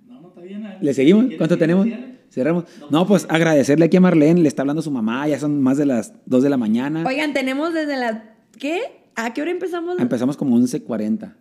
[0.07, 0.65] No, no, está bien.
[0.65, 0.77] eh.
[0.81, 1.23] ¿Le seguimos?
[1.23, 1.88] ¿Quieres ¿Cuánto tenemos?
[2.30, 2.63] Cerramos.
[2.89, 5.85] No, pues agradecerle aquí a Marlene, le está hablando su mamá, ya son más de
[5.85, 7.03] las 2 de la mañana.
[7.07, 8.22] Oigan, tenemos desde las...
[8.59, 8.81] ¿Qué?
[9.15, 9.99] ¿A qué hora empezamos?
[9.99, 11.33] Empezamos como 11.40.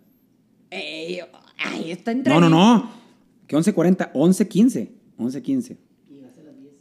[0.73, 1.21] Ey,
[1.59, 2.41] ay, esta entrevista.
[2.41, 2.91] No, no, no.
[3.47, 4.13] ¿Qué 11.40?
[4.13, 4.89] 11.15.
[5.19, 5.77] 11.15.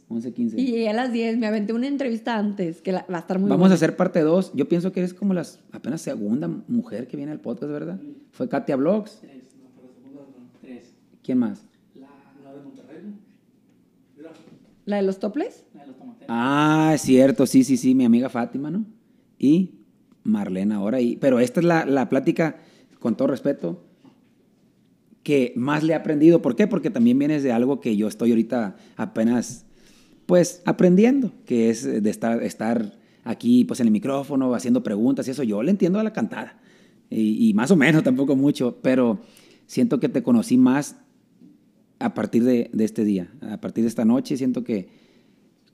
[0.08, 0.54] 11.15.
[0.58, 3.38] Y llegué a las 10, me aventé una entrevista antes, que la- va a estar
[3.38, 3.72] muy Vamos buena.
[3.74, 4.52] a hacer parte 2.
[4.54, 7.98] Yo pienso que eres como la apenas segunda mujer que viene al podcast, ¿verdad?
[8.30, 9.20] Fue Katia Vlogs.
[9.20, 10.92] Tres, no, pero segunda no, tres.
[11.22, 11.64] ¿Quién más?
[11.94, 12.08] La,
[12.44, 13.14] la de Monterrey,
[14.84, 15.64] ¿La de los toples?
[15.74, 16.26] la de los tomateros.
[16.28, 18.84] Ah, es cierto, sí, sí, sí, mi amiga Fátima, ¿no?
[19.38, 19.70] Y
[20.24, 21.00] Marlene ahora.
[21.00, 22.56] Y, pero esta es la, la plática,
[23.02, 23.84] con todo respeto,
[25.22, 26.40] que más le he aprendido.
[26.40, 26.66] ¿Por qué?
[26.66, 29.66] Porque también vienes de algo que yo estoy ahorita apenas,
[30.26, 35.32] pues, aprendiendo, que es de estar, estar aquí, pues, en el micrófono, haciendo preguntas y
[35.32, 35.42] eso.
[35.42, 36.58] Yo le entiendo a la cantada.
[37.10, 39.20] Y, y más o menos, tampoco mucho, pero
[39.66, 40.96] siento que te conocí más
[41.98, 44.36] a partir de, de este día, a partir de esta noche.
[44.36, 45.01] Siento que,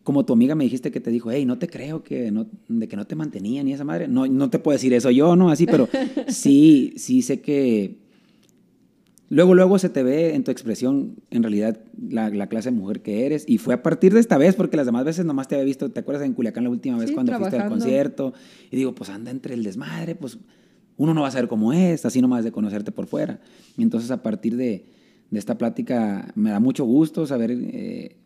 [0.09, 2.89] como tu amiga me dijiste que te dijo, hey, no te creo que no, de
[2.89, 4.09] que no te mantenía ni esa madre.
[4.09, 5.51] No, no te puedo decir eso yo, ¿no?
[5.51, 5.87] Así, pero
[6.29, 7.99] sí, sí sé que
[9.29, 11.79] luego, luego se te ve en tu expresión, en realidad,
[12.09, 13.45] la, la clase de mujer que eres.
[13.47, 15.91] Y fue a partir de esta vez, porque las demás veces nomás te había visto,
[15.91, 18.33] ¿te acuerdas en Culiacán la última vez Sí, cuando fuiste al concierto?
[18.71, 20.39] Y digo, pues anda entre el desmadre, pues
[20.97, 23.41] uno no va a saber cómo es, así nomás de conocerte por fuera.
[23.77, 24.87] Y entonces a partir de,
[25.31, 28.17] de esta plática me da mucho gusto saber eh,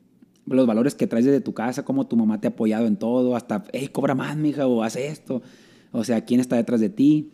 [0.47, 3.37] los valores que traes desde tu casa, cómo tu mamá te ha apoyado en todo,
[3.37, 5.43] hasta, hey, cobra más, mija, o haz esto.
[5.93, 7.31] O sea, quién está detrás de ti.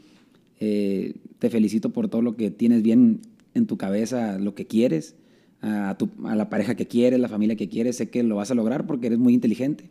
[0.61, 3.20] Eh, te felicito por todo lo que tienes bien
[3.55, 5.17] en tu cabeza, lo que quieres,
[5.62, 7.97] a, tu- a la pareja que quieres, la familia que quieres.
[7.97, 9.91] Sé que lo vas a lograr porque eres muy inteligente.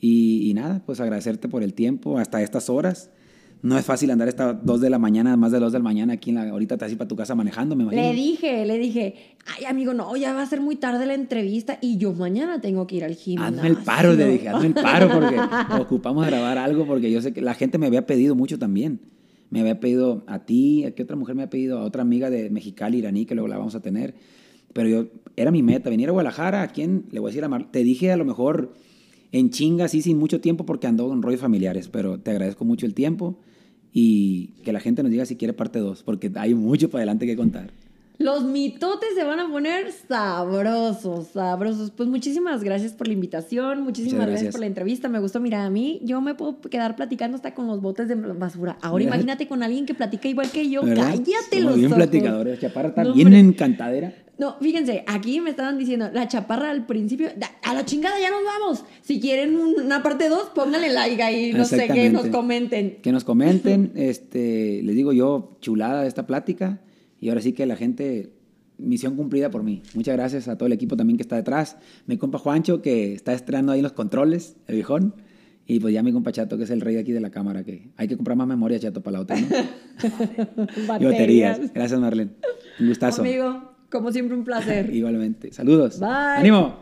[0.00, 3.10] Y, y nada, pues agradecerte por el tiempo hasta estas horas.
[3.62, 6.12] No es fácil andar hasta 2 de la mañana, más de 2 de la mañana
[6.14, 8.02] aquí en la, ahorita te vas a ir para tu casa manejando, me imagino.
[8.02, 9.14] Le dije, le dije,
[9.46, 12.86] ay, amigo, no, ya va a ser muy tarde la entrevista y yo mañana tengo
[12.86, 13.56] que ir al gimnasio.
[13.56, 15.36] Hazme el paro, le dije, hazme el paro porque
[15.80, 19.00] ocupamos grabar algo porque yo sé que la gente me había pedido mucho también.
[19.48, 22.30] Me había pedido a ti, a qué otra mujer me ha pedido, a otra amiga
[22.30, 24.14] de Mexicali, iraní, que luego la vamos a tener.
[24.72, 27.06] Pero yo, era mi meta, venir a Guadalajara, ¿a quién?
[27.10, 28.74] Le voy a decir a Mar, te dije a lo mejor
[29.38, 32.86] en chinga, así sin mucho tiempo porque ando en rollos familiares, pero te agradezco mucho
[32.86, 33.38] el tiempo
[33.92, 37.26] y que la gente nos diga si quiere parte 2, porque hay mucho para adelante
[37.26, 37.70] que contar.
[38.18, 41.90] Los mitotes se van a poner sabrosos, sabrosos.
[41.90, 44.32] Pues muchísimas gracias por la invitación, muchísimas gracias.
[44.32, 44.52] gracias.
[44.54, 45.08] por la entrevista.
[45.10, 48.14] Me gustó, mira, a mí yo me puedo quedar platicando hasta con los botes de
[48.14, 48.78] basura.
[48.80, 49.16] Ahora ¿Verdad?
[49.18, 50.82] imagínate con alguien que platica igual que yo.
[50.82, 51.08] ¿Verdad?
[51.10, 51.26] Cállate
[51.58, 51.96] Somos los bien ojos.
[51.96, 52.58] platicadores.
[52.60, 53.40] Chaparra está No, bien hombre.
[53.40, 54.14] encantadera.
[54.38, 58.30] No, fíjense, aquí me estaban diciendo, la chaparra al principio, "Da- a la chingada ya
[58.30, 58.84] nos vamos.
[59.00, 62.98] Si quieren una parte 2, pónganle like ahí, no sé, que nos comenten.
[63.02, 66.80] Que nos comenten, este, les digo yo, chulada de esta plática.
[67.18, 68.34] Y ahora sí que la gente,
[68.76, 69.82] misión cumplida por mí.
[69.94, 71.76] Muchas gracias a todo el equipo también que está detrás.
[72.06, 75.14] Mi compa Juancho, que está estrenando ahí los controles, el viejón.
[75.66, 77.64] Y pues ya mi compa Chato, que es el rey de aquí de la cámara,
[77.64, 79.46] que hay que comprar más memoria, Chato, para la otra, ¿no?
[81.00, 81.72] Y baterías.
[81.72, 82.32] Gracias, Marlene.
[82.78, 83.22] Un gustazo.
[83.22, 84.88] Amigo, como siempre un placer.
[84.94, 85.52] Igualmente.
[85.52, 85.98] Saludos.
[86.00, 86.08] Bye.
[86.08, 86.76] ¡Ánimo!